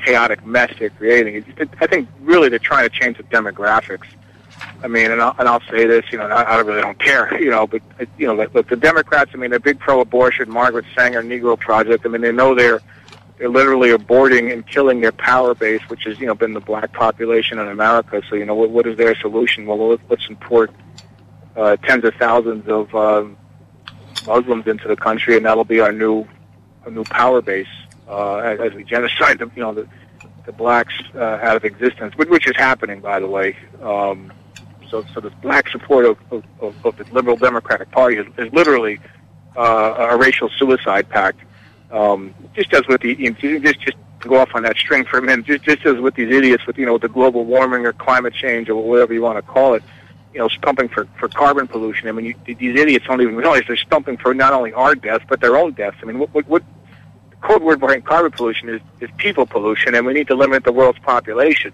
chaotic 0.03 0.45
mess 0.45 0.73
they're 0.77 0.89
creating. 0.89 1.45
I 1.79 1.87
think 1.87 2.09
really 2.19 2.49
they're 2.49 2.59
trying 2.59 2.89
to 2.89 2.99
change 2.99 3.17
the 3.17 3.23
demographics. 3.23 4.07
I 4.83 4.87
mean, 4.87 5.11
and 5.11 5.21
I'll, 5.21 5.35
and 5.37 5.47
I'll 5.47 5.61
say 5.69 5.85
this, 5.85 6.05
you 6.11 6.17
know, 6.17 6.25
I, 6.25 6.41
I 6.41 6.59
really 6.61 6.81
don't 6.81 6.99
care, 6.99 7.39
you 7.41 7.51
know, 7.51 7.67
but 7.67 7.81
you 8.17 8.27
know, 8.27 8.33
look, 8.33 8.67
the 8.67 8.75
Democrats. 8.75 9.31
I 9.33 9.37
mean, 9.37 9.51
they're 9.51 9.59
big 9.59 9.79
pro-abortion. 9.79 10.49
Margaret 10.49 10.85
Sanger 10.95 11.21
Negro 11.21 11.59
Project. 11.59 12.05
I 12.05 12.09
mean, 12.09 12.21
they 12.21 12.31
know 12.31 12.55
they're 12.55 12.81
they're 13.37 13.49
literally 13.49 13.89
aborting 13.89 14.51
and 14.51 14.65
killing 14.67 15.01
their 15.01 15.11
power 15.11 15.53
base, 15.55 15.81
which 15.89 16.03
has 16.05 16.19
you 16.19 16.25
know 16.25 16.35
been 16.35 16.53
the 16.53 16.59
black 16.59 16.93
population 16.93 17.59
in 17.59 17.67
America. 17.67 18.21
So 18.29 18.35
you 18.35 18.45
know 18.45 18.55
what, 18.55 18.71
what 18.71 18.87
is 18.87 18.97
their 18.97 19.15
solution? 19.15 19.65
Well, 19.65 19.99
let's 20.09 20.27
import 20.27 20.71
uh, 21.55 21.75
tens 21.77 22.03
of 22.03 22.13
thousands 22.15 22.67
of 22.67 22.93
um, 22.95 23.37
Muslims 24.25 24.67
into 24.67 24.87
the 24.87 24.95
country, 24.95 25.37
and 25.37 25.45
that'll 25.45 25.63
be 25.63 25.79
our 25.79 25.91
new 25.91 26.27
a 26.85 26.89
new 26.89 27.03
power 27.03 27.41
base 27.41 27.67
uh, 28.07 28.37
as, 28.37 28.59
as 28.59 28.73
we 28.73 28.83
genocide 28.83 29.39
the 29.39 29.49
you 29.55 29.61
know 29.61 29.73
the 29.73 29.87
the 30.45 30.51
blacks 30.51 30.93
uh, 31.13 31.19
out 31.19 31.55
of 31.55 31.65
existence, 31.65 32.15
which, 32.17 32.29
which 32.29 32.47
is 32.47 32.55
happening 32.55 32.99
by 32.99 33.19
the 33.19 33.27
way. 33.27 33.55
Um, 33.81 34.31
so, 34.91 35.03
so 35.13 35.21
this 35.21 35.33
black 35.41 35.69
support 35.69 36.05
of, 36.05 36.17
of, 36.29 36.43
of, 36.61 36.97
the 36.97 37.05
liberal 37.11 37.37
Democratic 37.37 37.89
Party 37.91 38.17
is, 38.17 38.27
is 38.37 38.53
literally 38.53 38.99
uh, 39.57 40.09
a 40.11 40.17
racial 40.17 40.49
suicide 40.49 41.09
pact 41.09 41.39
um, 41.91 42.33
just 42.53 42.73
as 42.73 42.87
with 42.87 43.01
the 43.01 43.15
just 43.15 43.79
just 43.79 43.97
to 44.21 44.29
go 44.29 44.37
off 44.37 44.49
on 44.53 44.63
that 44.63 44.77
string 44.77 45.03
for 45.03 45.17
a 45.17 45.21
minute, 45.21 45.45
just 45.45 45.63
just 45.63 45.85
as 45.85 45.97
with 45.99 46.15
these 46.15 46.33
idiots 46.33 46.65
with 46.65 46.77
you 46.77 46.85
know 46.85 46.97
the 46.97 47.09
global 47.09 47.45
warming 47.45 47.85
or 47.85 47.93
climate 47.93 48.33
change 48.33 48.69
or 48.69 48.75
whatever 48.75 49.13
you 49.13 49.21
want 49.21 49.37
to 49.37 49.41
call 49.41 49.73
it, 49.73 49.83
you 50.33 50.39
know, 50.39 50.47
stumping 50.47 50.87
for 50.87 51.07
for 51.19 51.27
carbon 51.27 51.67
pollution. 51.67 52.07
I 52.07 52.11
mean, 52.13 52.25
you, 52.25 52.55
these 52.55 52.79
idiots 52.79 53.05
don't 53.05 53.21
even 53.21 53.35
realize 53.35 53.63
they're 53.67 53.77
stumping 53.77 54.17
for 54.17 54.33
not 54.33 54.53
only 54.53 54.73
our 54.73 54.95
deaths 54.95 55.25
but 55.27 55.41
their 55.41 55.57
own 55.57 55.73
deaths. 55.73 55.97
I 56.01 56.05
mean, 56.05 56.19
what 56.19 56.33
what, 56.33 56.47
what 56.47 56.63
the 57.29 57.35
code 57.37 57.61
word 57.61 57.79
behind 57.79 58.05
carbon 58.05 58.31
pollution 58.31 58.69
is 58.69 58.81
is 59.01 59.09
people 59.17 59.45
pollution, 59.45 59.95
and 59.95 60.05
we 60.05 60.13
need 60.13 60.27
to 60.27 60.35
limit 60.35 60.63
the 60.63 60.71
world's 60.71 60.99
population. 60.99 61.73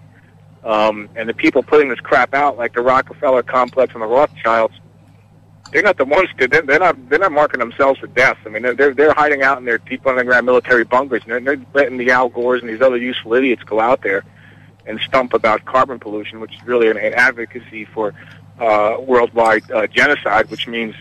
Um, 0.64 1.10
and 1.16 1.30
the 1.30 1.34
people 1.34 1.64
putting 1.64 1.90
this 1.90 2.00
crap 2.00 2.34
out, 2.34 2.58
like 2.58 2.74
the 2.74 2.82
Rockefeller 2.82 3.44
complex 3.44 3.94
and 3.94 4.02
the 4.02 4.08
Rothschilds, 4.08 4.74
they're 5.72 5.84
not 5.84 5.98
the 5.98 6.06
ones. 6.06 6.30
They're, 6.38 6.48
they're 6.48 6.80
not. 6.80 7.10
They're 7.10 7.20
not 7.20 7.32
marking 7.32 7.60
themselves 7.60 8.00
to 8.00 8.08
death. 8.08 8.38
I 8.46 8.50
mean, 8.50 8.64
they're 8.64 8.94
they're 8.94 9.14
hiding 9.14 9.44
out 9.44 9.58
in 9.58 9.66
their 9.66 9.78
deep 9.78 10.06
underground 10.08 10.46
military 10.46 10.86
bunkers, 10.86 11.24
and 11.24 11.32
they're, 11.32 11.58
they're 11.58 11.66
letting 11.74 11.98
the 11.98 12.12
Al 12.12 12.30
Gores 12.30 12.62
and 12.62 12.70
these 12.70 12.82
other 12.82 12.98
useful 12.98 13.34
idiots 13.34 13.64
go 13.64 13.80
out 13.80 14.02
there 14.02 14.24
and 14.86 15.00
stump 15.02 15.34
about 15.34 15.66
carbon 15.66 16.00
pollution, 16.00 16.40
which 16.40 16.54
is 16.56 16.64
really 16.64 16.90
an, 16.90 16.98
an 16.98 17.14
advocacy 17.14 17.86
for 17.86 18.14
uh, 18.60 18.98
worldwide 19.00 19.70
uh, 19.72 19.88
genocide, 19.88 20.50
which 20.50 20.68
means 20.68 20.96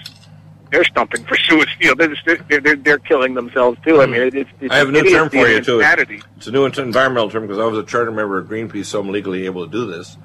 they're 0.70 0.84
stumping 0.84 1.24
for 1.24 1.36
suicide. 1.36 1.76
You 1.80 1.88
know, 1.88 1.94
they're, 1.94 2.14
just, 2.14 2.24
they're, 2.48 2.60
they're, 2.60 2.76
they're 2.76 2.98
killing 2.98 3.34
themselves 3.34 3.78
too. 3.84 4.00
I 4.00 4.06
mean, 4.06 4.20
it's, 4.34 4.50
it's 4.60 4.72
I 4.72 4.78
have 4.78 4.88
a 4.88 4.92
new 4.92 5.08
term 5.08 5.30
for 5.30 5.46
you 5.46 5.60
too. 5.60 5.80
It's 5.80 6.46
a 6.46 6.50
new 6.50 6.64
environmental 6.64 7.30
term 7.30 7.42
because 7.42 7.58
I 7.58 7.64
was 7.64 7.78
a 7.78 7.84
charter 7.84 8.10
member 8.10 8.38
of 8.38 8.48
Greenpeace, 8.48 8.86
so 8.86 9.00
I'm 9.00 9.10
legally 9.10 9.46
able 9.46 9.64
to 9.64 9.70
do 9.70 9.86
this. 9.86 10.16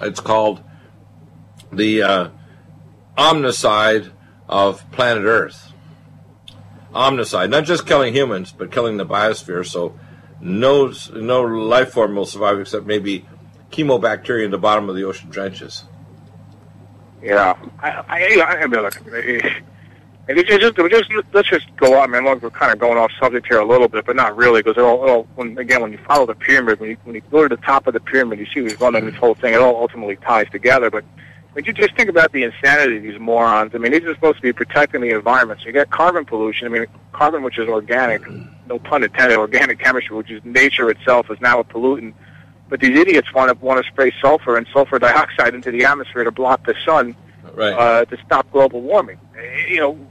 It's 0.00 0.20
called 0.20 0.62
the 1.72 2.02
uh, 2.02 2.28
omnicide 3.18 4.12
of 4.48 4.88
planet 4.92 5.24
Earth. 5.24 5.72
Omnicide, 6.92 7.50
not 7.50 7.64
just 7.64 7.86
killing 7.86 8.12
humans, 8.12 8.52
but 8.52 8.72
killing 8.72 8.96
the 8.96 9.06
biosphere. 9.06 9.64
So 9.64 9.98
no, 10.40 10.92
no 11.14 11.42
life 11.42 11.92
form 11.92 12.16
will 12.16 12.26
survive 12.26 12.58
except 12.58 12.86
maybe 12.86 13.26
chemobacteria 13.70 14.44
in 14.44 14.50
the 14.50 14.58
bottom 14.58 14.88
of 14.88 14.96
the 14.96 15.04
ocean 15.04 15.30
trenches. 15.30 15.84
Yeah, 17.22 17.56
I, 17.78 17.90
I, 17.90 18.62
I 18.62 18.66
mean, 18.66 18.80
look, 18.80 19.02
and 20.30 20.38
it 20.38 20.46
just, 20.46 20.76
just, 20.76 21.10
let's 21.32 21.48
just 21.48 21.76
go 21.76 21.98
on. 21.98 22.14
I 22.14 22.20
mean, 22.20 22.24
look, 22.24 22.40
we're 22.40 22.50
kind 22.50 22.72
of 22.72 22.78
going 22.78 22.96
off 22.96 23.10
subject 23.18 23.48
here 23.48 23.58
a 23.58 23.64
little 23.64 23.88
bit, 23.88 24.06
but 24.06 24.14
not 24.14 24.36
really, 24.36 24.62
because 24.62 24.78
it 24.78 24.84
all, 24.84 25.04
it 25.04 25.10
all 25.10 25.24
when, 25.34 25.58
again, 25.58 25.82
when 25.82 25.90
you 25.90 25.98
follow 26.06 26.24
the 26.24 26.36
pyramid, 26.36 26.78
when 26.78 26.90
you, 26.90 26.96
when 27.02 27.16
you 27.16 27.20
go 27.32 27.48
to 27.48 27.56
the 27.56 27.60
top 27.62 27.88
of 27.88 27.94
the 27.94 28.00
pyramid, 28.00 28.38
you 28.38 28.46
see 28.46 28.60
who's 28.60 28.80
running 28.80 29.06
this 29.06 29.16
whole 29.16 29.34
thing. 29.34 29.54
It 29.54 29.60
all 29.60 29.74
ultimately 29.74 30.14
ties 30.14 30.48
together. 30.52 30.88
But 30.88 31.04
but 31.52 31.66
you 31.66 31.72
just 31.72 31.96
think 31.96 32.08
about 32.08 32.30
the 32.30 32.44
insanity 32.44 32.98
of 32.98 33.02
these 33.02 33.18
morons. 33.18 33.74
I 33.74 33.78
mean, 33.78 33.90
these 33.90 34.04
are 34.04 34.14
supposed 34.14 34.36
to 34.36 34.42
be 34.42 34.52
protecting 34.52 35.00
the 35.00 35.10
environment. 35.10 35.58
So 35.60 35.66
you 35.66 35.72
get 35.72 35.90
carbon 35.90 36.24
pollution. 36.24 36.68
I 36.68 36.70
mean, 36.70 36.86
carbon, 37.10 37.42
which 37.42 37.58
is 37.58 37.68
organic, 37.68 38.22
no 38.68 38.78
pun 38.78 39.02
intended, 39.02 39.36
organic 39.36 39.80
chemistry, 39.80 40.16
which 40.16 40.30
is 40.30 40.40
nature 40.44 40.88
itself, 40.90 41.28
is 41.28 41.40
now 41.40 41.58
a 41.58 41.64
pollutant. 41.64 42.14
But 42.68 42.78
these 42.78 42.96
idiots 42.96 43.34
want 43.34 43.50
to 43.50 43.64
want 43.64 43.84
to 43.84 43.90
spray 43.90 44.12
sulfur 44.20 44.56
and 44.56 44.66
sulfur 44.72 45.00
dioxide 45.00 45.56
into 45.56 45.72
the 45.72 45.86
atmosphere 45.86 46.22
to 46.22 46.30
block 46.30 46.64
the 46.66 46.76
sun, 46.84 47.16
right. 47.54 47.72
uh, 47.72 48.04
to 48.04 48.16
stop 48.24 48.48
global 48.52 48.80
warming. 48.80 49.18
You 49.68 49.80
know, 49.80 50.06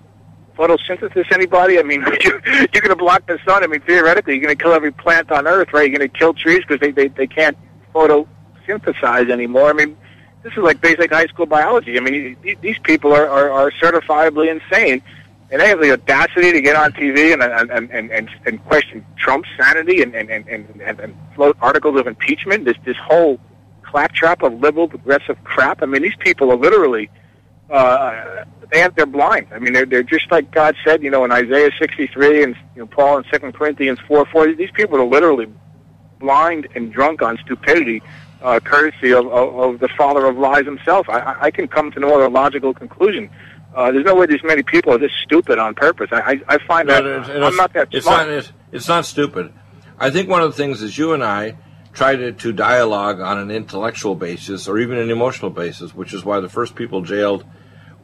photosynthesis. 0.60 1.32
Anybody? 1.32 1.80
I 1.80 1.84
mean, 1.84 2.02
you're 2.22 2.42
going 2.42 2.90
to 2.90 2.96
block 2.96 3.26
the 3.28 3.40
sun. 3.46 3.64
I 3.64 3.68
mean, 3.68 3.82
theoretically, 3.82 4.34
you're 4.34 4.44
going 4.44 4.58
to 4.58 4.62
kill 4.62 4.74
every 4.74 4.92
plant 4.92 5.32
on 5.32 5.48
Earth, 5.48 5.72
right? 5.72 5.90
You're 5.90 5.98
going 5.98 6.10
to 6.10 6.18
kill 6.18 6.34
trees 6.34 6.60
because 6.68 6.80
they, 6.82 6.92
they 6.92 7.08
they 7.08 7.28
can't 7.28 7.58
photosynthesize 7.96 9.32
anymore. 9.32 9.70
I 9.70 9.74
mean 9.74 9.98
this 10.44 10.54
is 10.54 10.60
like 10.60 10.82
basic 10.82 11.12
high 11.12 11.26
school 11.26 11.46
biology. 11.46 11.98
I 11.98 12.02
mean, 12.02 12.38
these 12.62 12.80
people 12.80 13.14
are, 13.14 13.28
are, 13.28 13.52
are 13.52 13.72
certifiably 13.72 14.50
insane, 14.50 15.02
and 15.52 15.62
they 15.62 15.68
have 15.68 15.82
the 15.82 15.92
audacity 15.92 16.52
to 16.52 16.62
get 16.62 16.76
on 16.76 16.92
TV 16.94 17.34
and 17.34 17.44
and 17.44 17.92
and 17.92 18.12
and, 18.12 18.30
and 18.46 18.66
question 18.66 19.06
Trump's 19.18 19.50
sanity 19.58 20.02
and 20.02 20.16
and 20.16 20.30
and, 20.30 20.48
and, 20.48 21.00
and 21.00 21.16
float 21.36 21.58
articles 21.62 22.00
of 22.00 22.08
impeachment. 22.08 22.66
This 22.66 22.78
this 22.86 22.98
whole 22.98 23.40
claptrap 23.84 24.44
of 24.44 24.54
liberal 24.60 24.88
progressive 24.88 25.44
crap. 25.44 25.82
I 25.82 25.88
mean, 25.88 26.04
these 26.04 26.16
people 26.20 26.52
are 26.52 26.58
literally 26.58 27.10
uh, 27.70 28.46
they 28.72 28.80
have, 28.80 28.96
they're 28.96 29.06
blind. 29.06 29.48
I 29.52 29.60
mean, 29.60 29.74
they're 29.74 29.86
they're 29.86 30.04
just 30.04 30.30
like 30.32 30.52
God 30.52 30.76
said, 30.84 31.02
you 31.02 31.10
know, 31.10 31.26
in 31.26 31.32
Isaiah 31.32 31.72
63 31.80 32.44
and 32.44 32.56
you 32.76 32.82
know, 32.82 32.88
Paul 32.88 33.18
in 33.18 33.24
Second 33.32 33.54
Corinthians 33.54 34.00
4 34.08 34.26
4. 34.26 34.54
These 34.54 34.72
people 34.72 34.98
are 34.98 35.06
literally 35.06 35.48
blind 36.20 36.68
and 36.76 36.92
drunk 36.92 37.22
on 37.22 37.38
stupidity, 37.38 38.02
uh, 38.42 38.60
courtesy 38.60 39.12
of, 39.12 39.26
of, 39.28 39.56
of 39.60 39.80
the 39.80 39.88
father 39.90 40.26
of 40.26 40.38
lies 40.38 40.66
himself. 40.66 41.08
I, 41.10 41.36
I 41.40 41.52
can 41.52 41.68
come 41.68 41.92
to 41.92 42.00
no 42.00 42.14
other 42.16 42.30
logical 42.30 42.74
conclusion. 42.74 43.30
Uh, 43.74 43.92
there's 43.92 44.06
no 44.06 44.16
way 44.16 44.26
these 44.26 44.44
many 44.44 44.64
people 44.64 44.94
are 44.94 44.98
this 44.98 45.12
stupid 45.24 45.60
on 45.60 45.76
purpose. 45.76 46.10
I 46.12 46.20
I, 46.20 46.56
I 46.56 46.58
find 46.66 46.88
No, 46.88 47.02
that 47.02 47.44
I'm 47.44 47.56
not 47.56 47.74
that 47.74 47.90
it's 47.92 48.06
smart. 48.06 48.28
Not, 48.28 48.38
it's, 48.38 48.52
it's 48.72 48.88
not 48.88 49.06
stupid. 49.06 49.54
I 49.98 50.10
think 50.10 50.30
one 50.30 50.42
of 50.42 50.52
the 50.52 50.58
things 50.58 50.82
is 50.82 50.98
you 50.98 51.14
and 51.14 51.24
I 51.24 51.58
try 51.94 52.16
to, 52.16 52.32
to 52.32 52.54
dialogue 52.54 53.20
on 53.20 53.38
an 53.38 53.52
intellectual 53.52 54.16
basis 54.16 54.68
or 54.68 54.78
even 54.80 54.98
an 54.98 55.10
emotional 55.10 55.52
basis, 55.52 55.94
which 55.94 56.14
is 56.14 56.24
why 56.24 56.40
the 56.40 56.50
first 56.50 56.76
people 56.76 57.02
jailed 57.02 57.44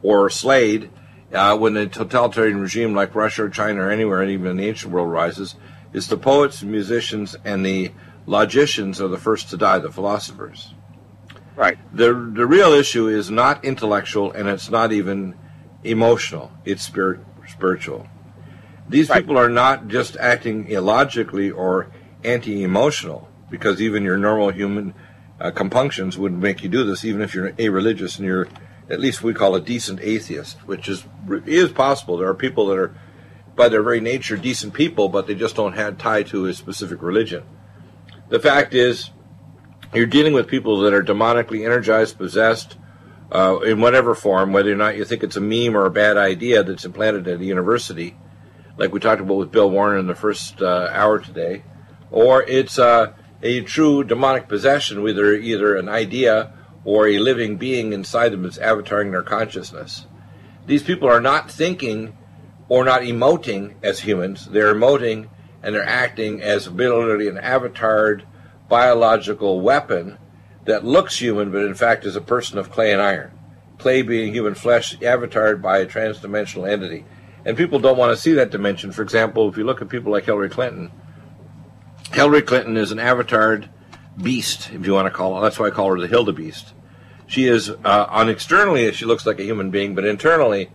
or 0.02 0.30
slayed 0.30 0.90
uh, 1.32 1.56
when 1.56 1.76
a 1.76 1.86
totalitarian 1.86 2.60
regime 2.60 2.94
like 2.94 3.14
Russia 3.14 3.44
or 3.44 3.48
China 3.48 3.82
or 3.82 3.90
anywhere, 3.90 4.22
and 4.22 4.30
even 4.30 4.46
in 4.46 4.56
the 4.56 4.68
ancient 4.68 4.92
world, 4.92 5.10
rises, 5.10 5.56
is 5.92 6.08
the 6.08 6.16
poets, 6.16 6.62
musicians, 6.62 7.36
and 7.44 7.64
the 7.64 7.92
logicians 8.26 9.00
are 9.00 9.08
the 9.08 9.18
first 9.18 9.50
to 9.50 9.56
die, 9.56 9.78
the 9.78 9.90
philosophers. 9.90 10.74
Right. 11.54 11.78
The, 11.96 12.12
the 12.12 12.46
real 12.46 12.72
issue 12.72 13.08
is 13.08 13.30
not 13.30 13.64
intellectual 13.64 14.30
and 14.32 14.48
it's 14.48 14.70
not 14.70 14.92
even 14.92 15.34
emotional, 15.84 16.52
it's 16.64 16.82
spirit, 16.82 17.20
spiritual. 17.48 18.06
These 18.88 19.08
Right. 19.08 19.22
people 19.22 19.38
are 19.38 19.48
not 19.48 19.88
just 19.88 20.16
acting 20.18 20.68
illogically 20.68 21.50
or 21.50 21.88
anti 22.22 22.62
emotional, 22.62 23.28
because 23.50 23.80
even 23.80 24.02
your 24.04 24.16
normal 24.16 24.50
human 24.50 24.94
uh, 25.40 25.50
compunctions 25.50 26.18
wouldn't 26.18 26.42
make 26.42 26.62
you 26.62 26.68
do 26.68 26.84
this, 26.84 27.04
even 27.04 27.22
if 27.22 27.34
you're 27.34 27.52
a 27.58 27.68
religious 27.68 28.18
and 28.18 28.26
you're 28.26 28.48
at 28.88 29.00
least 29.00 29.22
we 29.22 29.34
call 29.34 29.54
a 29.54 29.60
decent 29.60 30.00
atheist, 30.00 30.58
which 30.66 30.88
is 30.88 31.04
is 31.46 31.72
possible. 31.72 32.16
There 32.16 32.28
are 32.28 32.34
people 32.34 32.66
that 32.66 32.78
are, 32.78 32.94
by 33.54 33.68
their 33.68 33.82
very 33.82 34.00
nature, 34.00 34.36
decent 34.36 34.74
people, 34.74 35.08
but 35.08 35.26
they 35.26 35.34
just 35.34 35.56
don't 35.56 35.74
have 35.74 35.98
tie 35.98 36.22
to 36.24 36.46
a 36.46 36.54
specific 36.54 37.02
religion. 37.02 37.42
The 38.28 38.38
fact 38.40 38.74
is, 38.74 39.10
you're 39.94 40.06
dealing 40.06 40.34
with 40.34 40.46
people 40.48 40.80
that 40.80 40.92
are 40.92 41.02
demonically 41.02 41.64
energized, 41.64 42.18
possessed, 42.18 42.76
uh, 43.32 43.58
in 43.60 43.80
whatever 43.80 44.14
form, 44.14 44.52
whether 44.52 44.72
or 44.72 44.76
not 44.76 44.96
you 44.96 45.04
think 45.04 45.22
it's 45.22 45.36
a 45.36 45.40
meme 45.40 45.76
or 45.76 45.86
a 45.86 45.90
bad 45.90 46.16
idea 46.16 46.62
that's 46.62 46.84
implanted 46.84 47.26
at 47.26 47.40
a 47.40 47.44
university, 47.44 48.16
like 48.76 48.92
we 48.92 49.00
talked 49.00 49.20
about 49.20 49.36
with 49.36 49.50
Bill 49.50 49.70
Warner 49.70 49.98
in 49.98 50.06
the 50.06 50.14
first 50.14 50.62
uh, 50.62 50.88
hour 50.92 51.18
today, 51.18 51.62
or 52.10 52.42
it's 52.42 52.78
uh, 52.78 53.14
a 53.42 53.62
true 53.62 54.04
demonic 54.04 54.48
possession, 54.48 55.02
whether 55.02 55.34
either 55.34 55.76
an 55.76 55.88
idea 55.88 56.52
or 56.86 57.08
a 57.08 57.18
living 57.18 57.56
being 57.56 57.92
inside 57.92 58.30
them 58.30 58.44
that's 58.44 58.58
avataring 58.58 59.10
their 59.10 59.22
consciousness. 59.22 60.06
These 60.66 60.84
people 60.84 61.08
are 61.08 61.20
not 61.20 61.50
thinking 61.50 62.16
or 62.68 62.84
not 62.84 63.02
emoting 63.02 63.74
as 63.82 64.00
humans. 64.00 64.46
They're 64.46 64.72
emoting 64.72 65.28
and 65.64 65.74
they're 65.74 65.84
acting 65.84 66.40
as 66.40 66.68
literally 66.68 67.26
an 67.28 67.38
avatared 67.38 68.22
biological 68.68 69.60
weapon 69.60 70.16
that 70.64 70.84
looks 70.84 71.20
human, 71.20 71.50
but 71.50 71.64
in 71.64 71.74
fact 71.74 72.04
is 72.04 72.14
a 72.14 72.20
person 72.20 72.56
of 72.56 72.70
clay 72.70 72.92
and 72.92 73.02
iron. 73.02 73.32
Clay 73.78 74.02
being 74.02 74.32
human 74.32 74.54
flesh, 74.54 74.96
avatared 74.98 75.60
by 75.60 75.78
a 75.78 75.86
transdimensional 75.86 76.70
entity. 76.70 77.04
And 77.44 77.56
people 77.56 77.80
don't 77.80 77.98
want 77.98 78.14
to 78.14 78.20
see 78.20 78.32
that 78.34 78.50
dimension. 78.50 78.92
For 78.92 79.02
example, 79.02 79.48
if 79.48 79.56
you 79.56 79.64
look 79.64 79.82
at 79.82 79.88
people 79.88 80.12
like 80.12 80.24
Hillary 80.24 80.50
Clinton, 80.50 80.92
Hillary 82.12 82.42
Clinton 82.42 82.76
is 82.76 82.92
an 82.92 82.98
avatared 82.98 83.68
beast, 84.20 84.70
if 84.72 84.86
you 84.86 84.92
want 84.92 85.06
to 85.06 85.10
call 85.10 85.38
it. 85.38 85.42
That's 85.42 85.58
why 85.58 85.66
I 85.66 85.70
call 85.70 85.90
her 85.90 86.00
the 86.00 86.06
Hilda 86.06 86.32
Beast. 86.32 86.72
She 87.26 87.46
is, 87.46 87.70
uh, 87.70 88.06
on 88.08 88.28
externally, 88.28 88.90
she 88.92 89.04
looks 89.04 89.26
like 89.26 89.40
a 89.40 89.44
human 89.44 89.70
being, 89.70 89.94
but 89.94 90.04
internally, 90.04 90.70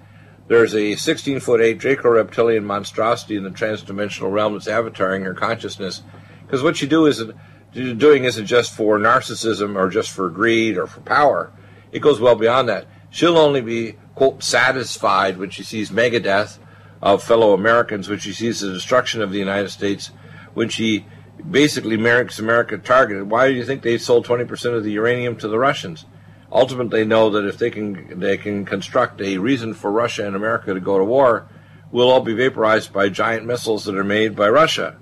there's 0.48 0.76
a 0.76 0.96
16 0.96 1.40
foot 1.40 1.62
8 1.62 1.78
Draco 1.78 2.10
reptilian 2.10 2.66
monstrosity 2.66 3.38
in 3.38 3.44
the 3.44 3.50
transdimensional 3.50 4.32
realm 4.32 4.54
that's 4.54 4.68
avataring 4.68 5.24
her 5.24 5.34
consciousness. 5.34 6.02
Because 6.46 6.62
what 6.62 6.76
she 6.76 6.88
do 6.88 7.06
isn't 7.06 7.36
doing 7.74 8.26
isn't 8.26 8.46
just 8.46 8.76
for 8.76 9.00
narcissism 9.00 9.78
or 9.78 9.90
just 9.90 10.12
for 10.12 10.30
greed 10.30 10.78
or 10.78 10.88
for 10.88 11.00
power. 11.02 11.54
It 11.92 12.00
goes 12.00 12.20
well 12.20 12.36
beyond 12.36 12.68
that. 12.68 12.86
She'll 13.10 13.38
only 13.38 13.62
be 13.62 13.94
quote 14.16 14.44
satisfied 14.44 15.38
when 15.38 15.50
she 15.50 15.64
sees 15.64 15.90
megadeath 15.90 16.58
of 17.02 17.24
fellow 17.24 17.54
Americans, 17.54 18.10
when 18.10 18.20
she 18.20 18.34
sees 18.34 18.60
the 18.60 18.74
destruction 18.74 19.22
of 19.22 19.32
the 19.32 19.40
United 19.40 19.70
States, 19.70 20.12
when 20.54 20.70
she 20.70 21.06
basically 21.50 21.98
makes 21.98 22.40
America 22.40 22.78
targeted. 22.78 23.30
Why 23.30 23.48
do 23.48 23.54
you 23.54 23.66
think 23.66 23.82
they 23.82 23.98
sold 23.98 24.26
20% 24.26 24.76
of 24.76 24.84
the 24.84 24.92
uranium 24.92 25.36
to 25.38 25.48
the 25.48 25.60
Russians? 25.60 26.06
Ultimately, 26.52 27.00
they 27.00 27.06
know 27.06 27.30
that 27.30 27.46
if 27.46 27.58
they 27.58 27.70
can 27.70 28.20
they 28.20 28.38
can 28.38 28.66
construct 28.66 29.22
a 29.22 29.38
reason 29.38 29.74
for 29.74 29.90
Russia 29.92 30.28
and 30.28 30.36
America 30.36 30.74
to 30.74 30.82
go 30.82 30.98
to 30.98 31.04
war, 31.04 31.48
we'll 31.92 32.10
all 32.10 32.22
be 32.22 32.34
vaporized 32.34 32.92
by 32.92 33.08
giant 33.08 33.46
missiles 33.46 33.86
that 33.86 33.96
are 33.96 34.04
made 34.04 34.36
by 34.36 34.50
Russia. 34.50 34.98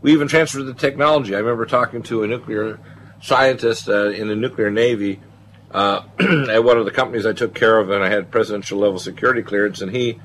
We 0.00 0.12
even 0.12 0.28
transferred 0.28 0.64
the 0.64 0.74
technology. 0.74 1.34
I 1.34 1.38
remember 1.38 1.66
talking 1.66 2.02
to 2.04 2.22
a 2.22 2.26
nuclear 2.26 2.80
scientist 3.20 3.88
uh, 3.88 4.10
in 4.10 4.28
the 4.28 4.36
nuclear 4.36 4.70
navy 4.70 5.20
uh, 5.70 6.02
at 6.50 6.64
one 6.64 6.78
of 6.78 6.86
the 6.86 6.90
companies 6.90 7.26
I 7.26 7.32
took 7.32 7.54
care 7.54 7.78
of, 7.78 7.90
and 7.90 8.02
I 8.02 8.08
had 8.08 8.30
presidential 8.30 8.78
level 8.78 8.98
security 8.98 9.42
clearance, 9.42 9.82
and 9.82 9.94
he 9.94 10.18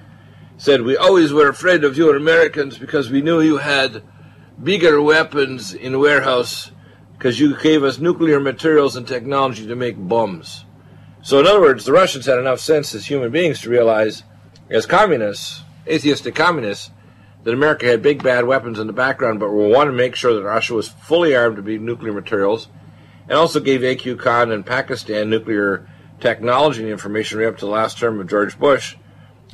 said 0.57 0.83
we 0.83 0.95
always 0.95 1.33
were 1.33 1.49
afraid 1.49 1.83
of 1.83 1.97
you 1.97 2.15
Americans 2.15 2.77
because 2.77 3.09
we 3.09 3.21
knew 3.21 3.41
you 3.41 3.57
had 3.57 4.03
bigger 4.63 5.01
weapons 5.01 5.73
in 5.73 5.99
warehouse 5.99 6.71
because 7.17 7.39
you 7.39 7.57
gave 7.57 7.83
us 7.83 7.99
nuclear 7.99 8.39
materials 8.39 8.95
and 8.95 9.07
technology 9.07 9.67
to 9.67 9.75
make 9.75 9.95
bombs. 9.97 10.65
So, 11.23 11.39
in 11.39 11.47
other 11.47 11.61
words, 11.61 11.85
the 11.85 11.91
Russians 11.91 12.25
had 12.25 12.39
enough 12.39 12.59
sense 12.59 12.95
as 12.95 13.05
human 13.05 13.31
beings 13.31 13.61
to 13.61 13.69
realize, 13.69 14.23
as 14.69 14.85
communists, 14.85 15.61
atheistic 15.87 16.33
communists, 16.33 16.91
that 17.43 17.53
America 17.53 17.85
had 17.85 18.01
big 18.01 18.23
bad 18.23 18.45
weapons 18.45 18.79
in 18.79 18.87
the 18.87 18.93
background, 18.93 19.39
but 19.39 19.51
we 19.51 19.67
wanted 19.67 19.91
to 19.91 19.97
make 19.97 20.15
sure 20.15 20.33
that 20.33 20.43
Russia 20.43 20.73
was 20.73 20.87
fully 20.87 21.35
armed 21.35 21.55
to 21.55 21.61
be 21.61 21.77
nuclear 21.77 22.13
materials, 22.13 22.67
and 23.27 23.37
also 23.37 23.59
gave 23.59 23.81
AQ 23.81 24.19
Khan 24.19 24.51
and 24.51 24.65
Pakistan 24.65 25.29
nuclear 25.29 25.87
technology 26.19 26.81
and 26.81 26.91
information 26.91 27.39
right 27.39 27.47
up 27.47 27.57
to 27.57 27.65
the 27.65 27.71
last 27.71 27.97
term 27.97 28.19
of 28.19 28.27
George 28.27 28.57
Bush, 28.59 28.95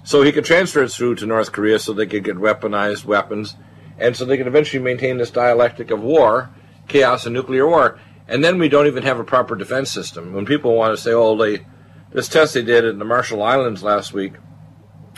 so 0.03 0.21
he 0.21 0.31
could 0.31 0.45
transfer 0.45 0.83
it 0.83 0.91
through 0.91 1.15
to 1.15 1.25
North 1.25 1.51
Korea 1.51 1.79
so 1.79 1.91
they 1.93 2.05
could 2.05 2.23
get 2.23 2.37
weaponized 2.37 3.05
weapons, 3.05 3.55
and 3.97 4.15
so 4.15 4.25
they 4.25 4.37
can 4.37 4.47
eventually 4.47 4.81
maintain 4.81 5.17
this 5.17 5.31
dialectic 5.31 5.91
of 5.91 6.01
war, 6.01 6.49
chaos, 6.87 7.25
and 7.25 7.33
nuclear 7.33 7.67
war. 7.67 7.99
And 8.27 8.43
then 8.43 8.59
we 8.59 8.69
don't 8.69 8.87
even 8.87 9.03
have 9.03 9.19
a 9.19 9.23
proper 9.23 9.55
defense 9.55 9.89
system. 9.91 10.33
When 10.33 10.45
people 10.45 10.75
want 10.75 10.95
to 10.95 11.01
say, 11.01 11.11
"Oh, 11.11 11.37
they 11.37 11.65
this 12.11 12.27
test 12.27 12.53
they 12.53 12.61
did 12.61 12.85
in 12.85 12.99
the 12.99 13.05
Marshall 13.05 13.43
Islands 13.43 13.83
last 13.83 14.13
week 14.13 14.33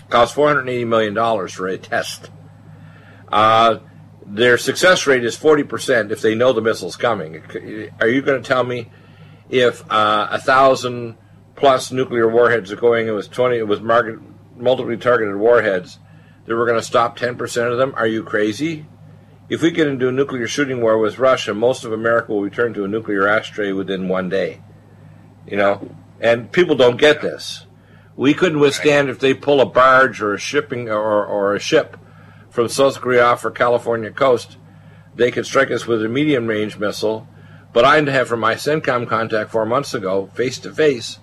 cost 0.09 0.33
480 0.33 0.85
million 0.85 1.13
dollars 1.13 1.53
for 1.53 1.67
a 1.67 1.77
test," 1.77 2.29
uh, 3.31 3.79
their 4.25 4.57
success 4.57 5.07
rate 5.07 5.23
is 5.23 5.35
40% 5.35 6.11
if 6.11 6.21
they 6.21 6.35
know 6.35 6.53
the 6.53 6.61
missile's 6.61 6.95
coming. 6.95 7.41
Are 7.99 8.07
you 8.07 8.21
going 8.21 8.41
to 8.41 8.47
tell 8.47 8.63
me 8.63 8.91
if 9.49 9.83
uh, 9.91 10.27
a 10.29 10.39
thousand 10.39 11.17
plus 11.55 11.91
nuclear 11.91 12.29
warheads 12.29 12.71
are 12.71 12.75
going, 12.75 13.07
it 13.07 13.11
was 13.11 13.27
20, 13.27 13.57
it 13.57 13.67
was 13.67 13.81
market, 13.81 14.19
multiply 14.55 14.95
targeted 14.95 15.35
warheads, 15.35 15.99
that 16.49 16.57
we're 16.57 16.65
going 16.65 16.79
to 16.79 16.83
stop 16.83 17.15
10% 17.15 17.71
of 17.71 17.77
them? 17.77 17.93
Are 17.95 18.07
you 18.07 18.23
crazy? 18.23 18.87
If 19.49 19.61
we 19.61 19.69
get 19.69 19.85
into 19.85 20.07
a 20.07 20.11
nuclear 20.11 20.47
shooting 20.47 20.81
war 20.81 20.97
with 20.97 21.19
Russia, 21.19 21.53
most 21.53 21.83
of 21.83 21.91
America 21.91 22.31
will 22.31 22.41
return 22.41 22.73
to 22.73 22.83
a 22.83 22.87
nuclear 22.87 23.27
ashtray 23.27 23.71
within 23.71 24.07
one 24.07 24.29
day. 24.29 24.63
You 25.45 25.57
know, 25.57 25.95
and 26.19 26.51
people 26.51 26.75
don't 26.75 26.97
get 26.97 27.21
this. 27.21 27.67
We 28.15 28.33
couldn't 28.33 28.59
withstand 28.59 29.11
if 29.11 29.19
they 29.19 29.35
pull 29.35 29.61
a 29.61 29.65
barge 29.67 30.23
or 30.23 30.33
a 30.33 30.39
shipping 30.39 30.89
or, 30.89 31.23
or 31.23 31.53
a 31.53 31.59
ship 31.59 31.97
from 32.49 32.67
South 32.67 32.99
Korea 32.99 33.25
off 33.25 33.45
California 33.53 34.09
coast. 34.09 34.57
They 35.13 35.29
could 35.29 35.45
strike 35.45 35.69
us 35.69 35.85
with 35.85 36.03
a 36.03 36.09
medium 36.09 36.47
range 36.47 36.79
missile, 36.79 37.27
but 37.73 37.85
I 37.85 38.01
have 38.01 38.27
from 38.27 38.39
my 38.39 38.55
CENTCOM 38.55 39.07
contact 39.07 39.51
four 39.51 39.67
months 39.67 39.93
ago, 39.93 40.31
face 40.33 40.57
to 40.59 40.73
face, 40.73 41.19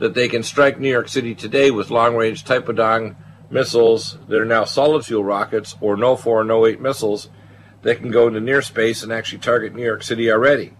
that 0.00 0.12
they 0.12 0.28
can 0.28 0.42
strike 0.42 0.78
New 0.78 0.90
York 0.90 1.08
City 1.08 1.34
today 1.34 1.70
with 1.70 1.90
long 1.90 2.14
range 2.14 2.44
Taepodong 2.44 3.16
missiles 3.50 4.16
that 4.28 4.40
are 4.40 4.46
now 4.46 4.64
solid 4.64 5.04
fuel 5.04 5.24
rockets 5.24 5.76
or 5.80 5.96
no 5.96 6.16
4 6.16 6.44
no 6.44 6.66
8 6.66 6.80
missiles 6.80 7.28
that 7.82 7.98
can 7.98 8.10
go 8.10 8.28
into 8.28 8.40
near 8.40 8.62
space 8.62 9.02
and 9.02 9.12
actually 9.12 9.38
target 9.38 9.74
New 9.74 9.84
York 9.84 10.02
City 10.02 10.30
already. 10.30 10.74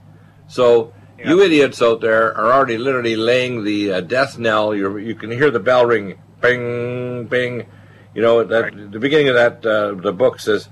So 0.48 0.92
you 1.24 1.42
idiots 1.42 1.82
out 1.82 2.00
there 2.00 2.36
are 2.36 2.52
already 2.52 2.78
literally 2.78 3.16
laying 3.16 3.64
the 3.64 3.92
uh, 3.92 4.00
death 4.00 4.38
knell. 4.38 4.74
You're, 4.74 4.98
you 4.98 5.14
can 5.14 5.30
hear 5.30 5.50
the 5.50 5.60
bell 5.60 5.86
ring, 5.86 6.18
bing, 6.40 7.26
bing. 7.26 7.66
You 8.14 8.22
know 8.22 8.42
that 8.42 8.74
the 8.90 8.98
beginning 8.98 9.28
of 9.28 9.34
that 9.34 9.64
uh, 9.64 9.94
the 9.94 10.12
book 10.12 10.40
says, 10.40 10.68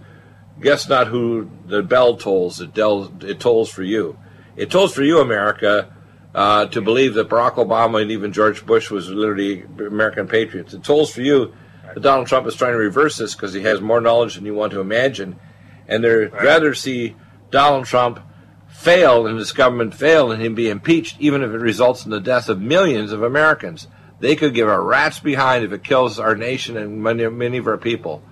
"Guess 0.60 0.88
not 0.88 1.08
who 1.08 1.50
the 1.66 1.82
bell 1.82 2.16
tolls. 2.16 2.60
It, 2.60 2.74
del- 2.74 3.12
it 3.22 3.40
tolls 3.40 3.70
for 3.70 3.82
you. 3.82 4.18
It 4.56 4.70
tolls 4.70 4.92
for 4.92 5.02
you, 5.02 5.20
America." 5.20 5.94
Uh, 6.34 6.66
to 6.66 6.82
believe 6.82 7.14
that 7.14 7.28
Barack 7.28 7.54
Obama 7.54 8.02
and 8.02 8.10
even 8.12 8.32
George 8.32 8.64
Bush 8.64 8.90
was 8.90 9.08
literally 9.08 9.62
American 9.62 10.28
patriots. 10.28 10.74
It 10.74 10.84
tolls 10.84 11.10
for 11.10 11.22
you 11.22 11.54
Donald 12.00 12.26
Trump 12.26 12.46
is 12.46 12.54
trying 12.54 12.72
to 12.72 12.78
reverse 12.78 13.16
this 13.16 13.34
because 13.34 13.52
he 13.52 13.62
has 13.62 13.80
more 13.80 14.00
knowledge 14.00 14.34
than 14.34 14.46
you 14.46 14.54
want 14.54 14.72
to 14.72 14.80
imagine, 14.80 15.38
and 15.86 16.04
they'd 16.04 16.32
rather 16.32 16.74
see 16.74 17.16
Donald 17.50 17.86
Trump 17.86 18.20
fail 18.68 19.26
and 19.26 19.38
this 19.38 19.52
government 19.52 19.94
fail 19.94 20.30
and 20.30 20.42
him 20.42 20.54
be 20.54 20.68
impeached, 20.68 21.16
even 21.18 21.42
if 21.42 21.50
it 21.50 21.58
results 21.58 22.04
in 22.04 22.10
the 22.10 22.20
death 22.20 22.48
of 22.48 22.60
millions 22.60 23.12
of 23.12 23.22
Americans. 23.22 23.88
They 24.20 24.36
could 24.36 24.54
give 24.54 24.68
a 24.68 24.80
rat's 24.80 25.20
behind 25.20 25.64
if 25.64 25.72
it 25.72 25.84
kills 25.84 26.18
our 26.18 26.34
nation 26.34 26.76
and 26.76 27.02
many, 27.02 27.28
many 27.28 27.58
of 27.58 27.66
our 27.66 27.78
people. 27.78 28.22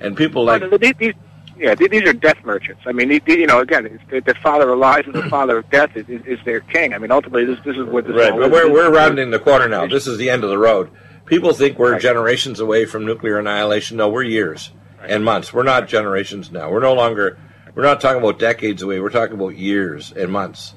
And 0.00 0.16
people 0.16 0.44
like 0.44 0.62
these, 0.80 0.94
these, 0.98 1.14
yeah, 1.56 1.74
these 1.74 2.02
are 2.02 2.12
death 2.12 2.38
merchants. 2.44 2.82
I 2.86 2.92
mean, 2.92 3.20
you 3.26 3.46
know, 3.46 3.60
again, 3.60 3.86
it's 3.86 4.02
the, 4.10 4.20
the 4.20 4.34
father 4.40 4.70
of 4.70 4.78
lies 4.78 5.04
and 5.06 5.14
the 5.14 5.22
father 5.30 5.58
of 5.58 5.70
death 5.70 5.96
is, 5.96 6.08
is, 6.08 6.22
is 6.26 6.38
their 6.44 6.60
king. 6.60 6.94
I 6.94 6.98
mean, 6.98 7.12
ultimately, 7.12 7.44
this 7.44 7.58
this 7.64 7.76
is 7.76 7.84
what 7.84 8.06
this 8.06 8.16
Right, 8.16 8.36
but 8.36 8.50
we're, 8.50 8.70
we're 8.70 8.92
rounding 8.92 9.30
the 9.30 9.38
corner 9.38 9.68
now. 9.68 9.86
This 9.86 10.06
is 10.06 10.18
the 10.18 10.30
end 10.30 10.44
of 10.44 10.50
the 10.50 10.58
road. 10.58 10.90
People 11.26 11.52
think 11.52 11.78
we're 11.78 11.92
Right. 11.92 12.00
generations 12.00 12.60
away 12.60 12.84
from 12.84 13.04
nuclear 13.06 13.38
annihilation. 13.38 13.96
No, 13.96 14.08
we're 14.08 14.22
years 14.24 14.70
and 15.06 15.24
months. 15.24 15.52
We're 15.52 15.62
not 15.62 15.88
generations 15.88 16.50
now. 16.52 16.70
We're 16.70 16.80
no 16.80 16.94
longer, 16.94 17.38
we're 17.74 17.82
not 17.84 18.00
talking 18.00 18.20
about 18.20 18.38
decades 18.38 18.82
away. 18.82 19.00
We're 19.00 19.08
talking 19.10 19.34
about 19.36 19.56
years 19.56 20.12
and 20.16 20.30
months. 20.30 20.74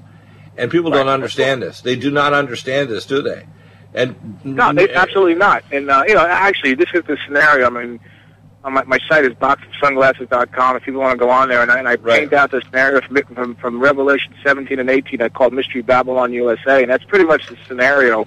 And 0.58 0.72
people 0.72 0.92
don't 0.92 1.10
understand 1.10 1.62
this. 1.62 1.82
They 1.82 1.96
do 1.96 2.10
not 2.12 2.34
understand 2.34 2.90
this, 2.90 3.06
do 3.06 3.22
they? 3.22 3.46
And 3.94 4.16
No, 4.44 4.72
they, 4.72 4.94
absolutely 4.94 5.36
not. 5.36 5.64
And 5.72 5.90
uh, 5.90 6.04
you 6.08 6.14
know, 6.14 6.26
actually, 6.26 6.76
this 6.76 6.90
is 6.94 7.04
the 7.08 7.18
scenario. 7.26 7.66
I 7.68 7.70
mean, 7.70 8.00
on 8.64 8.74
my, 8.74 8.84
my 8.86 9.00
site 9.10 9.26
is 9.26 9.34
boxofsunglasses.com. 9.34 10.76
If 10.78 10.84
people 10.84 11.02
want 11.02 11.12
to 11.20 11.26
go 11.26 11.30
on 11.30 11.50
there, 11.50 11.62
and 11.62 11.72
I, 11.72 11.80
and 11.80 11.88
I 11.88 11.96
Right. 11.96 12.22
paint 12.22 12.34
out 12.34 12.52
the 12.52 12.62
scenario 12.66 13.02
from, 13.02 13.18
from 13.36 13.56
from 13.56 13.80
Revelation 13.80 14.34
17 14.44 14.80
and 14.80 14.90
18. 14.90 15.22
I 15.22 15.30
called 15.30 15.54
Mystery 15.54 15.82
Babylon 15.82 16.34
USA, 16.34 16.82
and 16.82 16.90
that's 16.92 17.04
pretty 17.06 17.26
much 17.26 17.48
the 17.48 17.58
scenario. 17.68 18.26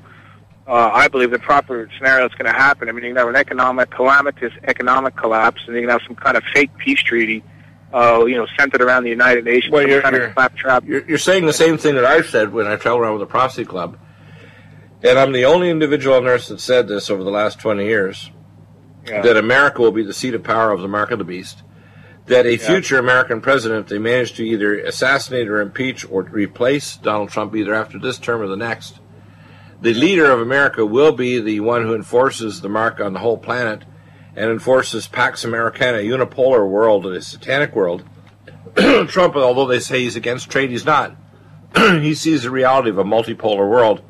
Uh, 0.69 0.91
I 0.93 1.09
believe 1.09 1.31
the 1.31 1.39
proper 1.39 1.89
scenario 1.97 2.25
that's 2.29 2.35
going 2.35 2.53
to 2.53 2.59
happen. 2.59 2.89
I 2.89 2.93
mean, 2.93 3.03
you 3.05 3.11
can 3.11 3.17
have 3.17 3.29
an 3.29 3.37
economic 3.37 3.91
calamitous 3.91 4.53
economic 4.65 5.17
collapse, 5.17 5.63
and 5.67 5.75
you 5.75 5.81
can 5.83 5.91
have 5.91 6.03
some 6.07 6.15
kind 6.15 6.37
of 6.37 6.43
fake 6.55 6.71
peace 6.77 7.01
treaty. 7.03 7.43
Uh, 7.91 8.27
you 8.27 8.37
know, 8.37 8.47
centered 8.59 8.83
around 8.83 9.05
the 9.05 9.09
United 9.09 9.45
Nations, 9.47 9.73
Well, 9.73 9.89
you're- 9.89 10.03
you're- 10.13 10.31
claptrap. 10.33 10.85
You're, 10.87 11.07
you're 11.09 11.17
saying 11.17 11.47
the 11.47 11.55
same 11.55 11.79
thing 11.79 11.95
that 11.95 12.05
I've 12.05 12.27
said 12.27 12.53
when 12.53 12.67
I 12.67 12.77
travel 12.77 13.01
around 13.01 13.13
with 13.15 13.21
the 13.21 13.27
Prophecy 13.27 13.65
Club. 13.65 13.97
And 15.03 15.19
I'm 15.19 15.33
the 15.33 15.47
only 15.47 15.71
individual 15.71 16.17
on 16.17 16.27
earth 16.27 16.49
that 16.49 16.61
said 16.61 16.87
this 16.87 17.09
over 17.09 17.25
the 17.25 17.31
last 17.31 17.59
20 17.61 17.87
years 17.87 18.31
Yeah. 19.09 19.23
that 19.23 19.39
America 19.39 19.81
will 19.81 19.93
be 19.93 20.03
the 20.03 20.13
seat 20.13 20.35
of 20.35 20.43
power 20.43 20.71
of 20.71 20.83
the 20.83 20.89
mark 20.89 21.11
of 21.13 21.19
the 21.19 21.25
beast. 21.25 21.63
That 22.27 22.45
a 22.45 22.59
future 22.59 22.99
American 22.99 23.41
president, 23.41 23.87
they 23.87 23.99
manage 23.99 24.35
to 24.35 24.45
either 24.47 24.79
assassinate 24.81 25.49
or 25.49 25.63
impeach 25.63 26.05
or 26.11 26.25
replace 26.25 26.95
Donald 26.99 27.31
Trump 27.31 27.57
either 27.57 27.73
after 27.73 27.99
this 27.99 28.19
term 28.19 28.43
or 28.43 28.49
the 28.49 28.57
next. 28.57 29.01
The 29.81 29.95
leader 29.95 30.29
of 30.31 30.41
America 30.41 30.85
will 30.85 31.13
be 31.13 31.41
the 31.41 31.61
one 31.61 31.83
who 31.83 31.95
enforces 31.95 32.61
the 32.61 32.69
mark 32.69 32.99
on 32.99 33.13
the 33.13 33.21
whole 33.21 33.39
planet 33.39 33.85
and 34.35 34.51
enforces 34.51 35.07
Pax 35.07 35.45
Americana, 35.45 35.99
a 35.99 36.05
unipolar 36.05 36.69
world, 36.69 37.07
a 37.07 37.23
satanic 37.23 37.77
world. 37.77 38.03
Trump, 39.09 39.37
although 39.37 39.67
they 39.67 39.79
say 39.79 40.01
he's 40.01 40.17
against 40.17 40.51
trade, 40.51 40.71
he's 40.71 40.85
not. 40.85 41.17
he 41.77 42.13
sees 42.15 42.43
the 42.43 42.51
reality 42.51 42.91
of 42.91 42.99
a 42.99 43.05
multipolar 43.05 43.71
world 43.71 44.03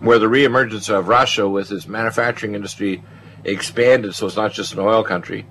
where 0.00 0.18
the 0.18 0.26
reemergence 0.26 0.92
of 0.92 1.06
Russia 1.06 1.48
with 1.48 1.70
its 1.70 1.86
manufacturing 1.86 2.56
industry 2.56 3.04
expanded 3.44 4.14
so 4.14 4.26
it's 4.26 4.36
not 4.36 4.52
just 4.52 4.72
an 4.72 4.80
oil 4.80 5.04
country. 5.04 5.46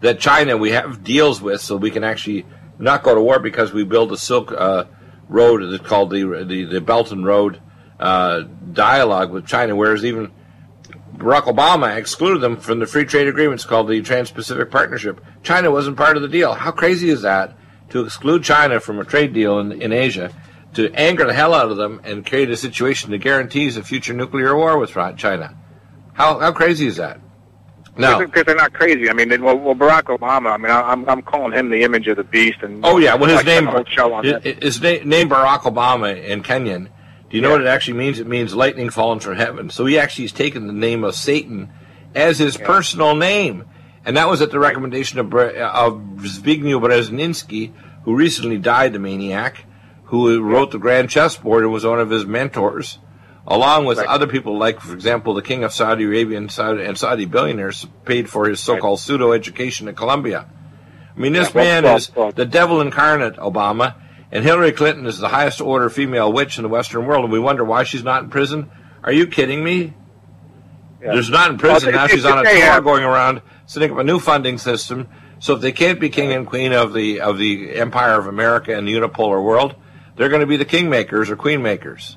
That 0.00 0.18
China 0.18 0.56
we 0.56 0.72
have 0.72 1.04
deals 1.04 1.40
with 1.40 1.60
so 1.60 1.76
we 1.76 1.92
can 1.92 2.02
actually 2.02 2.46
not 2.80 3.04
go 3.04 3.14
to 3.14 3.20
war 3.20 3.38
because 3.38 3.72
we 3.72 3.84
build 3.84 4.10
a 4.10 4.16
silk 4.16 4.50
uh, 4.50 4.86
road 5.28 5.62
that's 5.70 5.86
called 5.86 6.10
the, 6.10 6.44
the, 6.48 6.64
the 6.64 6.80
Belt 6.80 7.12
and 7.12 7.24
Road 7.24 7.60
uh, 8.02 8.42
dialogue 8.72 9.30
with 9.30 9.46
China, 9.46 9.76
whereas 9.76 10.04
even 10.04 10.32
Barack 11.16 11.42
Obama 11.42 11.96
excluded 11.96 12.40
them 12.40 12.56
from 12.56 12.80
the 12.80 12.86
free 12.86 13.04
trade 13.04 13.28
agreements 13.28 13.64
called 13.64 13.88
the 13.88 14.02
Trans-Pacific 14.02 14.70
Partnership. 14.70 15.24
China 15.42 15.70
wasn't 15.70 15.96
part 15.96 16.16
of 16.16 16.22
the 16.22 16.28
deal. 16.28 16.52
How 16.52 16.72
crazy 16.72 17.10
is 17.10 17.22
that 17.22 17.56
to 17.90 18.04
exclude 18.04 18.42
China 18.42 18.80
from 18.80 18.98
a 18.98 19.04
trade 19.04 19.32
deal 19.32 19.60
in, 19.60 19.80
in 19.80 19.92
Asia, 19.92 20.32
to 20.74 20.92
anger 20.94 21.26
the 21.26 21.32
hell 21.32 21.54
out 21.54 21.70
of 21.70 21.76
them 21.76 22.00
and 22.02 22.26
create 22.26 22.50
a 22.50 22.56
situation 22.56 23.12
that 23.12 23.18
guarantees 23.18 23.76
a 23.76 23.82
future 23.82 24.14
nuclear 24.14 24.56
war 24.56 24.78
with 24.78 24.90
China? 25.16 25.56
How 26.14 26.40
how 26.40 26.52
crazy 26.52 26.86
is 26.86 26.96
that? 26.96 27.20
Now, 27.96 28.18
because 28.18 28.44
they're 28.44 28.54
not 28.56 28.72
crazy. 28.72 29.10
I 29.10 29.12
mean, 29.12 29.28
they, 29.28 29.36
well, 29.36 29.58
well, 29.58 29.74
Barack 29.74 30.04
Obama. 30.04 30.50
I 30.52 30.56
mean, 30.56 30.72
I, 30.72 30.80
I'm 30.80 31.08
I'm 31.08 31.22
calling 31.22 31.52
him 31.52 31.68
the 31.68 31.82
image 31.82 32.08
of 32.08 32.16
the 32.16 32.24
beast. 32.24 32.62
And 32.62 32.84
oh 32.84 32.98
yeah, 32.98 33.14
well 33.14 33.30
his 33.36 33.44
name 33.44 33.68
a 33.68 33.70
whole 33.70 33.84
show 33.84 34.12
on 34.14 34.24
his, 34.24 34.56
his 34.62 34.80
name, 34.80 35.08
name 35.08 35.28
Barack 35.28 35.60
Obama 35.60 36.22
in 36.22 36.42
Kenyan. 36.42 36.88
Do 37.32 37.38
you 37.38 37.40
know 37.42 37.48
Yeah. 37.48 37.54
what 37.54 37.60
it 37.62 37.66
actually 37.68 37.94
means? 37.96 38.20
It 38.20 38.26
means 38.26 38.54
lightning 38.54 38.90
fallen 38.90 39.18
from 39.18 39.36
heaven. 39.36 39.70
So 39.70 39.86
he 39.86 39.98
actually 39.98 40.24
has 40.24 40.32
taken 40.32 40.66
the 40.66 40.72
name 40.74 41.02
of 41.02 41.14
Satan 41.14 41.70
as 42.14 42.38
his 42.38 42.58
personal 42.58 43.16
name, 43.16 43.64
and 44.04 44.16
that 44.18 44.28
was 44.28 44.42
at 44.42 44.50
the 44.50 44.58
recommendation 44.60 45.18
of 45.18 45.30
Bre- 45.30 45.56
of 45.58 45.94
Zbigniew 46.18 46.78
Brzezinski, 46.80 47.72
who 48.04 48.14
recently 48.14 48.58
died, 48.58 48.92
the 48.92 48.98
maniac, 48.98 49.64
who 50.04 50.42
wrote 50.42 50.72
the 50.72 50.78
Grand 50.78 51.08
Chessboard 51.08 51.62
and 51.64 51.72
was 51.72 51.86
one 51.86 51.98
of 52.00 52.10
his 52.10 52.26
mentors, 52.26 52.98
along 53.46 53.86
with 53.86 53.96
Right. 53.96 54.06
other 54.06 54.26
people 54.26 54.58
like, 54.58 54.80
for 54.80 54.92
example, 54.92 55.32
the 55.32 55.40
King 55.40 55.64
of 55.64 55.72
Saudi 55.72 56.04
Arabia 56.04 56.36
and 56.36 56.50
Saudi, 56.52 56.84
and 56.84 56.98
Saudi 56.98 57.24
billionaires 57.24 57.86
paid 58.04 58.28
for 58.28 58.46
his 58.46 58.60
so-called 58.60 59.00
pseudo 59.00 59.32
education 59.32 59.88
at 59.88 59.96
Columbia. 59.96 60.44
I 61.16 61.20
mean, 61.20 61.32
this 61.32 61.48
Yeah, 61.48 61.54
well, 61.54 61.64
man 61.64 61.84
well, 61.84 61.96
is 61.96 62.10
well. 62.14 62.32
the 62.32 62.44
devil 62.44 62.80
incarnate, 62.82 63.36
Obama, 63.38 63.94
and 64.32 64.44
Hillary 64.44 64.72
Clinton 64.72 65.06
is 65.06 65.18
the 65.18 65.28
highest 65.28 65.60
order 65.60 65.88
female 65.90 66.32
witch 66.32 66.56
in 66.56 66.62
the 66.62 66.68
Western 66.68 67.06
world, 67.06 67.24
and 67.24 67.32
we 67.32 67.38
wonder 67.38 67.64
why 67.64 67.84
she's 67.84 68.02
not 68.02 68.24
in 68.24 68.30
prison. 68.30 68.70
Are 69.04 69.12
you 69.12 69.26
kidding 69.26 69.62
me? 69.62 69.94
Yeah. 71.00 71.12
There's 71.12 71.30
not 71.30 71.50
in 71.50 71.58
prison. 71.58 71.92
Well, 71.92 72.00
now 72.02 72.06
she's 72.06 72.24
on 72.24 72.38
a 72.38 72.42
tour 72.42 72.60
have- 72.60 72.84
going 72.84 73.04
around 73.04 73.42
setting 73.66 73.92
up 73.92 73.98
a 73.98 74.04
new 74.04 74.18
funding 74.18 74.58
system. 74.58 75.08
So 75.38 75.54
if 75.56 75.60
they 75.60 75.72
can't 75.72 75.98
be 75.98 76.08
king 76.08 76.32
and 76.32 76.46
queen 76.46 76.72
of 76.72 76.92
the 76.92 77.20
of 77.20 77.36
the 77.36 77.74
empire 77.76 78.16
of 78.18 78.26
America 78.28 78.76
and 78.76 78.86
the 78.86 78.94
unipolar 78.94 79.42
world, 79.42 79.74
they're 80.16 80.28
going 80.28 80.40
to 80.40 80.46
be 80.46 80.56
the 80.56 80.64
kingmakers 80.64 81.28
or 81.30 81.36
queenmakers. 81.36 82.16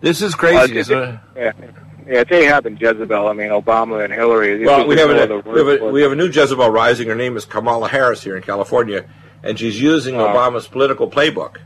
This 0.00 0.20
is 0.20 0.36
Well, 0.36 0.66
crazy, 0.66 0.78
it? 0.78 0.88
Yeah, 0.88 1.18
yeah. 1.36 1.52
It's 2.06 2.30
Ahab 2.30 2.66
and 2.66 2.78
Jezebel. 2.78 3.28
I 3.28 3.32
mean, 3.32 3.48
Obama 3.48 4.04
and 4.04 4.12
Hillary. 4.12 4.64
Well, 4.66 4.86
we 4.86 4.98
have, 4.98 5.08
a, 5.08 5.14
we, 5.38 5.58
have 5.58 5.68
a, 5.80 5.84
we 5.86 6.02
have 6.02 6.12
a 6.12 6.16
new 6.16 6.26
Jezebel 6.26 6.68
rising. 6.68 7.08
Her 7.08 7.14
name 7.14 7.36
is 7.36 7.44
Kamala 7.46 7.88
Harris 7.88 8.22
here 8.22 8.36
in 8.36 8.42
California, 8.42 9.08
and 9.44 9.58
she's 9.58 9.80
using 9.80 10.16
Oh. 10.20 10.26
Obama's 10.26 10.66
political 10.66 11.08
playbook. 11.08 11.58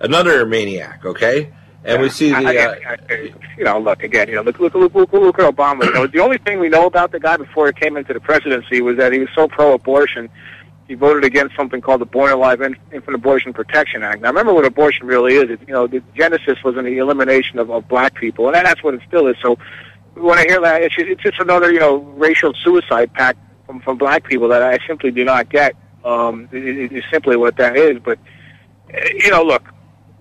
Another 0.00 0.46
maniac, 0.46 1.04
okay? 1.04 1.50
And 1.84 2.00
we 2.02 2.08
see 2.08 2.30
the. 2.30 2.36
I- 2.36 2.56
Uh, 2.56 2.74
I- 2.88 2.96
I- 3.14 3.32
you 3.56 3.64
know, 3.64 3.78
look 3.78 4.02
again. 4.02 4.28
You 4.28 4.36
know, 4.36 4.42
look, 4.42 4.58
look, 4.60 4.74
look, 4.74 4.94
look, 4.94 5.12
look 5.12 5.38
at 5.38 5.54
Obama. 5.56 5.84
You 5.84 5.92
know, 5.92 6.06
the 6.06 6.20
only 6.20 6.38
thing 6.38 6.60
we 6.60 6.68
know 6.68 6.86
about 6.86 7.10
the 7.12 7.18
guy 7.20 7.36
before 7.36 7.66
he 7.66 7.72
came 7.72 7.96
into 7.96 8.12
the 8.12 8.20
presidency 8.20 8.80
was 8.80 8.96
that 8.98 9.12
he 9.12 9.18
was 9.20 9.28
so 9.34 9.48
pro-abortion. 9.48 10.28
He 10.86 10.94
voted 10.94 11.24
against 11.24 11.54
something 11.56 11.80
called 11.80 12.00
the 12.00 12.06
Born 12.06 12.30
Alive 12.32 12.62
Infant 12.62 13.14
Abortion 13.14 13.52
Protection 13.52 14.02
Act. 14.02 14.22
Now, 14.22 14.28
remember 14.28 14.54
what 14.54 14.64
abortion 14.64 15.06
really 15.06 15.34
is. 15.34 15.50
It, 15.50 15.60
you 15.66 15.74
know, 15.74 15.86
the 15.86 16.02
genesis 16.16 16.62
was 16.64 16.76
in 16.76 16.84
the 16.84 16.96
elimination 16.98 17.58
of, 17.58 17.70
of 17.70 17.86
black 17.88 18.14
people, 18.14 18.46
and 18.46 18.54
that's 18.54 18.82
what 18.82 18.94
it 18.94 19.00
still 19.06 19.26
is. 19.26 19.36
So, 19.42 19.58
when 20.14 20.38
I 20.38 20.44
hear 20.48 20.60
that, 20.60 20.82
it's 20.82 20.94
just, 20.94 21.08
it's 21.08 21.22
just 21.22 21.38
another, 21.40 21.70
you 21.72 21.78
know, 21.80 21.96
racial 22.16 22.54
suicide 22.64 23.12
pact 23.12 23.38
from 23.66 23.80
from 23.80 23.98
black 23.98 24.24
people 24.24 24.48
that 24.48 24.62
I 24.62 24.78
simply 24.86 25.10
do 25.10 25.24
not 25.24 25.48
get. 25.50 25.74
Um, 26.08 26.48
it- 26.52 26.92
it's 26.92 27.06
simply 27.10 27.36
what 27.36 27.56
that 27.56 27.76
is. 27.76 27.98
But, 27.98 28.18
eh, 28.90 29.10
you 29.24 29.30
know, 29.30 29.42
look, 29.42 29.64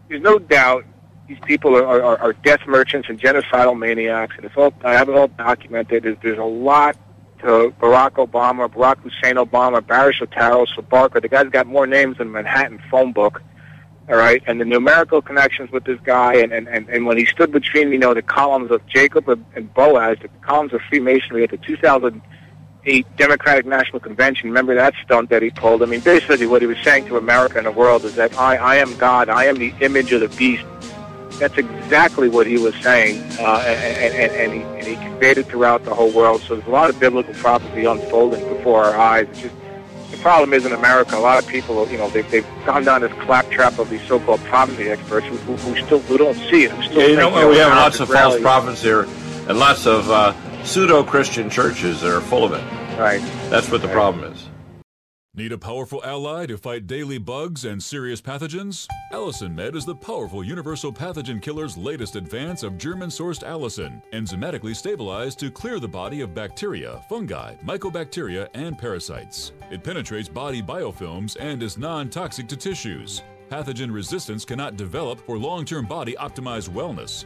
there's 0.10 0.22
no 0.22 0.38
doubt 0.40 0.86
these 1.28 1.40
people 1.46 1.76
are, 1.76 1.86
are, 1.86 2.18
are 2.20 2.34
death 2.34 2.62
merchants 2.68 3.10
and 3.10 3.20
genocidal 3.20 3.78
maniacs, 3.78 4.36
and 4.38 4.46
it's 4.46 4.56
all 4.56 4.74
I 4.84 4.94
have 4.94 5.10
it 5.10 5.16
all 5.16 5.28
documented. 5.28 6.04
There's, 6.04 6.18
there's 6.22 6.38
a 6.40 6.44
lot 6.44 6.96
to 7.40 7.74
Barack 7.82 8.12
Obama, 8.14 8.68
Barack 8.70 8.98
Hussein 9.00 9.36
Obama, 9.36 9.86
Barry 9.86 10.14
Soetoro, 10.14 10.66
Barker. 10.90 11.20
The 11.20 11.28
guy's 11.28 11.50
got 11.50 11.68
more 11.68 11.86
names 11.86 12.18
than 12.18 12.32
Manhattan 12.32 12.82
phone 12.90 13.12
book. 13.14 13.42
All 14.10 14.16
right, 14.16 14.42
and 14.48 14.62
the 14.62 14.66
numerical 14.66 15.22
connections 15.22 15.70
with 15.70 15.84
this 15.84 16.00
guy, 16.06 16.36
and, 16.36 16.54
and, 16.54 16.70
and, 16.70 16.88
and 16.88 17.06
when 17.06 17.18
he 17.18 17.26
stood 17.26 17.52
between 17.52 17.92
you 17.92 17.98
know 17.98 18.14
the 18.14 18.22
columns 18.22 18.72
of 18.72 18.82
Jachin 18.88 19.44
and, 19.54 19.74
Boaz, 19.74 20.18
the 20.22 20.30
columns 20.42 20.72
of 20.74 20.80
Freemasonry 20.88 21.44
at 21.44 21.52
the 21.52 21.58
2008 22.88 23.18
Democratic 23.18 23.66
National 23.66 24.00
Convention. 24.00 24.50
Remember 24.50 24.76
that 24.76 24.94
stunt 25.04 25.30
that 25.30 25.42
he 25.42 25.50
pulled? 25.50 25.84
I 25.84 25.86
mean, 25.86 26.00
basically 26.00 26.48
what 26.48 26.62
he 26.62 26.68
was 26.68 26.78
saying 26.80 27.08
to 27.08 27.18
America 27.18 27.58
and 27.58 27.68
the 27.68 27.72
world 27.72 28.06
is 28.06 28.16
that 28.16 28.38
I, 28.38 28.56
I 28.56 28.76
am 28.78 28.96
God, 28.98 29.30
I 29.30 29.46
am 29.46 29.58
the 29.58 29.74
image 29.82 30.12
of 30.14 30.22
the 30.22 30.30
beast. 30.38 30.64
That's 31.40 31.58
exactly 31.58 32.30
what 32.30 32.48
he 32.48 32.58
was 32.58 32.74
saying, 32.78 33.22
uh, 33.40 33.64
and, 33.68 34.16
and, 34.16 34.32
and, 34.34 34.54
he, 34.54 34.62
and 34.62 34.88
he 34.88 34.96
conveyed 34.96 35.38
it 35.38 35.46
throughout 35.46 35.84
the 35.84 35.94
whole 35.94 36.12
world. 36.12 36.42
So 36.42 36.56
there's 36.56 36.68
a 36.68 36.72
lot 36.72 36.90
of 36.90 37.00
biblical 37.00 37.34
prophecy 37.36 37.86
unfolding 37.86 38.48
before 38.48 38.86
our 38.86 38.98
eyes. 38.98 39.28
It's 39.30 39.42
just 39.42 39.56
the 40.10 40.18
problem 40.18 40.54
is 40.54 40.66
in 40.66 40.72
America, 40.72 41.16
a 41.16 41.20
lot 41.20 41.44
of 41.44 41.48
people, 41.48 41.88
you 41.90 41.98
know, 41.98 42.10
they've, 42.10 42.30
they've 42.32 42.48
gone 42.66 42.86
down 42.86 43.02
this 43.02 43.12
claptrap 43.24 43.78
of 43.78 43.90
these 43.90 44.02
so-called 44.08 44.40
prophecy 44.46 44.90
experts 44.90 45.28
who, 45.28 45.36
who, 45.38 45.56
who 45.58 45.86
still 45.86 46.00
who 46.00 46.18
don't 46.18 46.38
see 46.50 46.64
it. 46.64 46.72
Who 46.72 46.82
still 46.82 47.02
yeah, 47.02 47.08
you 47.08 47.16
know? 47.18 47.50
We 47.50 47.58
have 47.58 47.74
lots 47.74 48.00
of 48.00 48.10
false 48.10 48.40
prophets 48.40 48.82
here, 48.82 49.04
and 49.48 49.60
lots 49.60 49.86
of 49.86 50.10
uh, 50.10 50.34
pseudo-Christian 50.64 51.50
churches 51.50 52.02
that 52.02 52.16
are 52.16 52.22
full 52.22 52.44
of 52.44 52.54
it. 52.54 52.64
Right. 52.98 53.22
That's 53.50 53.70
what 53.70 53.82
the 53.82 53.88
problem 53.90 54.32
is. 54.32 54.50
Need 55.38 55.52
a 55.52 55.58
powerful 55.60 56.04
ally 56.04 56.48
to 56.48 56.58
fight 56.58 56.88
daily 56.88 57.20
bugs 57.20 57.64
and 57.66 57.84
serious 57.84 58.20
pathogens? 58.20 58.88
Allicin 59.14 59.54
Med 59.54 59.76
is 59.76 59.86
the 59.86 59.94
powerful 59.94 60.44
universal 60.44 60.92
pathogen 60.92 61.40
killer's 61.40 61.78
latest 61.78 62.16
advance 62.16 62.64
of 62.64 62.80
German 62.80 63.10
sourced 63.10 63.44
allicin, 63.44 64.02
enzymatically 64.14 64.76
stabilized 64.76 65.38
to 65.38 65.52
clear 65.52 65.80
the 65.80 65.88
body 65.88 66.22
of 66.22 66.34
bacteria, 66.34 67.04
fungi, 67.08 67.54
mycobacteria, 67.64 68.48
and 68.56 68.80
parasites. 68.80 69.52
It 69.70 69.84
penetrates 69.84 70.28
body 70.28 70.64
biofilms 70.64 71.38
and 71.40 71.62
is 71.62 71.78
non 71.78 72.10
toxic 72.10 72.48
to 72.48 72.58
tissues. 72.58 73.22
Pathogen 73.52 73.94
resistance 73.94 74.44
cannot 74.44 74.76
develop 74.76 75.20
for 75.20 75.38
long 75.38 75.66
term 75.66 75.86
body 75.86 76.16
optimized 76.20 76.70
wellness. 76.70 77.26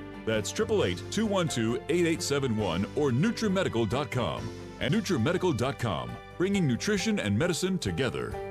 That's 0.25 0.51
888 0.51 1.11
212 1.11 1.81
8871 1.89 2.85
or 2.95 3.11
NutriMedical.com. 3.11 4.49
And 4.79 4.93
NutriMedical.com, 4.93 6.11
bringing 6.37 6.67
nutrition 6.67 7.19
and 7.19 7.37
medicine 7.37 7.77
together. 7.77 8.50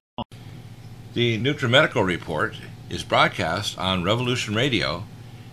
The 1.13 1.37
NutriMedical 1.37 2.05
Report 2.05 2.55
is 2.89 3.03
broadcast 3.03 3.77
on 3.77 4.03
Revolution 4.03 4.55
Radio 4.55 5.03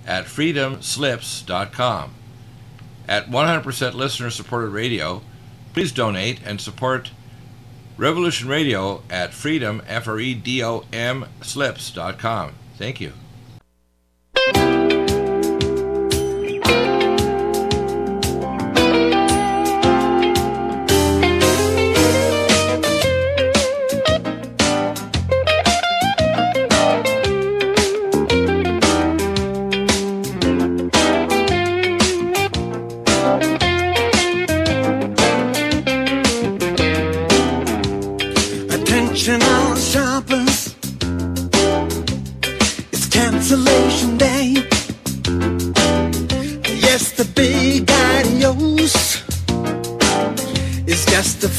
at 0.07 0.27
freedomslips.com. 0.27 2.15
At 3.09 3.29
100% 3.29 3.95
listener 3.95 4.31
supported 4.31 4.69
radio, 4.69 5.23
please 5.73 5.91
donate 5.91 6.41
and 6.45 6.61
support 6.61 7.11
Revolution 7.97 8.49
Radio 8.49 9.03
at 9.11 9.35
freedom, 9.35 9.83
F 9.89 10.07
R 10.07 10.21
E 10.21 10.33
D 10.35 10.63
O 10.63 10.85
M, 10.93 11.27
slips.com. 11.43 12.53
Thank 12.77 13.01
you. 13.01 13.13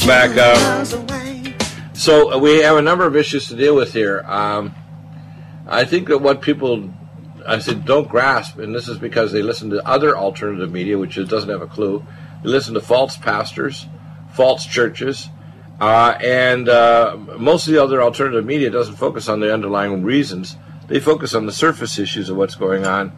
Back 0.10 0.38
up. 0.38 0.88
So 1.94 2.34
uh, 2.34 2.40
we 2.40 2.62
have 2.62 2.78
a 2.78 2.82
number 2.82 3.06
of 3.06 3.16
issues 3.16 3.48
to 3.50 3.56
deal 3.56 3.76
with 3.76 3.94
here. 3.94 4.24
Um, 4.26 4.74
I 5.68 5.86
think 5.86 6.08
that 6.08 6.18
what 6.18 6.42
people, 6.42 6.92
I 7.46 7.60
said, 7.60 7.86
don't 7.86 8.10
grasp, 8.10 8.58
and 8.58 8.74
this 8.74 8.88
is 8.88 8.98
because 8.98 9.32
they 9.32 9.44
listen 9.44 9.70
to 9.70 9.88
other 9.88 10.18
alternative 10.18 10.72
media, 10.72 10.98
which 10.98 11.14
doesn't 11.28 11.50
have 11.52 11.62
a 11.62 11.68
clue. 11.68 12.04
They 12.42 12.50
listen 12.50 12.74
to 12.74 12.82
false 12.82 13.18
pastors, 13.18 13.86
false 14.34 14.66
churches, 14.66 15.30
uh, 15.80 16.18
and 16.20 16.68
uh, 16.68 17.16
most 17.38 17.68
of 17.68 17.74
the 17.74 17.84
other 17.84 18.02
alternative 18.02 18.44
media 18.44 18.72
doesn't 18.72 18.96
focus 18.96 19.30
on 19.30 19.42
the 19.42 19.54
underlying 19.54 20.04
reasons. 20.04 20.58
They 20.88 21.00
focus 21.00 21.36
on 21.36 21.46
the 21.46 21.54
surface 21.54 22.00
issues 22.00 22.32
of 22.32 22.38
what's 22.38 22.56
going 22.56 22.84
on. 22.84 23.16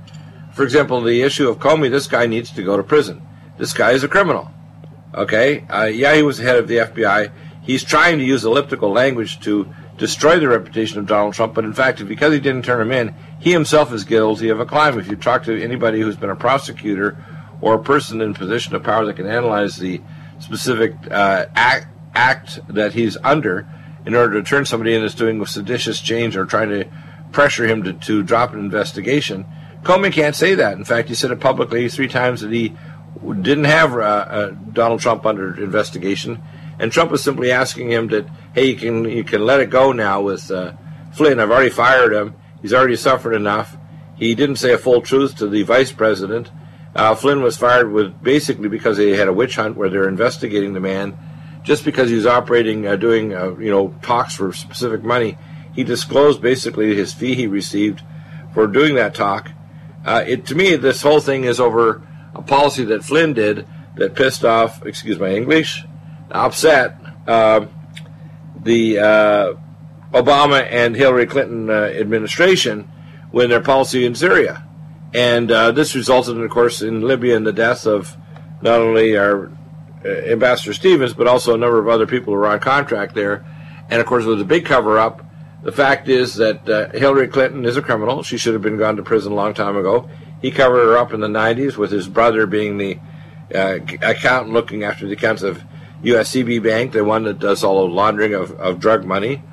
For 0.51 0.63
example, 0.63 0.99
the 0.99 1.21
issue 1.21 1.47
of 1.47 1.57
Comey, 1.57 1.89
this 1.89 2.07
guy 2.07 2.25
needs 2.25 2.51
to 2.51 2.63
go 2.63 2.75
to 2.75 2.83
prison. 2.83 3.25
This 3.57 3.71
guy 3.71 3.91
is 3.91 4.03
a 4.03 4.09
criminal. 4.09 4.51
Okay? 5.13 5.65
Uh, 5.69 5.85
yeah, 5.85 6.15
he 6.15 6.23
was 6.23 6.37
the 6.37 6.43
head 6.43 6.57
of 6.57 6.67
the 6.67 6.77
FBI. 6.77 7.31
He's 7.61 7.83
trying 7.83 8.17
to 8.17 8.23
use 8.23 8.43
elliptical 8.43 8.91
language 8.91 9.39
to 9.41 9.71
destroy 9.97 10.39
the 10.39 10.47
reputation 10.47 10.99
of 10.99 11.05
Donald 11.05 11.33
Trump, 11.33 11.53
but 11.53 11.63
in 11.63 11.73
fact, 11.73 12.05
because 12.07 12.33
he 12.33 12.39
didn't 12.39 12.65
turn 12.65 12.81
him 12.81 12.91
in, 12.91 13.13
he 13.39 13.51
himself 13.51 13.93
is 13.93 14.03
guilty 14.03 14.49
of 14.49 14.59
a 14.59 14.65
crime. 14.65 14.97
If 14.97 15.07
you 15.07 15.15
talk 15.15 15.43
to 15.43 15.61
anybody 15.61 16.01
who's 16.01 16.15
been 16.15 16.31
a 16.31 16.35
prosecutor 16.35 17.23
or 17.61 17.75
a 17.75 17.83
person 17.83 18.19
in 18.21 18.33
position 18.33 18.75
of 18.75 18.83
power 18.83 19.05
that 19.05 19.15
can 19.15 19.27
analyze 19.27 19.77
the 19.77 20.01
specific 20.39 20.95
uh, 21.11 21.45
act, 21.55 21.87
act 22.15 22.59
that 22.67 22.93
he's 22.93 23.15
under 23.23 23.67
in 24.05 24.15
order 24.15 24.41
to 24.41 24.47
turn 24.47 24.65
somebody 24.65 24.95
in 24.95 25.01
that's 25.01 25.13
doing 25.13 25.39
a 25.39 25.45
seditious 25.45 26.01
change 26.01 26.35
or 26.35 26.45
trying 26.45 26.69
to 26.69 26.85
pressure 27.31 27.67
him 27.67 27.83
to, 27.83 27.93
to 27.93 28.23
drop 28.23 28.53
an 28.53 28.59
investigation, 28.59 29.45
Comey 29.83 30.11
can't 30.11 30.35
say 30.35 30.55
that. 30.55 30.77
In 30.77 30.83
fact, 30.83 31.09
he 31.09 31.15
said 31.15 31.31
it 31.31 31.39
publicly 31.39 31.87
three 31.89 32.07
times 32.07 32.41
that 32.41 32.51
he 32.51 32.75
didn't 33.19 33.65
have 33.65 33.93
uh, 33.93 33.97
uh, 33.97 34.49
Donald 34.73 34.99
Trump 34.99 35.25
under 35.25 35.61
investigation, 35.61 36.41
and 36.79 36.91
Trump 36.91 37.11
was 37.11 37.23
simply 37.23 37.51
asking 37.51 37.91
him 37.91 38.07
that, 38.07 38.27
hey, 38.53 38.65
you 38.65 38.75
can 38.75 39.05
you 39.05 39.23
can 39.23 39.45
let 39.45 39.59
it 39.59 39.69
go 39.69 39.91
now 39.91 40.21
with 40.21 40.49
uh, 40.49 40.73
Flynn. 41.13 41.39
I've 41.39 41.51
already 41.51 41.69
fired 41.69 42.13
him. 42.13 42.35
He's 42.61 42.73
already 42.73 42.95
suffered 42.95 43.33
enough. 43.33 43.77
He 44.15 44.35
didn't 44.35 44.57
say 44.57 44.73
a 44.73 44.77
full 44.77 45.01
truth 45.01 45.37
to 45.37 45.47
the 45.47 45.63
vice 45.63 45.91
president. 45.91 46.51
Uh, 46.95 47.15
Flynn 47.15 47.41
was 47.41 47.57
fired 47.57 47.91
with 47.91 48.21
basically 48.21 48.69
because 48.69 48.97
they 48.97 49.15
had 49.15 49.27
a 49.27 49.33
witch 49.33 49.55
hunt 49.55 49.77
where 49.77 49.89
they're 49.89 50.09
investigating 50.09 50.73
the 50.73 50.79
man, 50.79 51.17
just 51.63 51.85
because 51.85 52.09
he 52.09 52.15
was 52.15 52.25
operating, 52.25 52.85
uh, 52.85 52.95
doing 52.95 53.33
uh, 53.33 53.55
you 53.57 53.69
know 53.69 53.95
talks 54.01 54.35
for 54.35 54.53
specific 54.53 55.03
money. 55.03 55.37
He 55.73 55.83
disclosed 55.83 56.41
basically 56.41 56.95
his 56.95 57.13
fee 57.13 57.35
he 57.35 57.47
received 57.47 58.01
for 58.53 58.67
doing 58.67 58.95
that 58.95 59.15
talk. 59.15 59.51
Uh, 60.05 60.23
it 60.25 60.45
to 60.47 60.55
me, 60.55 60.75
this 60.75 61.01
whole 61.01 61.19
thing 61.19 61.43
is 61.43 61.59
over 61.59 62.01
a 62.33 62.41
policy 62.41 62.83
that 62.85 63.03
Flynn 63.03 63.33
did 63.33 63.67
that 63.95 64.15
pissed 64.15 64.45
off, 64.45 64.85
excuse 64.85 65.19
my 65.19 65.33
English, 65.33 65.83
upset 66.31 66.97
uh, 67.27 67.65
the 68.63 68.99
uh, 68.99 69.53
Obama 70.13 70.65
and 70.69 70.95
Hillary 70.95 71.25
Clinton 71.25 71.69
uh, 71.69 71.73
administration 71.73 72.89
when 73.31 73.49
their 73.49 73.61
policy 73.61 74.05
in 74.05 74.15
Syria. 74.15 74.67
And 75.13 75.51
uh, 75.51 75.71
this 75.71 75.95
resulted, 75.95 76.37
of 76.37 76.49
course, 76.49 76.81
in 76.81 77.01
Libya 77.01 77.35
in 77.35 77.43
the 77.43 77.53
death 77.53 77.85
of 77.85 78.15
not 78.61 78.79
only 78.79 79.17
our 79.17 79.51
uh, 80.05 80.07
Ambassador 80.07 80.73
Stevens, 80.73 81.13
but 81.13 81.27
also 81.27 81.53
a 81.53 81.57
number 81.57 81.79
of 81.79 81.87
other 81.87 82.07
people 82.07 82.33
who 82.33 82.39
were 82.39 82.47
on 82.47 82.59
contract 82.59 83.13
there. 83.13 83.45
And 83.89 83.99
of 83.99 84.05
course, 84.05 84.25
it 84.25 84.29
was 84.29 84.41
a 84.41 84.45
big 84.45 84.65
cover 84.65 84.97
up. 84.97 85.25
The 85.63 85.71
fact 85.71 86.07
is 86.07 86.35
that 86.35 86.67
uh, 86.67 86.89
Hillary 86.97 87.27
Clinton 87.27 87.65
is 87.65 87.77
a 87.77 87.81
criminal. 87.81 88.23
She 88.23 88.37
should 88.37 88.53
have 88.53 88.61
been 88.61 88.77
gone 88.77 88.95
to 88.95 89.03
prison 89.03 89.31
a 89.31 89.35
long 89.35 89.53
time 89.53 89.77
ago. 89.77 90.09
He 90.41 90.51
covered 90.51 90.83
her 90.85 90.97
up 90.97 91.13
in 91.13 91.19
the 91.19 91.27
90s 91.27 91.77
with 91.77 91.91
his 91.91 92.07
brother 92.07 92.45
being 92.47 92.77
the 92.77 92.99
uh, 93.53 93.79
accountant 94.01 94.53
looking 94.53 94.83
after 94.83 95.05
the 95.05 95.13
accounts 95.13 95.43
of 95.43 95.63
USCB 96.03 96.63
Bank, 96.63 96.93
the 96.93 97.03
one 97.03 97.23
that 97.23 97.39
does 97.39 97.63
all 97.63 97.87
the 97.87 97.93
laundering 97.93 98.33
of, 98.33 98.51
of 98.59 98.79
drug 98.79 99.05
money. 99.05 99.43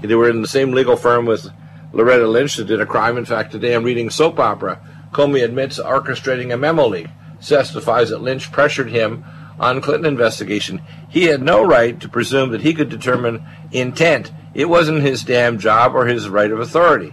They 0.00 0.14
were 0.14 0.28
in 0.28 0.42
the 0.42 0.48
same 0.48 0.72
legal 0.72 0.96
firm 0.96 1.26
with 1.26 1.48
Loretta 1.92 2.26
Lynch 2.26 2.56
that 2.56 2.66
did 2.66 2.80
a 2.80 2.86
crime. 2.86 3.16
In 3.16 3.24
fact, 3.24 3.52
today 3.52 3.74
I'm 3.74 3.84
reading 3.84 4.10
soap 4.10 4.40
opera. 4.40 4.80
Comey 5.12 5.44
admits 5.44 5.78
orchestrating 5.78 6.52
a 6.52 6.56
memo 6.56 6.88
leak, 6.88 7.06
testifies 7.40 8.10
that 8.10 8.22
Lynch 8.22 8.50
pressured 8.50 8.90
him 8.90 9.24
on 9.60 9.80
Clinton 9.80 10.06
investigation. 10.06 10.82
He 11.08 11.24
had 11.24 11.42
no 11.42 11.64
right 11.64 12.00
to 12.00 12.08
presume 12.08 12.50
that 12.50 12.62
he 12.62 12.74
could 12.74 12.88
determine 12.88 13.46
intent. 13.70 14.32
It 14.54 14.68
wasn't 14.68 15.02
his 15.02 15.22
damn 15.22 15.58
job 15.58 15.94
or 15.94 16.06
his 16.06 16.28
right 16.28 16.50
of 16.50 16.58
authority. 16.58 17.12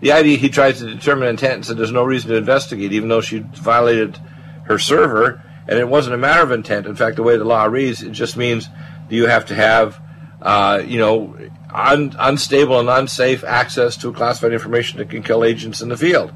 The 0.00 0.12
idea 0.12 0.36
he 0.36 0.48
tries 0.48 0.78
to 0.78 0.86
determine 0.86 1.28
intent 1.28 1.54
and 1.54 1.66
said 1.66 1.76
there's 1.76 1.92
no 1.92 2.04
reason 2.04 2.30
to 2.30 2.36
investigate, 2.36 2.92
even 2.92 3.08
though 3.08 3.20
she 3.20 3.38
violated 3.38 4.18
her 4.64 4.78
server, 4.78 5.42
and 5.66 5.78
it 5.78 5.88
wasn't 5.88 6.14
a 6.14 6.18
matter 6.18 6.42
of 6.42 6.52
intent. 6.52 6.86
In 6.86 6.94
fact, 6.94 7.16
the 7.16 7.22
way 7.22 7.36
the 7.36 7.44
law 7.44 7.64
reads, 7.64 8.02
it 8.02 8.12
just 8.12 8.36
means 8.36 8.68
you 9.08 9.26
have 9.26 9.46
to 9.46 9.54
have, 9.54 10.00
uh, 10.42 10.82
you 10.84 10.98
know, 10.98 11.36
un- 11.72 12.14
unstable 12.18 12.80
and 12.80 12.88
unsafe 12.88 13.44
access 13.44 13.96
to 13.98 14.12
classified 14.12 14.52
information 14.52 14.98
that 14.98 15.10
can 15.10 15.22
kill 15.22 15.44
agents 15.44 15.80
in 15.80 15.88
the 15.88 15.96
field. 15.96 16.32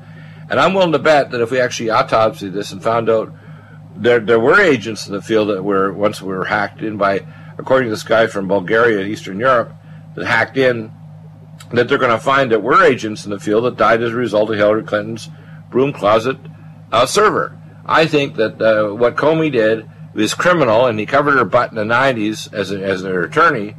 And 0.51 0.59
I'm 0.59 0.73
willing 0.73 0.93
to 0.93 0.99
bet 0.99 1.31
that 1.31 1.43
if 1.43 1.51
we 1.51 1.61
actually 1.61 1.91
autopsy 1.91 2.49
this 2.49 2.73
and 2.73 2.83
found 2.83 3.11
out 3.11 3.33
there 3.95 4.21
there 4.21 4.41
were 4.41 4.61
agents 4.61 5.07
in 5.07 5.13
the 5.13 5.21
field 5.21 5.49
that 5.49 5.63
were 5.63 5.93
once 5.93 6.23
were 6.23 6.45
hacked 6.45 6.81
in 6.81 6.97
by, 6.97 7.27
according 7.59 7.87
to 7.87 7.91
this 7.91 8.03
guy 8.03 8.27
from 8.29 8.49
Bulgaria, 8.49 9.01
and 9.01 9.09
Eastern 9.09 9.39
Europe, 9.39 9.73
that 10.15 10.25
hacked 10.25 10.57
in, 10.57 10.93
that 11.73 11.89
they're 11.89 11.99
going 11.99 12.11
to 12.11 12.19
find 12.19 12.51
that 12.51 12.63
we're 12.63 12.85
agents 12.85 13.25
in 13.25 13.31
the 13.31 13.39
field 13.39 13.65
that 13.65 13.77
died 13.77 14.03
as 14.03 14.13
a 14.13 14.17
result 14.17 14.51
of 14.51 14.57
Hillary 14.57 14.85
Clinton's 14.85 15.29
broom 15.71 15.93
closet 15.93 16.39
uh, 16.93 17.07
server. 17.07 17.59
I 17.85 18.07
think 18.07 18.37
that 18.37 18.61
uh, 18.61 18.95
what 18.95 19.17
Comey 19.17 19.53
did 19.53 19.89
was 20.15 20.35
criminal, 20.35 20.87
and 20.87 20.99
he 20.99 21.07
covered 21.07 21.39
her 21.39 21.45
butt 21.45 21.71
in 21.71 21.77
the 21.77 21.83
90s 21.85 22.53
as, 22.53 22.71
a, 22.73 22.83
as 22.83 23.03
her 23.03 23.23
attorney, 23.23 23.77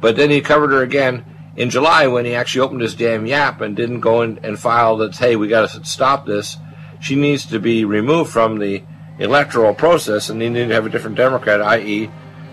but 0.00 0.16
then 0.16 0.30
he 0.30 0.40
covered 0.40 0.70
her 0.70 0.82
again 0.82 1.24
in 1.56 1.70
July 1.70 2.06
when 2.06 2.24
he 2.24 2.34
actually 2.34 2.62
opened 2.62 2.80
his 2.80 2.94
damn 2.94 3.26
yap 3.26 3.60
and 3.60 3.76
didn't 3.76 4.00
go 4.00 4.22
in 4.22 4.38
and 4.42 4.58
file 4.58 4.96
that, 4.96 5.16
hey, 5.16 5.36
we 5.36 5.48
got 5.48 5.68
to 5.68 5.84
stop 5.84 6.26
this. 6.26 6.56
She 7.00 7.14
needs 7.14 7.44
to 7.46 7.58
be 7.58 7.84
removed 7.84 8.30
from 8.30 8.58
the 8.58 8.82
electoral 9.18 9.74
process, 9.74 10.28
and 10.28 10.40
they 10.40 10.48
need 10.48 10.68
to 10.68 10.74
have 10.74 10.86
a 10.86 10.90
different 10.90 11.16
Democrat, 11.16 11.60
i.e., 11.60 12.10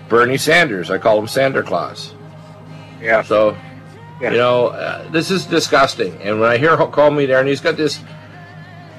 Bernie 0.10 0.38
Sanders. 0.38 0.90
I 0.90 0.98
call 0.98 1.20
him 1.20 1.28
Sander 1.28 1.64
Claus. 1.64 2.14
Yeah. 3.02 3.22
So, 3.24 3.56
Yeah. 4.22 4.32
you 4.32 4.38
know, 4.38 4.68
uh, 4.68 5.10
this 5.12 5.32
is 5.32 5.46
disgusting. 5.46 6.22
And 6.22 6.40
when 6.40 6.50
I 6.50 6.58
hear 6.58 6.76
Hulk 6.76 6.92
Comey 6.92 7.26
there, 7.28 7.40
and 7.40 7.48
he's 7.48 7.62
got 7.62 7.78
this 7.78 8.00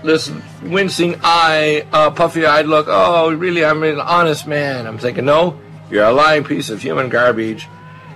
this 0.02 0.32
wincing 0.62 1.16
eye, 1.22 1.86
uh, 1.92 2.10
puffy-eyed 2.10 2.66
look. 2.66 2.86
Oh, 2.88 3.32
really? 3.34 3.64
I'm 3.64 3.82
an 3.82 4.00
honest 4.00 4.46
man. 4.46 4.86
I'm 4.86 4.96
thinking, 4.96 5.26
no, 5.26 5.60
you're 5.90 6.04
a 6.04 6.12
lying 6.12 6.42
piece 6.44 6.70
of 6.70 6.80
human 6.80 7.10
garbage. 7.10 7.68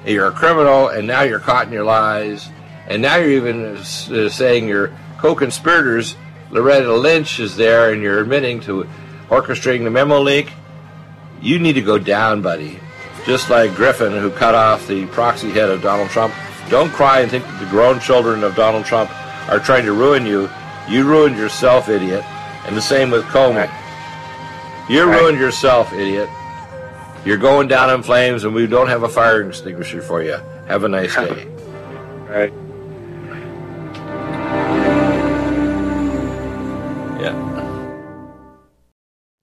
You're 0.07 0.29
a 0.29 0.33
criminal, 0.33 0.89
and 0.89 1.07
now 1.07 1.23
you're 1.23 1.41
caught 1.41 1.67
in 1.67 1.73
your 1.73 1.85
lies. 1.85 2.49
And 2.87 3.03
now 3.03 3.17
you're 3.17 3.31
even 3.31 3.77
uh, 3.77 3.83
saying 4.29 4.69
your 4.69 4.97
co-conspirators, 5.19 6.17
Loretta 6.51 6.95
Lynch, 6.95 7.41
is 7.41 7.57
there, 7.57 7.93
and 7.93 8.03
you're 8.03 8.21
admitting 8.21 8.61
to 8.61 8.87
orchestrating 9.29 9.85
the 9.85 9.91
memo 9.91 10.21
leak. 10.21 10.53
You 11.41 11.59
need 11.59 11.75
to 11.75 11.83
go 11.83 11.99
down, 11.99 12.43
buddy. 12.43 12.81
Just 13.27 13.49
like 13.51 13.75
Griffin, 13.75 14.13
who 14.13 14.31
cut 14.31 14.55
off 14.55 14.87
the 14.87 15.07
proxy 15.07 15.51
head 15.51 15.71
of 15.71 15.83
Donald 15.83 16.11
Trump. 16.11 16.35
Don't 16.71 16.91
cry 16.91 17.21
and 17.21 17.31
think 17.31 17.45
that 17.45 17.61
the 17.61 17.67
grown 17.71 18.01
children 18.01 18.43
of 18.43 18.55
Donald 18.57 18.85
Trump 18.85 19.11
are 19.51 19.59
trying 19.61 19.85
to 19.85 19.93
ruin 19.93 20.25
you. 20.27 20.49
You 20.89 21.05
ruined 21.05 21.37
yourself, 21.37 21.89
idiot. 21.89 22.25
And 22.67 22.77
the 22.77 22.83
same 22.83 23.11
with 23.11 23.25
Comey. 23.27 23.71
You 24.89 25.05
Right. 25.05 25.21
ruined 25.21 25.39
yourself, 25.39 25.93
idiot. 25.93 26.29
You're 27.25 27.37
going 27.39 27.69
down 27.69 27.91
in 27.91 28.03
flames, 28.03 28.45
and 28.45 28.55
we 28.55 28.67
don't 28.67 28.89
have 28.89 29.03
a 29.03 29.09
fire 29.09 29.43
extinguisher 29.43 30.03
for 30.03 30.23
you. 30.23 30.37
Have 30.67 30.85
a 30.85 30.89
nice 30.89 31.15
day. 31.27 31.47
Right. 32.29 32.53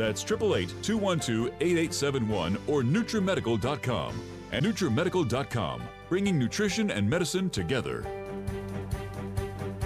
That's 0.00 0.22
888 0.22 0.82
212 0.82 1.52
8871 1.60 2.56
or 2.66 2.82
NutriMedical.com. 2.82 4.14
And 4.50 4.64
NutriMedical.com, 4.64 5.82
bringing 6.08 6.38
nutrition 6.38 6.90
and 6.90 7.08
medicine 7.08 7.50
together. 7.50 8.19